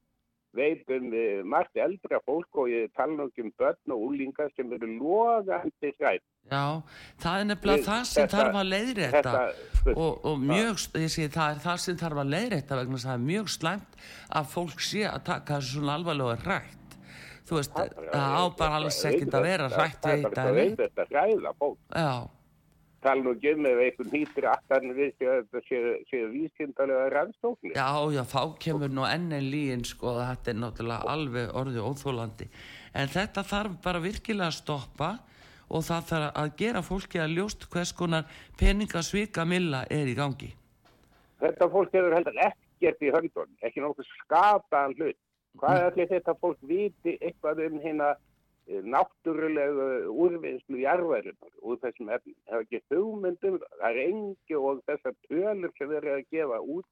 veit 0.57 0.89
um 0.91 1.05
margt 1.47 1.77
eldra 1.79 2.19
fólk 2.27 2.59
og 2.59 2.69
ég 2.73 2.91
tala 2.97 3.13
nú 3.15 3.29
ekki 3.29 3.45
um 3.47 3.53
börn 3.61 3.95
og 3.95 4.03
úlingar 4.09 4.51
sem 4.57 4.73
eru 4.73 4.89
logandi 4.99 5.93
hræð. 6.01 6.21
Já, 6.51 6.65
það 7.23 7.41
er 7.41 7.45
nefnilega 7.51 7.85
það 7.87 8.05
sem 8.11 8.27
þetta- 8.27 8.39
þarf 8.41 8.59
að 8.61 8.71
leiðrétta 8.75 9.23
Þetta, 9.31 9.95
og, 9.97 10.25
og 10.25 10.39
mjög, 10.41 10.75
ég 11.05 11.11
segi 11.15 11.29
það 11.37 11.51
er 11.55 11.63
það 11.67 11.77
sem 11.85 11.97
þarf 12.03 12.23
að 12.25 12.33
leiðrétta 12.35 12.79
vegna 12.81 13.03
það 13.05 13.15
er 13.15 13.25
mjög 13.31 13.49
slæmt 13.55 13.97
að 14.41 14.51
fólk 14.57 14.81
sé 14.91 15.05
að 15.07 15.23
taka 15.31 15.59
þessu 15.61 15.79
svona 15.79 15.95
alvarlega 16.01 16.37
rætt 16.49 16.99
þú 17.47 17.57
veist, 17.61 17.73
það 17.75 18.35
á 18.41 18.45
bara 18.59 18.75
alls 18.81 19.05
ekkert 19.05 19.35
að 19.39 19.43
vera 19.43 19.69
rætt 19.71 20.03
Það 20.03 20.11
við 20.11 20.19
er 20.19 20.27
eitt 20.27 20.35
bara 20.35 20.51
að 20.51 20.55
veit 20.61 20.77
þetta 20.83 21.07
hræða 21.11 21.55
fólk. 21.59 21.79
Já, 21.95 22.13
Tala 23.01 23.25
nú 23.25 23.33
ekki 23.33 23.55
um 23.57 23.67
ef 23.71 23.81
einhvern 23.81 24.13
hýttir 24.13 24.47
aftan 24.51 24.93
við 24.97 25.15
þetta 25.21 25.63
séu, 25.65 25.95
séu 26.11 26.29
vísindalega 26.35 27.09
rannsóknir. 27.15 27.73
já, 27.73 27.89
já, 28.13 28.23
þá 28.29 28.43
kemur 28.61 28.93
nú 28.93 29.07
enn 29.09 29.33
en 29.33 29.51
líin 29.51 29.85
sko, 29.89 30.19
þetta 30.21 30.53
er 30.53 30.61
náttúrulega 30.61 31.15
alveg 31.15 31.57
orðið 31.57 31.89
óþólandi 31.89 32.51
en 32.93 33.09
þetta 33.17 33.47
þarf 33.55 33.81
bara 33.83 34.05
virkilega 34.05 34.53
að 34.53 34.59
stoppa 34.61 35.11
og 35.71 35.85
það 35.87 36.09
þarf 36.13 36.41
að 36.45 36.57
gera 36.61 36.83
fólki 36.83 37.23
að 37.23 37.37
ljóst 37.39 37.69
hvers 37.73 37.93
konar 37.97 38.29
peningasvika 38.61 39.49
milla 39.49 39.87
er 39.89 40.11
í 40.11 40.17
gangi 40.19 40.53
Þetta 41.41 41.69
fólk 41.73 41.95
hefur 41.97 42.15
heldur 42.15 42.39
ekkert 42.45 43.05
í 43.05 43.13
höndun, 43.15 43.53
ekki 43.65 43.83
nokkuð 43.83 44.09
skapaðan 44.19 44.97
hlut. 44.99 45.19
Hvað 45.61 45.79
er 45.79 45.87
allir 45.89 46.11
þetta 46.11 46.35
fólk 46.43 46.59
viti 46.69 47.17
eitthvað 47.19 47.63
um 47.67 47.79
hérna 47.83 48.11
náttúrulegu 48.69 49.87
úrvinnslu 50.13 50.81
jarðværunar 50.83 51.53
úr 51.63 51.79
þessum 51.83 52.11
efnum? 52.15 52.37
Það 52.47 52.57
er 52.59 52.65
ekki 52.67 52.81
hugmyndum, 52.95 53.59
það 53.81 53.91
er 53.91 54.01
engi 54.07 54.59
og 54.61 54.83
þessar 54.89 55.17
tölur 55.29 55.73
sem 55.79 55.89
verið 55.91 56.17
að 56.19 56.27
gefa 56.37 56.61
út, 56.77 56.87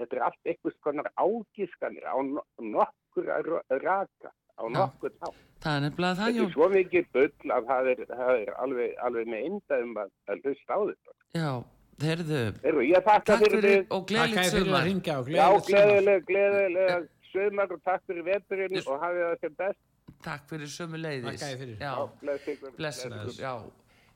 þetta 0.00 0.16
er 0.16 0.24
allt 0.28 0.50
eitthvað 0.52 0.76
konar 0.86 1.10
ágískanir 1.20 2.06
á 2.08 2.16
no- 2.24 2.46
nokkur 2.58 3.28
að 3.36 3.50
raka, 3.84 4.32
á 4.58 4.64
nokkur 4.68 5.12
þá. 5.20 5.28
það 5.60 5.76
er 5.76 5.84
nefnilega 5.86 6.14
það, 6.20 6.26
Þetta 6.30 6.38
Jón 6.40 6.48
er 6.48 6.54
svo 6.56 6.68
mikið 6.74 7.10
bull 7.12 7.52
að 7.56 7.68
það 7.70 7.90
er, 7.94 8.04
það 8.08 8.32
er 8.40 8.50
alveg, 8.64 8.96
alveg 9.08 9.26
með 9.34 9.44
eindaðum 9.50 9.94
að, 10.04 10.10
að 10.28 10.42
hlusta 10.44 10.72
á 10.72 10.80
þetta. 10.90 11.12
Já, 11.40 11.50
heyrðu, 12.00 12.42
Heyrðu, 12.64 12.84
ég 12.88 13.04
þakka 13.10 13.38
fyrir 13.44 13.66
þig. 13.68 13.86
og 13.90 14.06
gleðilegt 14.08 15.10
og 15.20 15.28
Já, 15.30 15.46
gleðileg, 15.68 16.24
gleðilega 16.30 16.98
sömar 17.30 17.70
og 17.76 17.82
takk 17.84 18.02
fyrir 18.08 18.24
veturinn 18.26 18.80
og 18.86 18.96
hafið 19.04 19.22
það 19.28 19.40
sem 19.44 19.54
best. 19.60 19.80
Takk 20.24 20.48
fyrir 20.50 20.68
sömu 20.68 20.98
leiðis 21.00 21.40
þér 21.40 21.58
fyrir. 21.64 21.76
Já, 21.80 21.94
bless 22.20 22.48
ykkur. 22.54 22.74
bless 22.76 23.04
ykkur, 23.08 23.36
já 23.40 23.54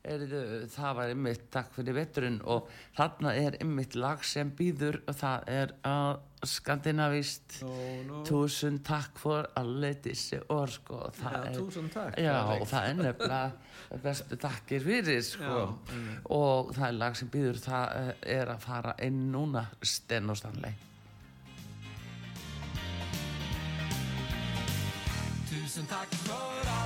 Eriðu, 0.05 0.39
það 0.69 0.97
var 0.99 1.11
einmitt 1.15 1.45
takk 1.55 1.71
fyrir 1.73 1.95
veturinn 1.97 2.35
og 2.53 2.67
þarna 2.93 3.31
er 3.41 3.55
einmitt 3.65 3.95
lag 3.97 4.21
sem 4.29 4.51
býður 4.53 4.99
og 5.09 5.17
það 5.17 5.47
er 5.49 5.73
að 5.89 6.19
skandinavist 6.51 7.55
Nú, 7.63 7.77
nú. 8.11 8.19
túsund 8.29 8.83
takk 8.85 9.17
for 9.23 9.49
alle 9.57 9.95
þessi 10.05 10.43
orð 10.53 10.75
sko 10.77 10.99
það 11.17 11.39
Já, 11.39 11.41
er, 11.49 11.57
túsund 11.57 11.93
takk. 11.95 12.19
já, 12.21 12.37
og 12.59 12.67
það 12.69 12.89
er 12.91 12.99
nefnilega 13.01 14.01
bestu 14.05 14.37
takkir 14.45 14.85
fyrir 14.85 15.23
sko 15.25 15.43
Já, 15.57 15.95
einmitt. 15.95 16.21
og 16.37 16.75
það 16.77 16.87
er 16.91 16.99
lag 17.01 17.17
sem 17.23 17.33
býður 17.33 17.63
það 17.65 17.97
eh, 18.03 18.13
er 18.37 18.53
að 18.59 18.61
fara 18.69 18.95
inn 19.09 19.23
núna 19.33 19.65
stenn 19.81 20.29
og 20.29 20.37
stanley 20.37 20.77
Tusen 25.75 25.87
tack 25.87 26.15
för 26.15 26.71
allt! 26.71 26.84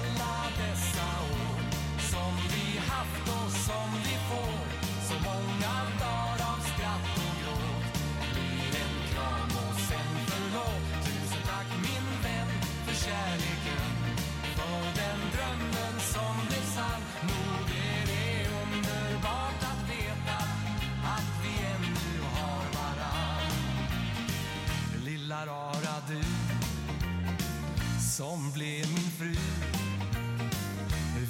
Som 28.19 28.51
blev 28.55 28.87
min 28.95 29.11
fru. 29.19 29.35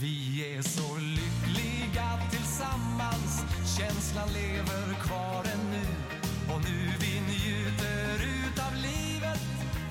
Vi 0.00 0.16
är 0.54 0.62
så 0.62 0.96
lyckliga 0.96 2.08
tillsammans, 2.30 3.44
känslan 3.78 4.28
lever 4.32 4.94
kvar 5.04 5.44
ännu. 5.54 5.86
Och 6.54 6.60
nu 6.64 6.78
vi 7.00 7.20
njuter 7.20 8.14
utav 8.38 8.72
livet, 8.74 9.40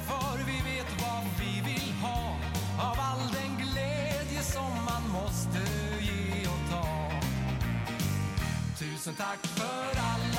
för 0.08 0.38
vi 0.46 0.58
vet 0.72 1.02
vad 1.02 1.24
vi 1.40 1.62
vill 1.70 1.94
ha. 2.02 2.40
Av 2.80 2.98
all 3.00 3.34
den 3.34 3.68
glädje 3.68 4.42
som 4.42 4.72
man 4.86 5.04
måste 5.22 5.62
ge 6.02 6.48
och 6.48 6.72
ta. 6.72 7.12
Tusen 8.80 9.14
tack 9.16 9.48
för 9.48 10.00
alla 10.00 10.37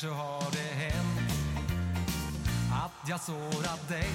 kanske 0.00 0.16
har 0.16 0.50
det 0.52 0.74
hänt 0.84 1.30
att 2.72 3.08
jag 3.08 3.20
sårat 3.20 3.88
dig. 3.88 4.10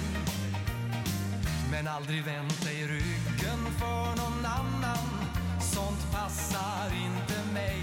Men 1.70 1.88
aldrig 1.88 2.24
vänt 2.24 2.64
dig 2.64 2.86
ryggen 2.86 3.60
för 3.78 4.06
någon 4.22 4.46
annan. 4.46 5.08
Sånt 5.60 6.12
passar 6.12 6.86
inte 6.86 7.52
mig 7.54 7.80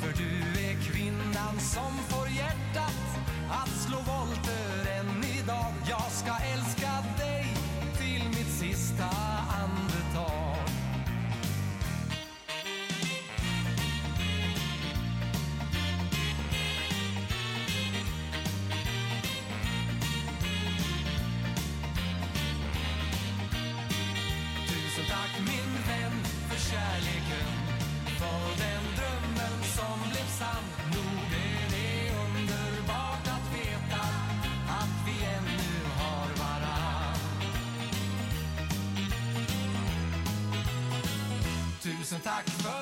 För 0.00 0.12
du 0.22 0.60
är 0.60 0.74
kvinnan 0.74 1.60
som 1.60 1.92
får 2.08 2.28
hjärtat 2.28 3.02
att 3.50 3.68
slå 3.68 3.96
volter 3.96 5.00
än 5.00 5.24
idag. 5.24 5.74
Jag 5.88 6.12
ska 6.12 6.32
älska 6.54 6.81
są 42.12 42.20
takie 42.20 42.81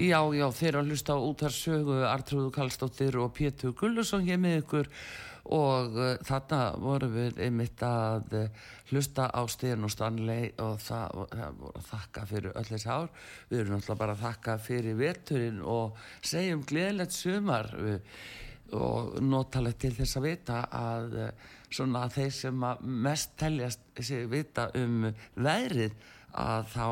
Já, 0.00 0.22
já, 0.32 0.46
þeir 0.56 0.78
að 0.78 0.86
hlusta 0.88 1.12
á 1.12 1.20
útarsögu 1.20 1.96
Artrúðu 2.08 2.48
Kallstóttir 2.54 3.18
og 3.20 3.34
Pétur 3.36 3.74
Gullusson 3.76 4.22
hér 4.24 4.38
með 4.40 4.62
ykkur. 4.62 4.86
Og 5.52 5.96
uh, 5.98 6.14
þarna 6.24 6.60
vorum 6.80 7.12
við 7.12 7.40
einmitt 7.44 7.82
að 7.84 8.36
uh, 8.38 8.62
hlusta 8.88 9.26
á 9.28 9.44
Stíðan 9.44 9.84
og 9.84 9.92
Stanley 9.92 10.54
og 10.64 10.78
það, 10.80 11.18
það 11.34 11.58
voru 11.58 11.82
að 11.82 11.88
þakka 11.90 12.24
fyrir 12.30 12.56
öll 12.56 12.64
þessi 12.70 12.88
ár. 12.88 13.10
Við 13.50 13.60
erum 13.60 13.74
náttúrulega 13.74 14.00
bara 14.00 14.14
að 14.16 14.22
þakka 14.24 14.54
fyrir 14.70 14.96
veturinn 15.02 15.58
og 15.74 16.00
segjum 16.32 16.62
gleðilegt 16.70 17.16
sumar 17.18 17.68
uh, 17.76 18.22
og 18.80 19.18
notalegt 19.20 19.82
til 19.84 19.92
þess 19.98 20.16
að 20.16 20.30
vita 20.30 20.62
að 20.80 21.18
uh, 21.26 21.28
svona 21.68 22.06
þeir 22.14 22.32
sem 22.38 22.64
að 22.70 22.88
mest 23.04 23.36
teljast 23.36 23.84
vita 24.32 24.70
um 24.80 25.10
veðrið 25.36 26.00
að 26.38 26.62
þá 26.74 26.86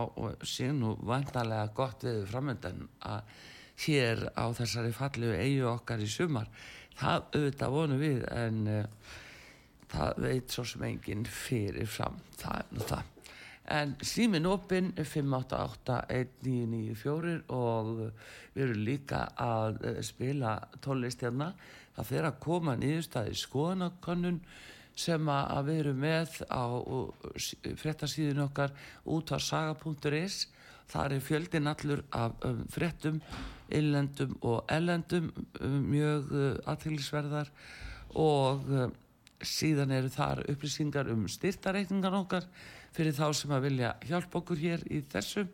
sé 0.47 0.73
nú 0.75 0.97
vantarlega 1.07 1.75
gott 1.77 2.05
við 2.07 2.27
framöndan 2.31 2.89
að 3.07 3.21
hér 3.85 4.17
á 4.35 4.45
þessari 4.59 4.93
fallegu 4.97 5.35
eigu 5.39 5.67
okkar 5.71 6.01
í 6.03 6.09
sumar. 6.11 6.49
Það 6.99 7.19
auðvitað 7.35 7.75
vonum 7.77 8.01
við 8.03 8.21
en 8.35 8.57
uh, 8.73 8.85
það 9.93 10.11
veit 10.25 10.49
svo 10.51 10.65
sem 10.67 10.83
enginn 10.89 11.25
fyrir 11.31 11.89
fram 11.89 12.17
það 12.41 12.55
er 12.59 12.67
nú 12.75 12.83
það. 12.89 13.05
En 13.69 13.93
símin 14.01 14.47
opinn 14.49 14.95
588-1994 14.97 17.45
og 17.53 18.17
við 18.55 18.63
erum 18.65 18.81
líka 18.87 19.29
að 19.37 19.85
eh, 19.85 20.01
spila 20.07 20.59
tónlist 20.81 21.21
hérna. 21.25 21.53
Það 21.99 22.09
fer 22.09 22.25
að 22.31 22.41
koma 22.41 22.77
nýðustæði 22.81 23.35
skoðanakönnun 23.37 24.41
sem 24.99 25.29
að 25.31 25.69
við 25.69 25.81
erum 25.85 26.01
með 26.03 26.39
á 26.51 26.65
fréttasíðin 27.83 28.47
okkar 28.49 28.75
út 29.07 29.31
á 29.31 29.39
saga.is 29.39 30.47
það 30.89 31.15
er 31.15 31.25
fjöldin 31.25 31.71
allur 31.71 32.03
af 32.17 32.47
um, 32.47 32.63
fréttum 32.73 33.21
illendum 33.75 34.37
og 34.41 34.65
ellendum 34.73 35.29
um, 35.61 35.83
mjög 35.91 36.33
uh, 36.33 36.71
aðtýrlisverðar 36.73 37.51
og 38.17 38.65
uh, 38.73 38.89
síðan 39.45 39.93
eru 39.95 40.11
þar 40.11 40.43
upplýsingar 40.49 41.11
um 41.13 41.27
styrtareikningar 41.31 42.17
okkar 42.23 42.49
fyrir 42.97 43.15
þá 43.17 43.29
sem 43.37 43.53
að 43.55 43.69
vilja 43.69 43.93
hjálpa 44.09 44.41
okkur 44.41 44.59
hér 44.63 44.83
í 44.91 45.03
þessu. 45.13 45.45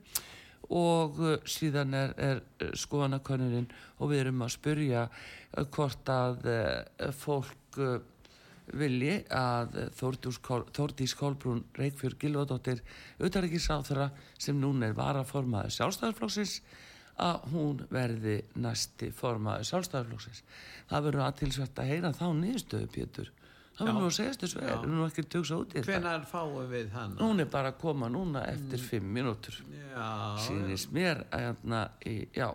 Og 0.71 1.19
uh, 1.21 1.35
síðan 1.51 1.97
er, 1.99 2.15
er 2.17 2.41
uh, 2.63 2.71
skoðanakönnurinn 2.79 3.69
og 3.99 4.13
við 4.13 4.25
erum 4.25 4.47
að 4.47 4.55
spyrja 4.55 5.09
uh, 5.11 5.67
hvort 5.67 6.15
að 6.15 6.47
fólk 7.19 7.83
vilji 8.73 9.19
að 9.35 9.77
Þórdís, 9.99 10.39
Kol, 10.45 10.65
Þórdís 10.75 11.15
Kolbrún 11.19 11.65
Reykjörg 11.77 12.19
Gilvadóttir 12.23 12.81
utaríkisáþara 13.21 14.11
sem 14.41 14.57
núna 14.61 14.89
er 14.89 14.97
varaformaður 14.99 15.75
sjálfstæðarflóksins 15.77 16.59
að 17.25 17.45
hún 17.53 17.83
verði 17.93 18.41
næsti 18.59 19.11
formaður 19.15 19.69
sjálfstæðarflóksins 19.69 20.43
það 20.91 21.09
verður 21.09 21.27
aðtilsvært 21.29 21.81
að 21.83 21.91
heyra 21.93 22.13
þá 22.17 22.27
nýðstöðu 22.41 22.89
Pétur. 22.95 23.33
Það 23.75 23.89
verður 23.89 24.01
nú 24.01 24.07
að 24.09 24.17
segja 24.17 24.35
þessu 24.39 24.61
verður 24.63 24.93
nú 24.95 25.05
ekki 25.09 25.23
tugsa 25.35 25.57
út 25.59 25.73
í 25.73 25.81
þetta? 25.81 25.91
Hvenær 25.91 26.27
fáum 26.31 26.69
við 26.71 26.93
hann? 26.95 27.17
hún 27.19 27.43
er 27.43 27.49
bara 27.51 27.73
að 27.73 27.81
koma 27.81 28.11
núna 28.13 28.45
eftir 28.47 28.83
fimm 28.83 29.09
mínútur 29.17 29.57
Já, 29.91 30.07
sýnist 30.47 30.93
mér 30.95 31.25
að 31.35 31.47
hérna 31.49 31.81
í, 32.07 32.15
já, 32.35 32.49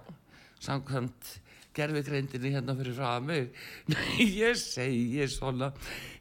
samkvæmt 0.63 1.33
gerfigreindinni 1.75 2.51
hérna 2.53 2.75
fyrir 2.77 2.99
Nei, 3.91 4.27
ég 4.43 4.57
segi 4.59 5.27
svona 5.31 5.71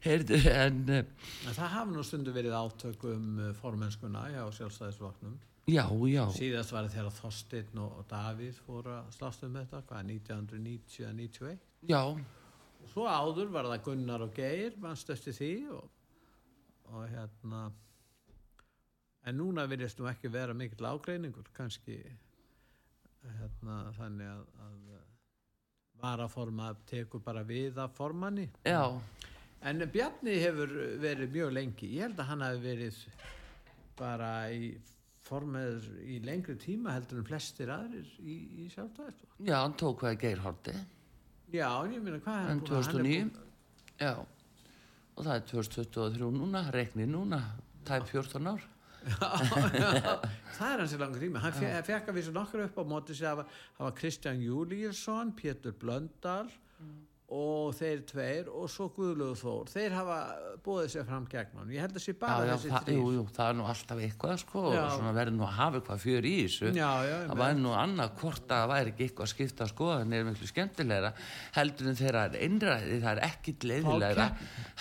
heyrðu, 0.05 0.39
en 0.53 0.81
eh, 0.93 1.05
það 1.47 1.73
hafa 1.75 1.91
nú 1.91 2.03
stundu 2.05 2.33
verið 2.35 2.55
átök 2.57 3.05
um 3.09 3.29
uh, 3.39 3.53
formennskuna 3.57 4.27
hjá 4.33 4.43
sjálfstæðisvoknum. 4.57 5.37
já, 5.69 5.85
já 6.09 6.23
Síðast 6.33 6.73
var 6.73 6.89
þegar 6.89 7.13
Þorsteinn 7.19 7.81
og, 7.83 7.99
og 8.01 8.09
Davíð 8.09 8.61
fóru 8.65 8.95
að 8.95 9.11
slást 9.17 9.43
um 9.45 9.57
þetta, 9.59 9.83
hvað, 9.89 10.11
1990-91. 10.15 11.59
já, 11.89 12.01
Svo 12.89 13.05
áður 13.05 13.51
var 13.53 13.67
það 13.69 13.83
Gunnar 13.85 14.23
og 14.25 14.33
Geir, 14.33 14.77
mannst 14.81 15.09
eftir 15.13 15.35
því 15.35 15.51
og, 15.75 15.91
og 16.89 17.03
hérna, 17.11 17.67
en 19.27 19.37
núna 19.37 19.67
virðist 19.69 19.99
nú 19.99 20.07
ekki 20.09 20.31
vera 20.33 20.55
mikill 20.57 20.87
ágreiningur, 20.89 21.51
kannski 21.53 21.99
hérna, 23.27 23.81
þannig 23.97 24.31
að, 24.31 24.45
að 24.65 24.98
varaforma 26.01 26.73
tekur 26.89 27.19
bara 27.23 27.43
við 27.43 27.77
af 27.77 27.91
formanni. 27.97 28.49
já 28.65 28.99
En 29.61 29.79
Bjarni 29.91 30.37
hefur 30.39 30.69
verið 31.01 31.31
mjög 31.33 31.49
lengi. 31.53 31.87
Ég 31.97 32.01
held 32.05 32.19
að 32.23 32.25
hann 32.29 32.41
hafi 32.41 32.59
verið 32.63 32.99
bara 33.99 34.29
í 34.55 34.69
formaður 35.27 35.89
í 36.07 36.19
lengri 36.23 36.55
tíma 36.55 36.93
heldur 36.95 37.19
en 37.19 37.25
flestir 37.27 37.67
aðrir 37.69 38.07
í, 38.23 38.37
í 38.63 38.69
sjálfstæðist. 38.71 39.25
já, 39.45 39.57
hann 39.61 39.73
tók 39.77 39.99
hvað 40.01 40.15
Geir 40.21 40.39
horti 40.45 40.71
Já, 41.51 41.67
ég 41.91 42.01
meina 42.01 42.19
hvað 42.23 42.37
en 42.39 42.45
að- 42.45 42.47
hann 42.47 42.59
er 42.59 42.67
2009 42.69 43.19
búinn- 43.19 43.31
já 43.99 44.13
og 45.17 45.25
það 45.25 45.35
er 45.35 45.43
2023 45.51 46.31
núna, 46.31 46.71
rekni 46.71 47.05
núna 47.05 47.41
tæp 47.85 48.07
14 48.07 48.47
ár 48.47 48.61
það 49.19 50.71
er 50.73 50.81
hans 50.83 50.95
í 50.95 51.01
langur 51.01 51.21
tíma 51.23 51.43
hann 51.43 51.55
fe 51.55 51.73
fekk 51.87 52.09
að 52.11 52.19
vísa 52.19 52.33
nokkur 52.35 52.65
upp 52.67 52.81
á 52.81 52.83
móti 52.87 53.17
það 53.17 53.41
var, 53.41 53.53
það 53.77 53.93
Kristján 54.01 54.41
Júlíusson 54.43 55.35
Pétur 55.37 55.77
Blöndal 55.79 56.49
og 57.29 57.75
þeir 57.77 57.99
tveir 58.09 58.47
og 58.49 58.69
svo 58.73 58.87
Guðlögu 58.95 59.35
Þór. 59.37 59.67
Þeir 59.69 59.93
hafa 59.93 60.15
búið 60.65 60.87
sér 60.95 61.03
fram 61.05 61.27
gegn 61.29 61.59
hann 61.59 61.73
ég 61.75 61.83
held 61.83 61.99
að 61.99 62.01
sé 62.01 62.13
já, 62.15 62.17
bara 62.23 62.47
já, 62.47 62.53
þessi 62.55 62.71
það, 62.71 62.87
þrýr 62.87 62.97
jú, 62.97 63.11
jú, 63.13 63.25
það 63.35 63.51
er 63.51 63.57
nú 63.59 63.67
alltaf 63.69 64.01
eitthvað 64.05 64.33
sko, 64.41 64.63
verður 64.73 65.35
nú 65.35 65.45
að 65.45 65.53
hafa 65.59 65.77
eitthvað 65.79 66.01
fjör 66.07 66.27
í 66.29 66.33
þessu. 66.39 66.71
Já, 66.73 66.89
já, 67.05 67.13
það 67.29 67.43
væri 67.43 67.59
nú 67.61 67.75
annað 67.77 68.15
hvort 68.23 68.49
að 68.49 68.63
það 68.63 68.73
væri 68.73 68.93
ekki 68.95 69.05
eitthvað 69.05 69.27
að 69.27 69.33
skipta 69.35 69.69
skoðan 69.69 70.17
er 70.17 70.25
miklu 70.31 70.49
skemmtilegra 70.49 71.13
heldur 71.59 71.91
en 71.93 72.01
þeirra 72.01 72.25
er 72.31 72.39
einræði 72.49 72.99
það 73.05 73.11
er 73.13 73.23
ekki 73.29 73.55
leiðilegra 73.69 74.27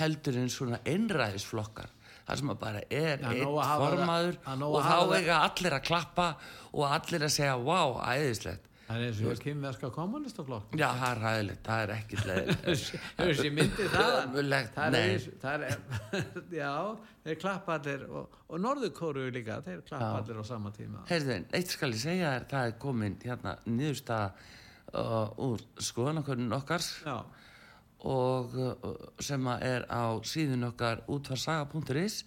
heldur 0.00 0.40
en 0.40 0.52
svona 0.56 0.80
einræðisflokkar 0.88 1.92
það 2.28 2.40
sem 2.42 2.54
að 2.54 2.58
bara 2.62 2.84
er 2.92 3.18
að 3.24 3.42
það- 3.42 3.82
formaður 3.82 4.40
að 4.44 4.62
nóg 4.62 4.70
og 4.70 4.80
að 4.80 4.88
þá 4.88 5.18
eiga 5.18 5.42
allir 5.48 5.76
að 5.78 5.84
klappa 5.90 6.30
og 6.72 6.88
allir 6.92 7.24
að 7.28 7.36
segja 7.40 7.58
wow, 7.58 7.98
æðislegt. 8.04 8.64
Það 8.88 9.02
er 9.02 9.04
eins 9.04 9.18
og 9.20 9.40
kynverska 9.44 9.88
kommunistaflokk 9.92 10.76
já, 10.80 10.86
það 10.96 11.10
er 11.10 11.18
hæðilegt, 11.26 11.58
það 11.66 11.80
er 11.82 11.90
ekki 11.92 12.20
leiðilegt 12.22 12.62
hefur 13.18 13.32
þessi 13.34 13.50
myndið 13.52 13.90
það 13.92 14.38
það 14.78 14.96
er, 14.96 15.26
það 15.42 15.64
er 15.66 15.74
já, 16.62 16.70
þeir 17.26 17.40
klappa 17.42 17.74
allir 17.76 18.06
og, 18.08 18.38
og 18.48 18.62
norðurkóru 18.64 19.26
líka, 19.34 19.58
þeir 19.66 19.82
klappa 19.90 20.08
Já. 20.08 20.22
allir 20.22 20.40
á 20.40 20.44
sama 20.48 20.72
tíma. 20.72 21.02
Heyrðin, 21.10 21.44
eitt 21.58 21.74
skal 21.74 21.92
ég 21.92 22.00
segja 22.00 22.30
þér, 22.38 22.46
það 22.54 22.70
er 22.70 22.78
komin 22.86 23.18
hérna 23.26 23.54
niðurstaða 23.68 24.30
uh, 24.94 25.44
úr 25.50 25.66
skoðanakönnun 25.90 26.56
okkar. 26.56 26.88
Já, 27.04 27.18
og 28.06 28.54
sem 29.22 29.48
er 29.58 29.88
á 29.90 30.14
síðun 30.22 30.68
okkar 30.70 31.02
útvarsaga.is 31.10 32.22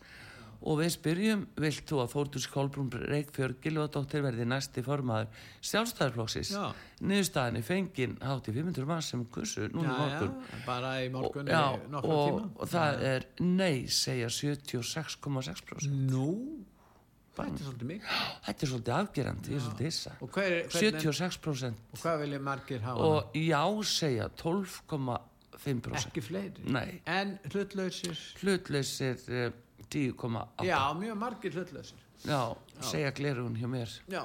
og 0.62 0.78
við 0.78 0.92
spyrjum, 0.94 1.44
vilt 1.58 1.88
þú 1.90 2.02
að 2.04 2.12
Þórtus 2.14 2.46
Kolbrún 2.52 2.90
Reykjörg 2.94 3.64
Gilvadóttir 3.64 4.22
verði 4.22 4.46
næsti 4.46 4.84
formaður 4.86 5.32
sjálfstæðarflokksins 5.66 6.52
Já. 6.54 6.68
niðurstaðan 7.02 7.58
er 7.58 7.66
fengin 7.66 8.18
hátt 8.22 8.50
í 8.52 8.54
500 8.54 8.90
mann 8.92 9.06
sem 9.06 9.24
kursu 9.34 9.70
núna 9.74 9.96
já, 9.96 10.02
morgun. 10.04 10.36
já, 10.38 10.60
bara 10.68 10.92
í 11.02 11.08
morgun 11.14 11.50
já, 11.50 11.64
í 11.80 11.90
nokkra 11.96 12.18
og, 12.18 12.28
tíma. 12.28 12.52
og 12.54 12.72
það 12.76 13.06
er 13.10 13.26
nei 13.42 13.88
segja 13.90 14.30
76,6% 14.30 15.98
nú, 16.12 16.30
það 17.34 17.48
er 17.48 17.66
svolítið 17.66 17.92
mikið. 17.96 18.22
Þetta 18.46 18.66
er 18.68 18.74
svolítið 18.76 18.96
afgerandi, 19.00 19.50
ég 19.50 19.58
er 19.58 19.66
svolítið 19.66 19.90
hissa. 19.90 20.16
Og, 20.20 20.30
hver, 20.36 20.58
hvernig, 20.76 21.02
76% 21.02 21.86
og 21.90 22.06
hvað 22.06 22.24
vilja 22.28 22.46
margir 22.52 22.86
hafa? 22.86 23.10
Og 23.10 23.42
já 23.50 23.64
segja 23.98 24.30
12,5% 25.66 25.98
ekki 26.08 26.24
fleiri. 26.26 26.68
Nei. 26.74 27.02
en 27.06 27.38
hlutlausir. 27.52 28.22
Hlutleysir 28.42 29.26
uh, 29.30 29.50
10,8 29.92 30.66
já, 30.66 30.80
mjög 30.98 31.18
margir 31.18 31.58
hlutlausir. 31.58 32.06
Já, 32.26 32.42
segja 32.86 33.12
glerun 33.18 33.56
hjá 33.58 33.68
mér. 33.70 33.94
Já, 34.12 34.24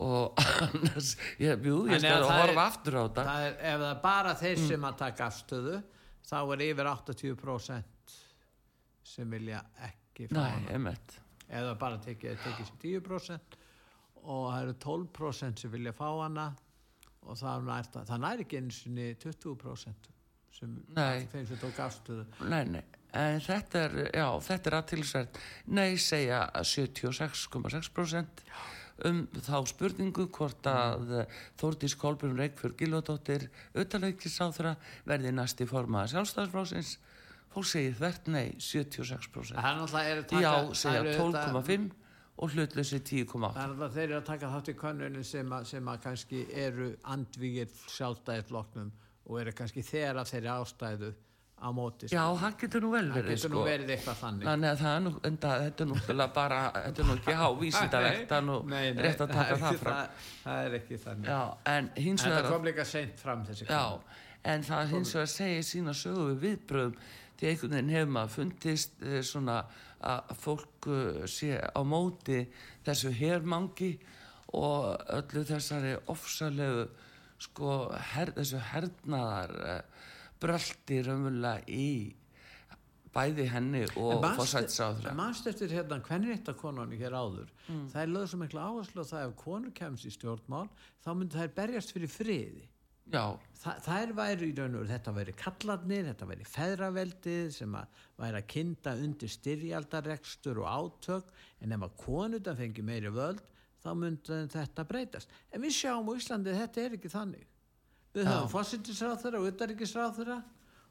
og 0.00 0.38
annars, 0.66 1.14
ég, 1.40 1.64
jú, 1.66 1.80
ég 1.90 2.00
skal 2.02 2.24
það 2.24 2.36
horfa 2.40 2.66
aftur 2.66 2.96
á 2.96 3.02
þetta. 3.02 3.24
það 3.26 3.46
ef 3.48 3.80
það 3.80 3.88
er 3.90 4.02
bara 4.04 4.34
þeir 4.38 4.62
sem 4.68 4.86
að 4.88 5.00
taka 5.02 5.26
afstöðu 5.26 5.80
þá 6.30 6.36
er 6.40 6.62
yfir 6.68 6.90
80% 6.92 8.14
sem 9.10 9.34
vilja 9.34 9.64
ekki 9.88 10.28
fá 10.30 10.40
hana. 10.44 10.70
emmett 10.76 11.16
eða 11.50 11.74
bara 11.80 11.98
tekið, 11.98 12.38
sér 12.44 12.70
10% 12.84 13.58
og 14.20 14.44
það 14.52 14.62
eru 14.62 14.76
12% 14.84 15.64
sem 15.64 15.72
vilja 15.74 15.92
fá 15.96 16.06
hana 16.12 16.46
og 17.26 17.36
það 17.40 17.66
nær, 17.66 17.90
það 17.96 18.22
nær 18.22 18.44
ekki 18.44 18.60
einu 18.60 18.74
sinni 18.74 19.08
20% 19.20 20.10
sem 20.58 20.74
þeim 20.94 21.46
sem 21.46 21.60
tók 21.60 21.78
afstöðu. 21.84 22.24
Nei, 22.50 22.64
nei, 22.64 22.82
en 23.16 23.40
þetta 23.44 23.84
er, 23.86 23.96
já, 24.14 24.26
þetta 24.48 24.70
er 24.70 24.76
aðtilsvært 24.80 25.38
Nei, 25.66 25.96
segja 25.96 26.42
76,6% 26.62 28.44
um 29.08 29.22
þá 29.32 29.54
spurningu 29.70 30.26
hvort 30.36 30.66
að. 30.68 31.14
Þórdís 31.60 31.94
Kolbrun 31.96 32.36
Reykjörg 32.36 32.76
Gilvadóttir 32.82 33.46
auðvitaðleikisáþra 33.72 34.74
verði 35.08 35.32
næsti 35.32 35.64
formaða 35.70 36.10
sjálfstæðsflósins 36.14 36.98
fólk 37.50 37.66
segir 37.66 37.96
þvert 37.98 38.28
nei, 38.30 38.50
76% 38.60 39.56
það 39.56 39.70
er 39.70 39.78
náttúrulega 39.80 40.10
er 40.12 40.20
að 40.20 40.28
taka 40.30 40.42
Já, 40.44 40.74
segja 40.82 41.00
eru 41.00 41.14
þetta- 41.16 41.46
12,5 41.54 41.88
og 42.40 42.52
hlutlösi 42.54 43.00
10,8 43.00 43.54
Það 43.56 43.62
er 43.64 43.72
alltaf 43.72 43.94
þeir 43.96 44.04
eru 44.06 44.18
að 44.20 44.28
taka 44.28 44.50
þátt 44.54 44.68
í 44.70 44.74
könnunum 44.84 45.24
sem, 45.24 45.50
að- 45.56 45.66
sem 45.72 45.90
að 45.92 45.98
kannski 46.04 46.42
eru 46.66 46.90
andvígir 47.16 47.72
sjálfstæðisflokknum 47.96 48.92
og 49.30 49.40
eru 49.40 49.52
kannski 49.56 49.84
þegar 49.86 50.20
af 50.22 50.30
þeirri 50.32 50.50
ástæðu 50.52 51.10
á 51.60 51.68
móti 51.76 52.08
Já, 52.08 52.24
það 52.40 52.56
getur 52.62 52.84
nú 52.84 52.90
vel 52.94 53.04
verið 53.12 53.34
getur 53.34 53.42
sko. 53.42 53.52
nú 53.52 53.64
verið 53.68 53.92
eitthvað 53.94 54.20
þannig 54.22 54.70
að 54.70 54.80
það 54.80 54.94
er 54.94 55.02
nú, 55.04 55.12
enda, 55.28 55.50
þetta 55.64 55.84
er 55.84 55.90
nú 55.90 56.26
bara, 56.34 56.60
þetta 56.76 57.02
er 57.02 57.08
nú 57.08 57.16
ekki 57.18 57.36
hávísindavegt, 57.40 58.24
það 58.30 58.38
er 58.38 58.46
nú 58.48 58.56
rétt 59.04 59.24
að 59.24 59.34
taka 59.34 59.58
það 59.60 59.80
fram. 59.82 59.98
það, 60.00 60.28
það 60.44 60.64
er 60.64 60.76
ekki 60.80 61.00
þannig 61.04 61.30
Já, 61.30 61.40
en 61.74 61.90
en 62.00 62.22
það 62.24 62.48
kom 62.48 62.68
líka 62.70 62.86
seint 62.88 63.20
fram 63.20 63.44
þessi 63.48 63.68
já, 63.68 63.84
en 64.54 64.66
það 64.70 64.94
hins 64.94 65.14
vegar 65.18 65.32
segir 65.34 65.68
sína 65.68 65.96
sögu 66.00 66.30
við 66.30 66.40
viðbröðum 66.46 66.96
því 67.40 67.50
einhvern 67.50 67.76
veginn 67.76 67.94
hefur 67.96 68.14
maður 68.16 68.34
fundist 68.38 69.04
eh, 69.04 69.20
svona 69.24 69.60
að 70.00 70.32
fólk 70.40 70.88
eh, 70.88 71.22
sé 71.28 71.60
á 71.60 71.80
móti 71.84 72.40
þessu 72.86 73.12
hermangi 73.20 73.92
og 74.56 74.96
öllu 75.20 75.44
þessari 75.48 75.94
ofsalegu 76.10 76.88
sko, 77.40 77.74
her, 78.14 78.32
þessu 78.38 78.62
hernaðar 78.70 79.54
uh, 79.60 80.08
bröldi 80.40 81.02
raunverulega 81.06 81.66
í 81.68 81.90
bæði 83.10 83.46
henni 83.50 83.80
og 83.98 84.22
fórsætsáður 84.38 85.14
mannst 85.18 85.48
eftir 85.50 85.72
hérna 85.74 85.98
hvernig 86.06 86.36
þetta 86.36 86.54
konunni 86.60 86.98
hér 87.00 87.16
áður? 87.18 87.48
Það 87.66 88.02
er 88.04 88.12
lögð 88.14 88.28
svo 88.30 88.38
mikla 88.44 88.66
áherslu 88.70 89.02
á 89.02 89.10
það 89.10 89.24
ef 89.24 89.32
konur 89.40 89.72
kemst 89.74 90.06
í 90.06 90.12
stjórnmál 90.14 90.68
þá 91.02 91.10
myndi 91.16 91.40
þær 91.40 91.56
berjast 91.56 91.94
fyrir 91.96 92.12
friði. 92.12 92.68
Já, 93.10 93.24
Þa, 93.60 93.72
þær 93.82 94.12
væri 94.14 94.46
í 94.48 94.54
raun 94.54 94.76
og 94.78 94.86
þetta 94.86 95.12
væri 95.16 95.32
kallarnir, 95.36 96.04
þetta 96.06 96.28
væri 96.30 96.44
feðraveldið 96.46 97.48
sem 97.56 97.74
að 97.74 98.04
væri 98.22 98.38
að 98.38 98.46
kynda 98.54 98.92
undir 99.02 99.32
styrjaldarekstur 99.34 100.60
og 100.62 100.68
átök 100.70 101.32
en 101.60 101.74
ef 101.74 101.86
að 101.88 101.96
konutan 102.04 102.60
fengi 102.60 102.84
meiri 102.86 103.10
völd 103.12 103.42
þá 103.84 103.90
myndi 103.96 104.38
þetta 104.52 104.84
breytast. 104.88 105.30
En 105.52 105.62
við 105.64 105.74
sjáum 105.78 106.08
á 106.10 106.12
Íslandi 106.20 106.52
að 106.52 106.60
þetta 106.64 106.82
er 106.84 106.96
ekki 106.98 107.10
þannig. 107.12 107.46
Við 108.14 108.24
Já. 108.26 108.30
höfum 108.34 108.52
fósittisráþurra 108.54 109.40
og 109.40 109.48
utanríkisráþurra 109.52 110.38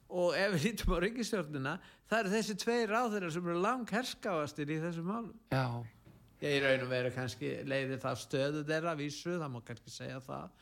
og 0.10 0.36
ef 0.40 0.54
við 0.56 0.64
lítum 0.66 0.94
á 0.96 0.98
ríkistjórnina 1.04 1.74
það 2.10 2.20
eru 2.24 2.34
þessi 2.34 2.56
tveir 2.64 2.90
ráþurra 2.94 3.32
sem 3.36 3.48
eru 3.52 3.62
lang 3.62 3.90
herskáastir 3.94 4.72
í 4.74 4.80
þessum 4.82 5.10
málum. 5.12 5.34
já, 5.52 5.66
Ég 6.40 6.62
raun 6.64 6.86
og 6.86 6.90
veru 6.94 7.10
kannski 7.12 7.50
leiði 7.68 7.98
það 8.00 8.20
stöðu 8.22 8.62
þeirra 8.70 8.94
vísu, 8.96 9.34
það 9.36 9.50
má 9.52 9.60
kannski 9.68 9.92
segja 9.92 10.22
það. 10.24 10.54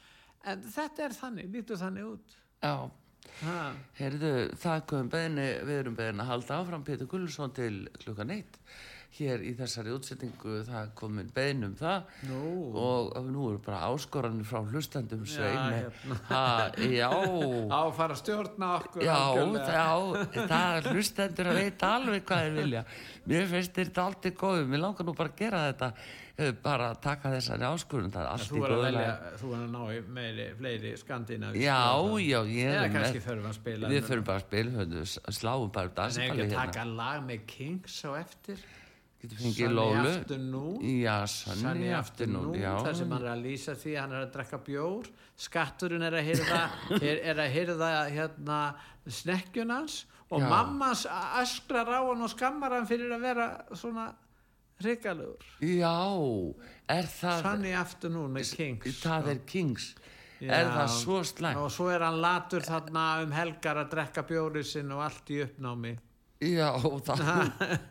En 0.49 0.63
þetta 0.73 1.03
er 1.05 1.13
þannig, 1.13 1.51
lítur 1.53 1.77
þannig 1.77 2.07
út. 2.15 2.37
já. 2.65 2.89
Ha. 3.43 3.73
Heyrðu, 3.99 4.29
það 4.57 4.83
komum 4.89 5.09
beðinni, 5.13 5.45
við 5.67 5.79
erum 5.83 5.95
beðinni 5.97 6.23
að 6.23 6.29
halda 6.31 6.57
áfram 6.57 6.83
Pétur 6.87 7.09
Gullusson 7.11 7.51
til 7.53 7.87
klukkan 8.01 8.31
eitt. 8.33 8.57
Hér 9.17 9.41
í 9.41 9.53
þessari 9.57 9.93
útsetningu 9.95 10.59
það 10.67 10.89
komin 10.99 11.29
beðin 11.33 11.65
um 11.65 11.73
það 11.79 12.09
Nú. 12.27 12.41
og 12.77 13.15
nú 13.31 13.47
eru 13.49 13.61
bara 13.65 13.87
áskoranir 13.87 14.45
frá 14.45 14.59
hlustandum 14.67 15.23
sveimi. 15.25 15.79
hérna. 15.79 16.17
Ha, 16.27 16.43
já, 16.85 17.07
á 17.73 17.79
að 17.79 17.95
fara 17.97 18.17
stjórna 18.19 18.69
okkur 18.75 19.07
já, 19.07 19.17
já, 19.71 19.89
það 20.35 20.77
er 20.77 20.91
hlustendur 20.91 21.49
að 21.49 21.59
veita 21.63 21.91
alveg 21.97 22.29
hvað 22.29 22.45
þeir 22.45 22.55
vilja. 22.59 22.85
Mér 23.27 23.51
finnst 23.55 23.81
þetta 23.81 24.05
aldrei 24.05 24.37
góðu, 24.37 24.69
mér 24.69 24.83
langar 24.85 25.07
nú 25.07 25.17
bara 25.17 25.33
að 25.33 25.41
gera 25.41 25.65
þetta, 25.65 25.91
eh, 26.37 26.53
bara 26.69 26.91
að 26.93 27.01
taka 27.09 27.33
þessari 27.33 27.69
áskorun, 27.71 28.13
það 28.13 28.23
er 28.23 28.31
allt 28.35 28.53
í 28.53 28.61
góðu 28.61 28.95
þú 29.41 29.53
er 29.57 29.61
að 29.63 29.69
ná 29.73 29.83
í 29.97 30.01
meiri, 30.21 30.49
fleiri 30.61 30.95
skandinavísk 31.01 31.65
Já, 31.65 31.81
já, 32.21 32.39
ég 32.53 32.75
er 32.75 32.91
með, 32.93 33.21
við 33.89 34.09
fyrir 34.11 34.27
bara 34.29 34.43
að 34.43 34.45
spila, 34.45 35.05
sláum 35.41 35.71
bara 35.73 35.89
er 35.89 36.27
ekki 36.27 36.43
að 36.43 36.43
hérna. 36.45 36.67
taka 36.67 36.85
lag 36.91 37.23
með 37.25 37.47
Kings 37.49 38.03
á 38.05 38.13
eftir 38.21 38.61
Getur 39.27 39.43
fengið 39.43 39.73
Lólu. 39.75 40.11
Afternoon, 40.15 41.81
Afternoon 41.97 42.53
já. 42.55 42.73
þar 42.85 42.95
sem 42.95 43.11
hann 43.11 43.23
er 43.25 43.31
að 43.33 43.41
lýsa 43.43 43.73
því 43.75 43.95
hann 43.99 44.13
er 44.15 44.21
að 44.23 44.29
drekka 44.37 44.59
bjór 44.63 45.09
skatturinn 45.37 46.05
er 46.07 46.15
að 46.17 46.29
hyrða 46.31 46.61
er, 47.09 47.19
er 47.33 47.41
að 47.43 47.51
hyrða 47.57 47.89
hérna 48.13 48.59
snekkjunans 49.07 49.97
og 50.29 50.41
Já. 50.41 50.47
mammas 50.51 51.05
öskrar 51.41 51.91
á 51.91 51.99
hann 52.07 52.23
og 52.23 52.31
skammar 52.31 52.75
hann 52.77 52.87
fyrir 52.87 53.11
að 53.15 53.27
vera 53.27 53.49
svona 53.75 54.07
hrikalugur 54.79 55.43
Já, 55.63 55.93
er 56.87 57.07
það, 57.11 57.43
Sunny 57.45 57.75
Afternoon 57.77 58.31
með 58.35 58.55
Kings 58.55 59.01
það 59.03 59.31
er 59.33 59.43
Kings. 59.47 59.91
Já. 60.37 60.51
Er 60.53 60.67
það 60.69 60.91
svo 60.93 61.21
slæmt? 61.25 61.57
og 61.57 61.71
svo 61.73 61.87
er 61.89 62.03
hann 62.05 62.19
latur 62.21 62.61
þarna 62.65 63.05
um 63.23 63.31
helgar 63.33 63.79
að 63.81 63.95
drekka 63.95 64.23
bjórið 64.29 64.67
sinn 64.69 64.91
og 64.93 65.01
allt 65.07 65.31
í 65.33 65.39
uppnámi 65.47 65.95
Já, 66.37 66.67
það, 67.01 67.21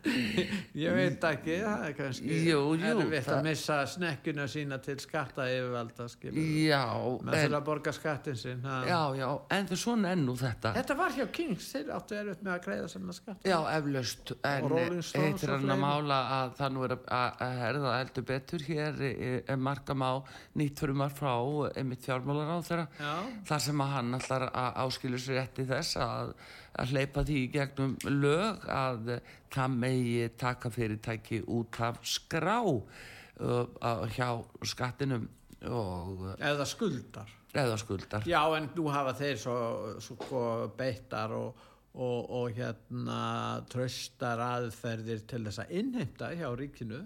ég 0.84 0.92
veit 0.94 1.24
ekki 1.26 1.56
það 1.64 1.80
er 1.88 1.94
kannski 1.98 2.36
Jú, 2.46 2.58
jú, 2.78 2.90
erfitt 2.92 3.24
það- 3.26 3.38
að 3.40 3.46
missa 3.48 3.78
snekkjuna 3.90 4.44
sína 4.52 4.78
til 4.84 4.94
skatta 5.02 5.46
yfirvalda 5.50 6.06
skilur 6.12 6.44
já, 6.62 6.82
með 7.26 7.34
en, 7.34 7.40
þurfa 7.42 7.58
að 7.58 7.64
borga 7.66 7.94
skattin 7.96 8.38
sinn 8.38 8.62
ha. 8.68 8.76
já, 8.86 9.00
já, 9.18 9.26
en 9.56 9.66
það 9.70 9.80
svona 9.82 10.12
er 10.14 10.20
nú 10.22 10.36
þetta. 10.38 10.72
þetta 10.76 10.96
var 11.00 11.16
hjá 11.16 11.26
Kings 11.40 11.70
þeir 11.74 11.90
áttu 11.96 12.18
erfitt 12.20 12.44
með 12.46 12.52
að 12.54 12.62
greiða 12.68 12.90
svona 12.94 13.16
skatt 13.18 13.48
Já, 13.50 13.56
eflaust, 13.80 14.32
en 14.46 14.68
heitir 14.76 15.50
og 15.50 15.56
hann 15.56 15.74
að 15.74 15.82
mála 15.82 16.20
að 16.36 16.54
það 16.60 16.76
nú 16.76 16.86
er 16.86 16.94
að, 16.96 17.42
herða 17.64 17.96
heldur 17.98 18.28
betur 18.30 18.66
hér 18.68 19.02
er 19.10 19.58
markam 19.58 20.06
á 20.06 20.12
nýtt 20.54 20.84
frumar 20.86 21.10
frá 21.18 21.34
einmitt 21.74 22.06
fjármálar 22.06 22.54
á 22.54 22.58
þeirra. 22.62 22.86
Já. 23.00 23.12
þar 23.50 23.66
sem 23.66 23.82
að 23.82 23.92
hann 23.96 24.14
ætlar 24.20 24.46
að 24.52 24.80
áskilu 24.86 25.18
sér 25.20 25.40
rétti 25.40 25.66
þess 25.66 25.98
að, 25.98 26.32
að 26.78 26.92
hleypa 26.94 27.22
því 27.26 27.36
í 27.42 27.50
gegnum 27.54 27.94
lög 28.10 28.66
að 28.72 29.10
það 29.54 29.76
megi 29.82 30.26
taka 30.38 30.70
fyrirtæki 30.74 31.42
út 31.56 31.78
af 31.86 32.00
skrá 32.06 32.58
uh, 32.62 33.64
á- 33.80 34.04
hjá 34.12 34.28
skattinum 34.66 35.28
og 35.66 36.26
eh, 36.36 36.50
eða 36.50 36.66
skuldar. 36.68 37.30
eða 37.56 37.78
skuldar. 37.80 38.26
Já 38.28 38.42
en 38.58 38.68
nú 38.76 38.88
hafa 38.92 39.14
þeir 39.16 39.38
svo, 39.40 39.56
svo 40.04 40.42
beittar 40.76 41.32
og, 41.32 41.56
og, 41.96 42.30
og 42.30 42.50
hérna 42.58 43.62
tröstar 43.72 44.42
aðferðir 44.44 45.24
til 45.30 45.44
þess 45.48 45.62
að 45.64 45.72
innheimta 45.80 46.32
hjá 46.36 46.50
ríkinu 46.60 47.00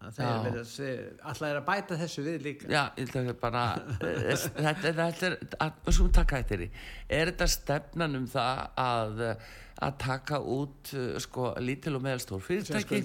að 0.00 0.12
þeir 0.16 0.26
Já. 0.26 0.36
verið 0.44 0.60
að 0.60 0.68
se- 0.72 0.92
alltaf 1.30 1.48
er 1.50 1.58
að 1.60 1.66
bæta 1.70 1.98
þessu 2.00 2.22
við 2.26 2.44
líka 2.46 2.68
Já, 2.72 2.82
ég 2.96 3.10
ætla 3.10 3.34
bara 3.40 3.64
eh, 4.00 4.36
þetta, 4.36 4.92
þetta 5.00 5.26
er, 5.30 5.34
að, 5.66 5.90
svo 5.96 6.06
taka 6.20 6.40
þetta 6.40 6.56
er 6.56 6.62
í 6.64 6.70
er 7.18 7.32
þetta 7.32 7.50
stefnan 7.54 8.20
um 8.20 8.28
það 8.30 8.62
að 8.84 9.26
að 9.80 9.94
taka 10.00 10.40
út 10.44 10.90
eh, 10.96 11.18
sko 11.24 11.50
lítil 11.64 11.94
og 11.96 12.04
meðalstór 12.04 12.42
fyrirtæki 12.44 13.02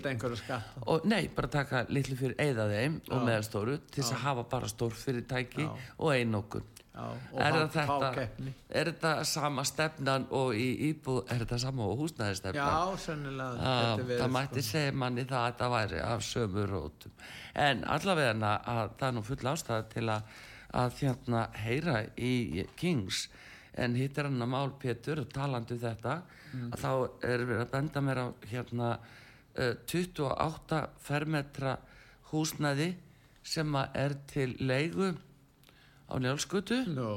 og 0.91 1.05
nei, 1.07 1.27
bara 1.35 1.51
taka 1.51 1.85
litlu 1.89 2.17
fyrir 2.19 2.35
eða 2.43 2.69
þeim 2.71 2.97
og 3.09 3.19
Já. 3.19 3.25
meðalstóru 3.29 3.77
til 3.91 4.01
þess 4.01 4.15
að 4.15 4.25
hafa 4.25 4.47
bara 4.55 4.71
stór 4.71 4.95
fyrirtæki 4.95 5.67
Já. 5.67 5.71
og 5.99 6.11
Já, 6.15 6.35
og 6.35 6.59
er, 6.95 7.55
það 7.73 7.73
þetta, 7.75 8.09
er 8.69 8.89
þetta 8.91 9.13
sama 9.27 9.65
stefnan 9.67 10.27
og 10.35 10.55
í 10.55 10.67
íbúð 10.89 11.21
er 11.33 11.43
þetta 11.43 11.59
sama 11.65 11.87
og 11.89 12.03
húsnæðistefnan 12.03 12.61
já, 12.71 12.99
sennilega 13.03 13.65
Já, 13.65 13.95
verið, 13.99 14.21
það 14.21 14.33
mætti 14.37 14.63
segja 14.63 14.93
manni 15.03 15.25
það 15.27 15.39
að 15.39 15.47
þetta 15.49 15.69
væri 15.75 16.03
af 16.05 16.23
sömu 16.29 16.67
rótum. 16.71 17.17
En 17.65 17.83
allavega 17.95 18.53
að 18.55 18.83
það 18.99 19.07
er 19.09 19.17
nú 19.17 19.25
full 19.27 19.51
ástæða 19.51 19.81
til 19.91 20.05
að, 20.13 20.31
að 20.83 21.01
hérna 21.01 21.43
heyra 21.65 21.97
í 22.15 22.65
Kings. 22.79 23.25
En 23.75 23.99
hitt 23.99 24.17
er 24.17 24.29
hann 24.29 24.47
að 24.47 24.53
mál 24.55 24.75
Pétur 24.79 25.25
og 25.25 25.31
talandi 25.35 25.75
um 25.75 25.83
þetta 25.83 26.19
að 26.55 26.79
þá 26.79 26.91
er 27.27 27.45
við 27.49 27.63
að 27.65 27.71
benda 27.73 28.03
mér 28.03 28.21
á 28.23 28.27
hérna 28.47 28.91
uh, 28.95 29.73
28 29.91 30.81
fermetra 31.03 31.75
húsnæði 32.31 32.93
sem 33.45 33.75
er 33.77 34.15
til 34.31 34.55
leigu 34.63 35.11
á 36.05 36.13
njálskutu 36.21 36.85
no, 36.93 37.09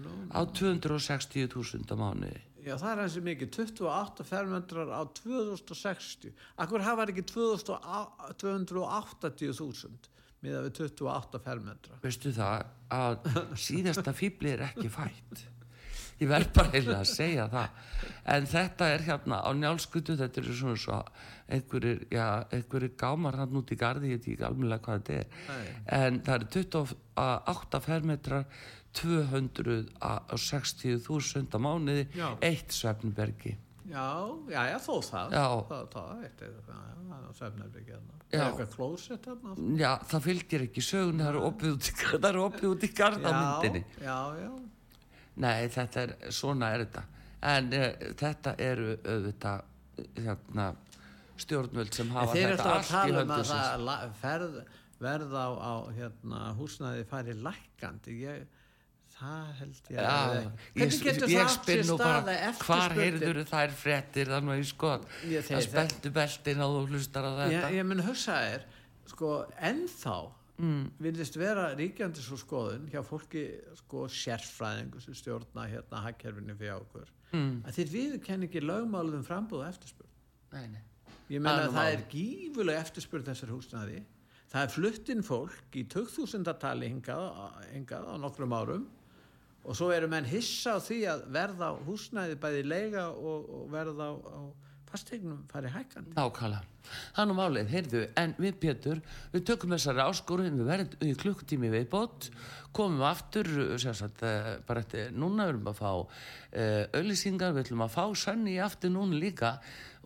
no. 0.00 0.12
á 0.32 0.40
260.000 0.48 1.92
á 1.92 1.96
mánuði 1.96 2.40
Já, 2.64 2.80
það 2.80 2.90
er 2.90 3.00
hansi 3.02 3.20
mikið, 3.20 3.48
28 3.58 4.24
fermetrar 4.24 4.88
á 4.88 5.04
2060. 5.18 6.32
Akkur 6.64 6.80
hafa 6.80 7.04
ekki 7.12 7.20
280.000 7.28 10.08
miða 10.44 10.60
við 10.64 10.72
28 10.78 11.40
fermetrar. 11.44 11.98
veistu 12.04 12.32
það 12.36 12.58
að 12.92 13.14
síðasta 13.66 14.12
fýbli 14.16 14.48
er 14.54 14.62
ekki 14.70 14.88
fætt 14.92 15.34
ég 16.20 16.28
verð 16.30 16.50
bara 16.56 16.70
heila 16.74 16.96
að 17.00 17.08
segja 17.10 17.44
það 17.52 17.68
en 18.34 18.42
þetta 18.50 18.84
er 18.94 19.00
hérna 19.08 19.36
á 19.44 19.50
njálskutu 19.56 20.12
þetta 20.20 20.36
eru 20.42 20.52
svona 20.60 20.80
svo 20.84 20.98
einhverjir, 21.54 21.98
já, 22.12 22.26
einhverjir 22.54 22.92
gámar 23.00 23.34
hann 23.40 23.58
út 23.60 23.70
í 23.74 23.76
garði 23.80 24.06
ég 24.14 24.18
veit 24.20 24.28
ekki 24.32 24.46
alveg 24.48 24.80
hvað 24.86 24.96
þetta 25.00 25.14
er 25.18 25.26
en 25.98 26.14
það 26.24 26.34
eru 26.38 26.46
28 26.54 27.84
fermetrar 27.84 28.44
260.000 28.94 31.50
á 31.50 31.58
mánuði 31.58 32.04
Já. 32.14 32.28
eitt 32.46 32.70
svefnbergi 32.72 33.52
Já, 33.84 34.32
já, 34.48 34.72
já, 34.72 34.78
þó 34.80 34.96
það. 35.04 35.28
Já. 35.36 35.44
Það, 35.68 35.82
það, 35.92 36.24
eitt, 36.24 36.40
já, 36.40 36.48
já, 36.48 36.56
er 37.44 37.52
hérna. 37.84 38.16
Já. 38.32 38.40
Er 38.40 38.56
hérna? 39.12 39.52
já, 39.78 39.92
það 40.10 40.20
fylgir 40.24 40.64
ekki 40.64 40.80
sögun 40.82 41.20
það 41.20 41.28
eru 41.28 41.44
opið 41.50 41.68
út 41.74 41.84
í, 41.84 41.92
út 42.72 42.80
í 42.80 42.88
garð 42.96 43.20
á 43.28 43.30
myndinni 43.36 43.84
Já, 44.00 44.32
já, 44.40 44.48
Nei, 45.36 45.68
þetta 45.68 46.02
er, 46.06 46.14
svona 46.30 46.68
er 46.74 46.84
þetta. 46.84 47.02
En 47.42 47.72
uh, 47.74 47.86
þetta 48.20 48.54
eru 48.62 48.96
auðvitað 49.02 49.62
hérna, 50.24 50.68
stjórnvöld 51.42 51.94
sem 51.94 52.06
En 52.08 52.12
hafa 52.16 52.32
þeir 52.34 52.44
eru 52.46 52.56
þetta 52.56 52.70
að 52.70 52.76
allt 52.76 52.88
í 52.88 52.92
tala 52.94 53.08
um 53.08 53.16
höndu 53.18 53.34
að 53.34 53.44
sinns. 53.44 53.62
það 53.64 53.86
la- 53.88 54.10
ferð, 54.20 54.58
verð 55.04 55.32
á, 55.34 55.46
á 55.58 55.74
hérna, 55.98 56.42
húsnæði 56.58 57.06
færi 57.10 57.34
lækkandi. 57.44 58.14
Ég, 58.22 58.44
það 59.14 59.50
held 59.58 59.90
ég 59.90 59.98
Já, 59.98 60.06
að- 60.10 60.38
ég, 60.38 60.48
hvernig 60.74 61.02
getur 61.08 61.28
það 61.28 61.42
átt 61.44 61.68
sér 61.68 61.82
staða 61.84 62.22
bara 62.24 62.52
hvar 62.64 62.94
heyrður 62.98 63.42
þær 63.50 63.74
fréttir 63.78 64.30
þannig 64.32 64.64
skot 64.70 65.04
Ég- 65.30 65.44
þeir- 65.46 65.58
að 65.58 65.66
spenntu 65.68 66.10
beltin 66.16 66.62
á 66.62 66.66
þú 66.66 66.80
hlustar 66.90 67.22
á 67.28 67.30
þetta 67.38 67.60
ég, 67.70 67.76
ég 67.78 67.86
mun 67.86 68.02
hugsa 68.02 68.38
þér 68.46 68.64
sko 69.12 69.30
ennþá 69.70 70.16
mm. 70.58 70.86
virðist 71.02 71.36
vera 71.40 71.70
ríkjandi 71.78 72.22
svo 72.24 72.38
skoðun 72.40 72.88
hjá 72.92 73.00
fólki 73.06 73.44
sko 73.80 74.06
sérfræðingu 74.12 75.02
sem 75.02 75.16
stjórna 75.18 75.66
hérna 75.70 76.04
hagkerfinu 76.06 76.56
fyrir 76.58 76.78
okkur 76.80 77.12
Mm. 77.34 77.64
að 77.66 77.78
þeir 77.78 77.88
viðurkenni 77.90 78.46
ekki 78.46 78.60
lögmálum 78.62 79.24
frambúð 79.26 79.64
og 79.64 79.68
eftirspurn 79.72 80.10
nei, 80.52 80.68
nei. 80.70 80.82
ég 81.32 81.40
meina 81.42 81.64
að 81.64 81.72
það 81.72 81.78
málið. 81.80 81.94
er 81.96 82.04
gífuleg 82.12 82.76
eftirspurn 82.78 83.24
þessar 83.26 83.50
húsnaði 83.50 84.02
það 84.52 84.60
er 84.60 84.70
fluttinn 84.70 85.24
fólk 85.26 85.74
í 85.74 85.82
2000-tali 85.90 86.90
hingað, 86.92 87.24
hingað 87.72 88.06
á 88.06 88.14
nokkrum 88.22 88.54
árum 88.54 88.84
og 89.64 89.74
svo 89.74 89.88
eru 89.90 90.06
menn 90.12 90.28
hissa 90.30 90.76
á 90.76 90.84
því 90.84 91.00
að 91.10 91.24
verða 91.34 91.72
á 91.72 91.82
húsnæði 91.88 92.38
bæði 92.38 92.62
leiga 92.68 93.08
og, 93.10 93.50
og 93.50 93.66
verða 93.72 94.06
á, 94.06 94.14
á 94.14 94.40
fasteignum 94.94 95.42
fari 95.50 95.70
hækkandi. 95.74 96.14
Nákvæmlega. 96.16 96.62
Nú 97.24 97.34
málið, 97.36 97.70
heyrðu, 97.72 98.02
en 98.20 98.34
við 98.38 98.58
Pétur, 98.60 99.00
við 99.32 99.46
tökum 99.48 99.72
þessari 99.74 100.04
áskorun, 100.04 100.58
við 100.60 100.68
verðum 100.68 101.08
í 101.08 101.14
klukkutími 101.22 101.70
viðbót, 101.72 102.28
komum 102.76 103.02
aftur, 103.08 103.48
sérsagt, 103.80 104.20
uh, 104.26 104.50
bara 104.68 104.84
eftir, 104.84 105.10
núna 105.16 105.48
erum 105.48 105.64
við 105.64 105.72
að 105.72 105.80
fá 105.80 105.90
uh, 105.94 106.84
auðlýsingar, 106.92 107.56
við 107.56 107.64
ætlum 107.64 107.84
að 107.86 107.94
fá 107.96 108.04
Sunny 108.20 108.58
aftur 108.62 108.92
núna 108.94 109.18
líka 109.18 109.56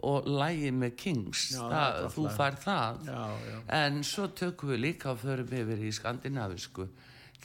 og 0.07 0.29
lægi 0.31 0.71
með 0.79 0.95
Kings, 1.03 1.45
Já, 1.57 1.65
það, 1.73 2.01
þú 2.15 2.27
fær 2.39 2.59
það, 2.63 3.05
Já, 3.09 3.23
já. 3.51 3.59
en 3.81 4.03
svo 4.07 4.29
tökum 4.39 4.73
við 4.73 4.85
líka 4.87 5.13
og 5.13 5.23
förum 5.25 5.57
yfir 5.59 5.83
í 5.83 5.95
skandinavisku, 5.99 6.87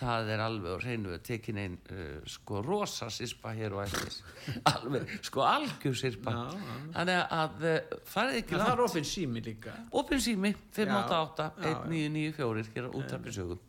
það 0.06 0.32
er 0.36 0.43
alveg 0.45 0.72
og 0.76 0.84
reynu 0.86 1.12
að 1.16 1.22
tekin 1.28 1.60
einn 1.64 1.76
uh, 1.91 2.22
sko 2.30 2.62
rosa 2.66 3.10
sirpa 3.14 3.51
hér 3.58 3.76
og 3.78 3.84
eftir. 3.86 4.18
Alveg, 4.74 5.12
sko 5.26 5.43
algjör 5.47 5.97
sirpa 5.99 6.34
Já, 6.36 6.43
já. 6.54 6.80
þannig 6.97 7.22
að 7.39 7.68
uh, 7.72 7.99
farið 8.14 8.39
ekki 8.43 8.56
það 8.56 8.64
langt. 8.64 8.74
er 8.78 8.86
ofinn 8.88 9.08
sími 9.12 9.43
líka. 9.49 9.76
Opin 10.04 10.24
sími, 10.24 10.54
588 10.76 11.43
Já, 11.43 11.68
já, 11.68 11.70
já. 11.70 11.78
1994 11.89 12.74
hér 12.78 12.89
á 12.89 12.91
útarpi 13.01 13.36
sögum 13.39 13.62